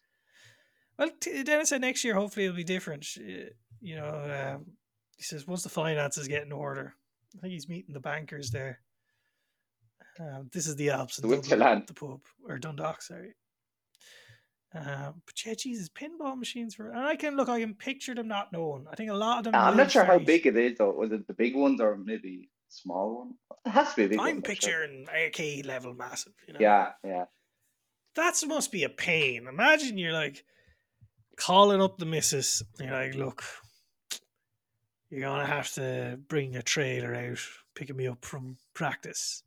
Well, 0.99 1.11
t- 1.21 1.43
Dennis 1.43 1.71
said 1.71 1.81
next 1.81 2.05
year 2.05 2.15
hopefully 2.15 2.45
it'll 2.47 2.57
be 2.57 2.65
different. 2.65 3.07
Uh, 3.19 3.51
You 3.83 3.97
know, 3.97 4.55
um, 4.57 4.67
he 5.17 5.23
says 5.23 5.47
once 5.47 5.63
the 5.63 5.71
finances 5.71 6.29
get 6.29 6.43
in 6.43 6.53
order, 6.53 6.95
I 7.37 7.41
think 7.41 7.53
he's 7.53 7.69
meeting 7.69 7.95
the 7.95 8.01
bankers 8.01 8.51
there. 8.51 8.81
Um, 10.19 10.51
this 10.53 10.67
is 10.67 10.77
the 10.77 10.91
Alps 10.91 11.17
The 11.17 11.23
Dublin, 11.23 11.41
Winterland. 11.41 11.87
the 11.87 11.95
pub 11.95 12.21
or 12.47 12.59
Dundalk, 12.59 13.01
sorry. 13.01 13.35
Um, 14.75 15.23
but 15.27 15.35
yeah, 15.45 15.55
Jesus, 15.55 15.89
pinball 15.89 16.39
machines 16.39 16.75
for, 16.75 16.91
and 16.91 17.01
I 17.01 17.17
can 17.17 17.37
look, 17.37 17.49
I 17.49 17.61
can 17.61 17.75
picture 17.75 18.15
them 18.15 18.29
not 18.29 18.53
knowing. 18.53 18.87
I 18.91 18.95
think 18.95 19.11
a 19.11 19.15
lot 19.15 19.39
of 19.39 19.45
them. 19.45 19.55
I'm 19.57 19.77
not 19.77 19.91
sure 19.91 20.05
how 20.05 20.19
big 20.19 20.47
it 20.47 20.57
is 20.57 20.79
though. 20.79 20.93
Was 20.93 21.11
it 21.11 21.27
the 21.27 21.35
big 21.35 21.57
ones 21.57 21.81
or 21.81 21.97
maybe 21.97 22.51
small 22.69 23.19
one? 23.19 23.35
It 23.67 23.71
has 23.71 23.91
to 23.91 23.97
be 23.97 24.05
a 24.05 24.09
big. 24.11 24.21
I'm 24.21 24.37
sure. 24.37 24.43
picturing 24.43 25.07
arcade 25.09 25.67
level 25.67 25.95
massive. 25.95 26.35
You 26.47 26.55
know? 26.55 26.61
Yeah, 26.61 26.93
yeah. 27.03 27.25
That 28.21 28.47
must 28.47 28.71
be 28.71 28.85
a 28.85 28.89
pain. 28.89 29.47
Imagine 29.49 29.99
you're 29.99 30.13
like 30.13 30.45
calling 31.37 31.83
up 31.83 31.99
the 31.99 32.07
missus. 32.07 32.63
And 32.79 32.89
you're 32.89 32.99
like, 32.99 33.15
look, 33.15 33.43
you're 35.09 35.23
gonna 35.23 35.47
have 35.47 35.73
to 35.75 36.19
bring 36.29 36.57
a 36.57 36.63
trailer 36.63 37.15
out, 37.15 37.39
picking 37.75 37.97
me 37.97 38.07
up 38.07 38.25
from 38.25 38.59
practice. 38.75 39.43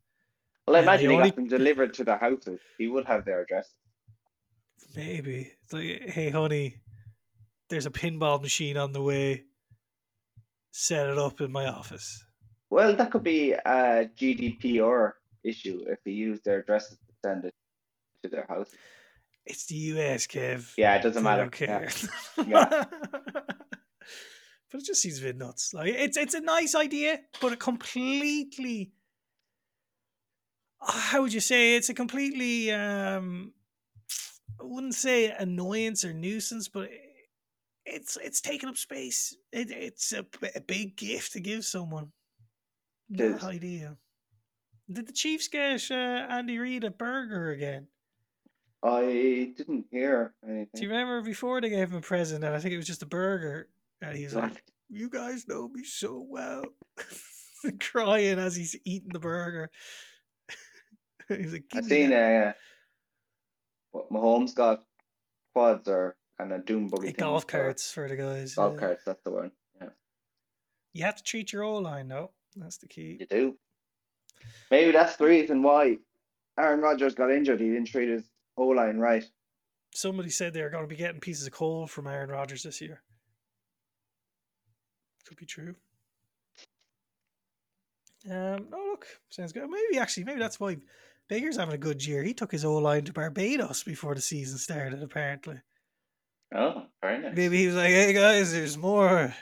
Well, 0.68 0.76
I 0.78 0.80
imagine 0.80 1.10
he 1.10 1.16
only- 1.16 1.30
got 1.30 1.36
them 1.36 1.48
delivered 1.48 1.94
to 1.96 2.04
the 2.04 2.18
houses. 2.18 2.60
He 2.78 2.88
would 2.88 3.06
have 3.06 3.26
their 3.26 3.42
address. 3.42 3.70
Maybe 4.96 5.52
it's 5.64 5.74
like, 5.74 6.10
hey, 6.10 6.30
honey, 6.30 6.78
there's 7.70 7.86
a 7.86 7.92
pinball 7.92 8.42
machine 8.42 8.78
on 8.78 8.92
the 8.92 9.02
way. 9.02 9.46
Set 10.72 11.10
it 11.10 11.18
up 11.18 11.42
in 11.42 11.52
my 11.52 11.68
office. 11.68 12.26
Well, 12.70 12.96
that 12.96 13.12
could 13.12 13.24
be 13.24 13.54
a 13.54 14.10
GDPR 14.20 15.14
issue 15.44 15.84
if 15.88 16.00
he 16.04 16.12
used 16.12 16.44
their 16.44 16.60
addresses 16.60 16.98
to 16.98 17.14
send 17.24 17.46
it 17.46 17.54
to 18.24 18.30
their 18.30 18.46
house. 18.50 18.70
It's 19.46 19.66
the 19.68 19.76
US, 19.76 20.26
Kev. 20.28 20.74
Yeah, 20.78 20.96
it 20.96 21.04
doesn't 21.04 21.24
They 21.24 21.30
matter. 21.30 21.50
care. 21.50 21.90
Yeah. 22.48 22.84
but 24.72 24.82
it 24.82 24.86
just 24.86 25.02
seems 25.02 25.20
a 25.20 25.24
bit 25.24 25.38
nuts. 25.38 25.74
Like 25.74 25.94
it's 25.94 26.18
it's 26.18 26.34
a 26.34 26.42
nice 26.42 26.76
idea, 26.76 27.20
but 27.42 27.54
it 27.54 27.60
completely 27.60 28.92
how 30.86 31.22
would 31.22 31.34
you 31.34 31.40
say 31.40 31.76
it's 31.76 31.90
a 31.90 31.94
completely 31.94 32.72
um 32.72 33.54
I 34.60 34.64
wouldn't 34.66 34.96
say 34.96 35.30
annoyance 35.30 36.06
or 36.06 36.14
nuisance, 36.14 36.70
but 36.70 36.90
it's 37.86 38.18
it's 38.24 38.40
taking 38.42 38.70
up 38.70 38.78
space. 38.78 39.36
It, 39.52 39.72
it's 39.72 40.14
a 40.14 40.26
big 40.66 40.96
gift 40.96 41.34
to 41.34 41.40
give 41.42 41.66
someone. 41.66 42.12
Is. 43.14 43.44
idea. 43.44 43.98
Did 44.92 45.08
the 45.08 45.14
Chiefs 45.14 45.48
get 45.50 45.92
uh, 45.92 45.94
Andy 46.30 46.58
Reid 46.58 46.84
a 46.84 46.92
burger 46.92 47.52
again? 47.52 47.88
I 48.84 49.54
didn't 49.56 49.86
hear 49.92 50.34
anything. 50.44 50.68
Do 50.76 50.82
you 50.82 50.90
remember 50.90 51.22
before 51.22 51.62
they 51.62 51.70
gave 51.70 51.90
him 51.92 51.98
a 51.98 52.02
present 52.02 52.44
and 52.44 52.54
I 52.54 52.60
think 52.60 52.74
it 52.74 52.78
was 52.78 52.88
just 52.88 53.02
a 53.04 53.06
burger 53.08 53.70
and 54.02 54.16
he's 54.18 54.36
like, 54.36 54.62
You 54.90 55.10
guys 55.10 55.48
know 55.48 55.70
me 55.70 55.84
so 55.86 56.26
well 56.28 56.66
crying 57.80 58.40
as 58.40 58.56
he's 58.56 58.76
eating 58.84 59.12
the 59.14 59.20
burger. 59.20 59.72
he's 61.30 61.54
like, 61.54 61.64
I've 61.74 61.82
"Give 61.82 61.84
me 61.84 61.90
seen 61.90 62.10
that." 62.10 62.48
a, 62.48 62.56
what 63.92 64.10
Mahomes 64.12 64.54
got 64.54 64.84
quads 65.54 65.88
or 65.88 66.18
kind 66.38 66.52
of 66.52 66.66
doom 66.66 66.90
buggy 66.90 67.14
golf 67.14 67.48
carts 67.48 67.90
for 67.92 68.10
the 68.10 68.18
guys. 68.18 68.56
Golf 68.56 68.74
yeah. 68.74 68.80
carts, 68.80 69.04
that's 69.06 69.24
the 69.24 69.32
one. 69.32 69.52
Yeah, 69.80 69.90
You 70.94 71.04
have 71.06 71.16
to 71.16 71.24
treat 71.24 71.54
your 71.54 71.64
O 71.64 71.78
line 71.78 72.10
though. 72.10 72.32
That's 72.58 72.78
the 72.80 72.88
key. 72.88 73.18
you 73.22 73.28
do. 73.28 73.56
Maybe 74.70 74.92
that's 74.92 75.16
the 75.16 75.26
reason 75.26 75.64
why 75.64 76.00
Aaron 76.60 76.82
Rodgers 76.82 77.16
got 77.16 77.32
injured. 77.32 77.62
He 77.62 77.68
didn't 77.70 77.88
treat 77.88 78.10
his 78.10 78.26
O 78.58 78.68
line 78.68 78.98
right. 78.98 79.24
Somebody 79.94 80.30
said 80.30 80.54
they're 80.54 80.70
going 80.70 80.84
to 80.84 80.88
be 80.88 80.96
getting 80.96 81.20
pieces 81.22 81.46
of 81.48 81.54
coal 81.54 81.86
from 81.88 82.08
Aaron 82.08 82.30
Rodgers 82.30 82.64
this 82.64 82.82
year. 82.82 83.02
Could 85.28 85.38
be 85.38 85.46
true. 85.46 85.76
Um, 88.30 88.68
oh 88.74 88.88
look, 88.92 89.06
sounds 89.30 89.52
good. 89.52 89.70
Maybe 89.70 89.98
actually, 90.00 90.24
maybe 90.24 90.40
that's 90.40 90.60
why 90.60 90.78
Baker's 91.28 91.58
having 91.58 91.76
a 91.76 91.78
good 91.78 92.06
year. 92.06 92.24
He 92.24 92.34
took 92.34 92.52
his 92.52 92.64
O 92.66 92.76
line 92.78 93.04
to 93.06 93.14
Barbados 93.14 93.84
before 93.84 94.16
the 94.16 94.22
season 94.22 94.58
started. 94.58 95.04
Apparently, 95.04 95.60
Oh, 96.56 96.86
very 97.02 97.20
nice. 97.20 97.36
maybe 97.36 97.58
he 97.58 97.68
was 97.68 97.76
like, 97.76 97.90
"Hey 97.90 98.14
guys, 98.14 98.54
there's 98.54 98.78
more, 98.78 99.34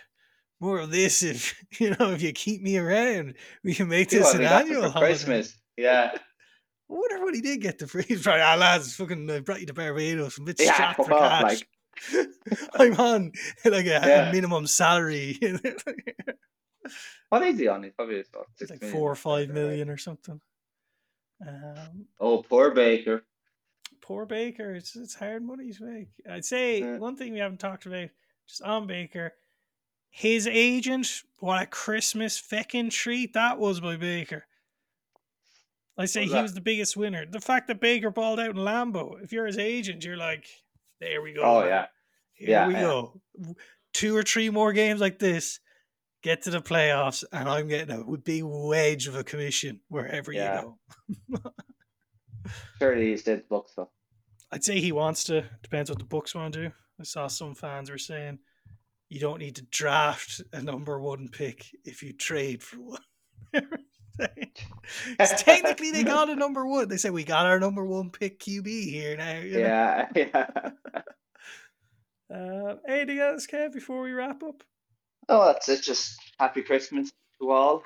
more 0.60 0.80
of 0.80 0.90
this. 0.92 1.22
If 1.22 1.54
you 1.80 1.92
know, 1.92 2.12
if 2.12 2.22
you 2.22 2.32
keep 2.34 2.62
me 2.62 2.78
around, 2.78 3.36
we 3.64 3.74
can 3.76 3.88
make 3.88 4.10
this 4.10 4.24
what 4.24 4.36
an 4.36 4.42
we 4.42 4.46
got 4.46 4.62
for 4.64 4.68
annual 4.74 4.90
holiday." 4.90 5.08
Christmas. 5.12 5.58
Yeah, 5.78 6.18
I 6.92 6.94
wonder 6.94 7.24
what 7.24 7.34
he 7.34 7.42
did 7.42 7.62
get 7.62 7.80
the 7.80 7.88
free. 7.88 8.04
He's 8.08 8.24
probably, 8.24 8.42
ah, 8.42 8.56
lads, 8.56 8.96
fucking 8.96 9.30
uh, 9.30 9.40
brought 9.40 9.62
you 9.62 9.66
to 9.68 9.74
Barbados. 9.74 10.38
I'm 10.38 10.44
a 10.44 10.48
bit 10.48 10.60
Yeah, 10.60 10.74
strapped 10.74 11.06
for 11.06 11.14
off, 11.14 11.42
cash. 11.42 11.64
I'm 12.76 13.00
on 13.00 13.32
like 13.66 13.86
a, 13.86 14.28
a 14.30 14.32
minimum 14.32 14.68
salary. 14.68 15.38
what 17.30 17.44
is 17.44 17.60
he 17.60 17.68
on? 17.68 17.84
He's 17.84 17.94
probably 17.94 18.18
like 18.18 18.82
million 18.82 18.92
four 18.92 19.12
or 19.12 19.16
five 19.16 19.48
right? 19.48 19.56
million 19.56 19.90
or 19.90 19.98
something. 19.98 20.42
Um, 21.48 22.08
Oh, 22.20 22.44
poor 22.44 22.72
Baker. 22.72 23.24
poor 24.02 24.26
Baker. 24.26 24.74
It's 24.74 24.96
it's 24.96 25.16
hard 25.16 25.44
money 25.44 25.72
to 25.72 25.84
make. 25.84 26.10
I'd 26.30 26.46
say 26.46 26.80
Yeah. 26.80 26.98
one 26.98 27.16
thing 27.16 27.34
we 27.34 27.40
haven't 27.40 27.60
talked 27.60 27.86
about 27.86 28.10
just 28.48 28.62
on 28.64 28.88
Baker. 28.88 29.34
His 30.10 30.46
agent, 30.46 31.24
what 31.40 31.62
a 31.64 31.66
Christmas 31.66 32.40
feckin' 32.42 32.92
treat 32.92 33.34
that 33.34 33.58
was 33.60 33.80
by 33.80 33.96
Baker. 33.96 34.46
I 35.98 36.06
say 36.06 36.22
was 36.22 36.30
he 36.30 36.34
that? 36.36 36.42
was 36.42 36.54
the 36.54 36.62
biggest 36.62 36.96
winner. 36.98 37.26
The 37.30 37.42
fact 37.42 37.68
that 37.68 37.80
Baker 37.82 38.10
balled 38.12 38.40
out 38.40 38.50
in 38.52 38.56
Lambeau. 38.56 39.22
If 39.24 39.32
you're 39.32 39.46
his 39.46 39.58
agent, 39.58 40.04
you're 40.04 40.18
like, 40.18 40.46
there 41.00 41.22
we 41.22 41.34
go. 41.34 41.42
Oh 41.44 41.60
man. 41.62 41.70
yeah, 41.70 41.86
Here 42.34 42.50
Yeah, 42.50 42.68
we 42.68 42.74
yeah. 42.74 42.82
go. 42.82 43.22
Two 43.94 44.16
or 44.16 44.24
three 44.24 44.50
more 44.50 44.72
games 44.74 45.02
like 45.02 45.20
this, 45.20 45.60
get 46.24 46.44
to 46.44 46.50
the 46.50 46.62
playoffs, 46.62 47.24
and 47.34 47.48
I'm 47.50 47.68
getting 47.68 47.96
a 47.96 48.18
big 48.18 48.44
wedge 48.46 49.08
of 49.08 49.16
a 49.16 49.24
commission 49.24 49.82
wherever 49.90 50.32
Yeah. 50.32 50.64
you 50.64 51.38
go. 51.42 51.52
surely 52.80 53.10
he's 53.12 53.24
dead 53.24 53.44
Bucs 53.50 53.76
though. 53.76 53.90
I'd 54.52 54.64
say 54.64 54.80
he 54.80 54.92
wants 54.92 55.24
to. 55.26 55.46
Depends 55.62 55.90
what 55.90 56.00
the 56.00 56.06
Bucs 56.06 56.36
want 56.36 56.54
to 56.56 56.64
do. 56.70 56.72
I 57.00 57.04
saw 57.04 57.28
some 57.28 57.56
fans 57.56 57.90
were 57.90 57.98
saying 57.98 58.40
you 59.10 59.20
don't 59.20 59.40
need 59.40 59.56
to 59.58 59.62
draft 59.64 60.42
a 60.54 60.62
number 60.62 61.00
one 61.00 61.28
pick 61.30 61.66
if 61.86 62.02
you 62.04 62.14
trade 62.14 62.62
for 62.64 62.78
one. 62.78 63.02
It's 65.20 65.44
technically 65.44 65.92
they 65.92 66.04
got 66.04 66.30
a 66.30 66.36
number 66.44 66.66
one. 66.66 66.88
They 66.88 66.98
say 66.98 67.10
we 67.10 67.24
got 67.24 67.46
our 67.46 67.60
number 67.60 67.86
one 67.86 68.10
pick 68.10 68.40
QB 68.40 68.68
here 68.68 69.18
now. 69.18 69.40
you 69.40 69.54
know? 69.54 69.60
Yeah, 69.60 70.10
yeah. 70.16 70.72
Uh, 72.34 72.76
anything 72.88 73.20
else, 73.20 73.48
Kev, 73.48 73.74
before 73.74 74.02
we 74.02 74.12
wrap 74.12 74.42
up? 74.44 74.64
Oh, 75.30 75.46
that's 75.46 75.70
it. 75.70 75.82
Just 75.82 76.18
happy 76.40 76.62
Christmas 76.62 77.12
to 77.42 77.52
all. 77.52 77.84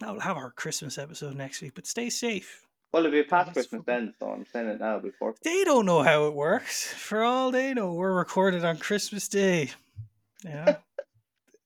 We'll 0.00 0.20
have 0.20 0.36
our 0.36 0.50
Christmas 0.50 0.98
episode 0.98 1.36
next 1.36 1.62
week, 1.62 1.72
but 1.74 1.86
stay 1.86 2.10
safe. 2.10 2.66
Well, 2.92 3.06
it'll 3.06 3.12
be 3.12 3.22
past 3.22 3.46
That's 3.46 3.54
Christmas 3.54 3.82
then, 3.86 4.12
so 4.18 4.28
I'm 4.28 4.44
saying 4.52 4.68
it 4.68 4.80
now 4.80 4.98
before. 4.98 5.34
They 5.42 5.64
don't 5.64 5.86
know 5.86 6.02
how 6.02 6.26
it 6.26 6.34
works. 6.34 6.92
For 6.92 7.22
all 7.22 7.50
they 7.50 7.72
know, 7.72 7.94
we're 7.94 8.12
recorded 8.12 8.64
on 8.64 8.76
Christmas 8.76 9.28
Day. 9.28 9.70
Yeah. 10.44 10.76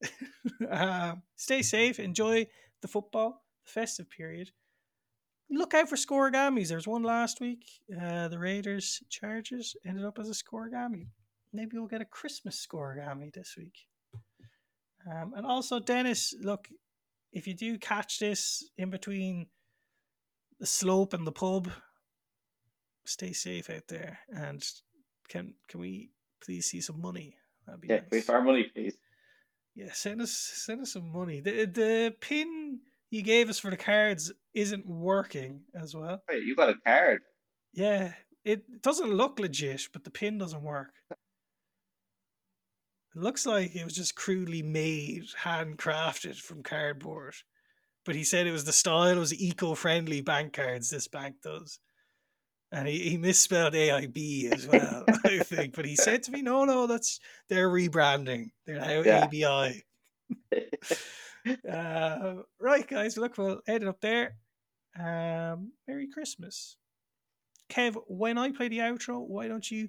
um, 0.70 1.22
stay 1.34 1.62
safe. 1.62 1.98
Enjoy 1.98 2.47
the 2.82 2.88
football, 2.88 3.43
festive 3.66 4.09
period. 4.10 4.51
Look 5.51 5.74
out 5.74 5.88
for 5.88 5.97
scorigamis. 5.97 6.68
There 6.68 6.76
was 6.76 6.88
one 6.88 7.02
last 7.05 7.40
week. 7.40 7.64
Uh, 8.01 8.28
the 8.28 8.38
Raiders 8.38 9.02
Chargers 9.09 9.76
ended 9.86 10.05
up 10.05 10.18
as 10.18 10.28
a 10.28 10.32
scorigami. 10.32 11.06
Maybe 11.52 11.76
we'll 11.78 11.86
get 11.86 12.01
a 12.01 12.05
Christmas 12.06 12.64
scorigami 12.66 13.32
this 13.32 13.55
week. 13.56 13.86
Um, 15.09 15.34
and 15.36 15.47
also, 15.47 15.78
Dennis, 15.78 16.34
look, 16.40 16.68
if 17.32 17.47
you 17.47 17.55
do 17.55 17.78
catch 17.78 18.18
this 18.18 18.68
in 18.76 18.90
between 18.90 19.47
the 20.59 20.66
slope 20.66 21.12
and 21.14 21.24
the 21.24 21.32
pub, 21.32 21.70
stay 23.05 23.32
safe 23.32 23.70
out 23.70 23.86
there. 23.88 24.18
And 24.28 24.64
can 25.28 25.55
can 25.68 25.80
we 25.80 26.10
please 26.44 26.66
see 26.66 26.80
some 26.80 27.01
money? 27.01 27.36
That'd 27.66 27.80
be 27.82 27.88
Yeah, 27.88 27.97
nice. 27.97 28.09
wait 28.10 28.24
for 28.24 28.34
our 28.34 28.43
money, 28.43 28.64
please. 28.74 28.97
Yeah, 29.76 29.93
send 29.93 30.20
us 30.22 30.32
send 30.32 30.80
us 30.80 30.93
some 30.94 31.12
money. 31.12 31.40
The 31.40 31.66
the 31.66 32.14
pin 32.20 32.80
you 33.10 33.22
gave 33.22 33.48
us 33.48 33.58
for 33.58 33.70
the 33.70 33.76
cards 33.76 34.32
isn't 34.54 34.86
working 34.86 35.62
as 35.74 35.94
well. 35.94 36.22
Wait, 36.28 36.42
you 36.44 36.56
got 36.56 36.70
a 36.70 36.74
card? 36.84 37.22
Yeah, 37.72 38.12
it 38.44 38.82
doesn't 38.82 39.12
look 39.12 39.38
legit, 39.38 39.88
but 39.92 40.04
the 40.04 40.10
pin 40.10 40.38
doesn't 40.38 40.62
work. 40.62 40.92
It 41.10 41.16
looks 43.22 43.46
like 43.46 43.74
it 43.74 43.84
was 43.84 43.94
just 43.94 44.14
crudely 44.14 44.62
made, 44.62 45.24
handcrafted 45.42 46.36
from 46.36 46.62
cardboard. 46.62 47.34
But 48.04 48.14
he 48.14 48.24
said 48.24 48.46
it 48.46 48.52
was 48.52 48.64
the 48.64 48.72
style, 48.72 49.16
it 49.16 49.18
was 49.18 49.34
eco-friendly 49.34 50.20
bank 50.20 50.52
cards. 50.52 50.90
This 50.90 51.08
bank 51.08 51.36
does, 51.42 51.80
and 52.70 52.86
he, 52.86 53.10
he 53.10 53.16
misspelled 53.16 53.74
AIB 53.74 54.52
as 54.52 54.66
well, 54.66 55.04
I 55.24 55.40
think. 55.40 55.74
But 55.74 55.86
he 55.86 55.96
said 55.96 56.22
to 56.24 56.30
me, 56.30 56.40
"No, 56.40 56.64
no, 56.64 56.86
that's 56.86 57.18
they're 57.48 57.68
rebranding. 57.68 58.50
They're 58.64 58.78
now 58.78 59.02
Yeah. 59.02 59.24
ABI." 59.24 59.84
Uh, 61.70 62.35
right, 62.60 62.86
guys. 62.86 63.16
Look, 63.16 63.39
we'll 63.39 63.60
end 63.66 63.82
it 63.85 63.89
up 63.89 64.01
there. 64.01 64.36
Um, 64.98 65.73
Merry 65.86 66.09
Christmas, 66.09 66.77
Kev. 67.70 67.97
When 68.09 68.39
I 68.39 68.51
play 68.52 68.68
the 68.68 68.78
outro, 68.78 69.20
why 69.27 69.47
don't 69.48 69.70
you 69.70 69.89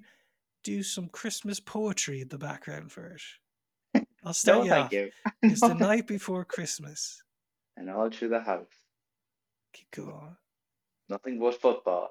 do 0.64 0.82
some 0.82 1.08
Christmas 1.08 1.60
poetry 1.60 2.20
in 2.20 2.28
the 2.28 2.38
background 2.38 2.92
for 2.92 3.06
it? 3.06 4.06
I'll 4.24 4.34
start 4.34 4.58
no, 4.58 4.64
you 4.64 4.70
thank 4.70 4.86
off. 4.86 4.92
you. 4.92 5.10
It's 5.42 5.60
the 5.60 5.74
night 5.74 6.06
before 6.06 6.44
Christmas. 6.44 7.22
and 7.76 7.88
all 7.90 8.10
through 8.10 8.28
the 8.30 8.40
house, 8.40 8.66
Keep 9.72 9.90
going. 9.92 10.36
nothing 11.08 11.38
but 11.40 11.60
football. 11.60 12.10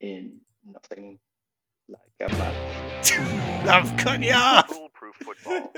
In 0.00 0.40
nothing 0.66 1.18
like 1.88 2.30
a 2.30 2.34
man. 2.36 3.68
I'm 3.68 3.96
cutting 3.96 4.24
you 4.24 4.32
off. 4.32 4.68
Foolproof 4.68 5.14
football. 5.16 5.72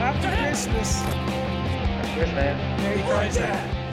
After 0.00 0.28
Christmas. 0.36 1.02
Man. 2.34 2.82
Merry 2.82 3.02
Christmas. 3.02 3.83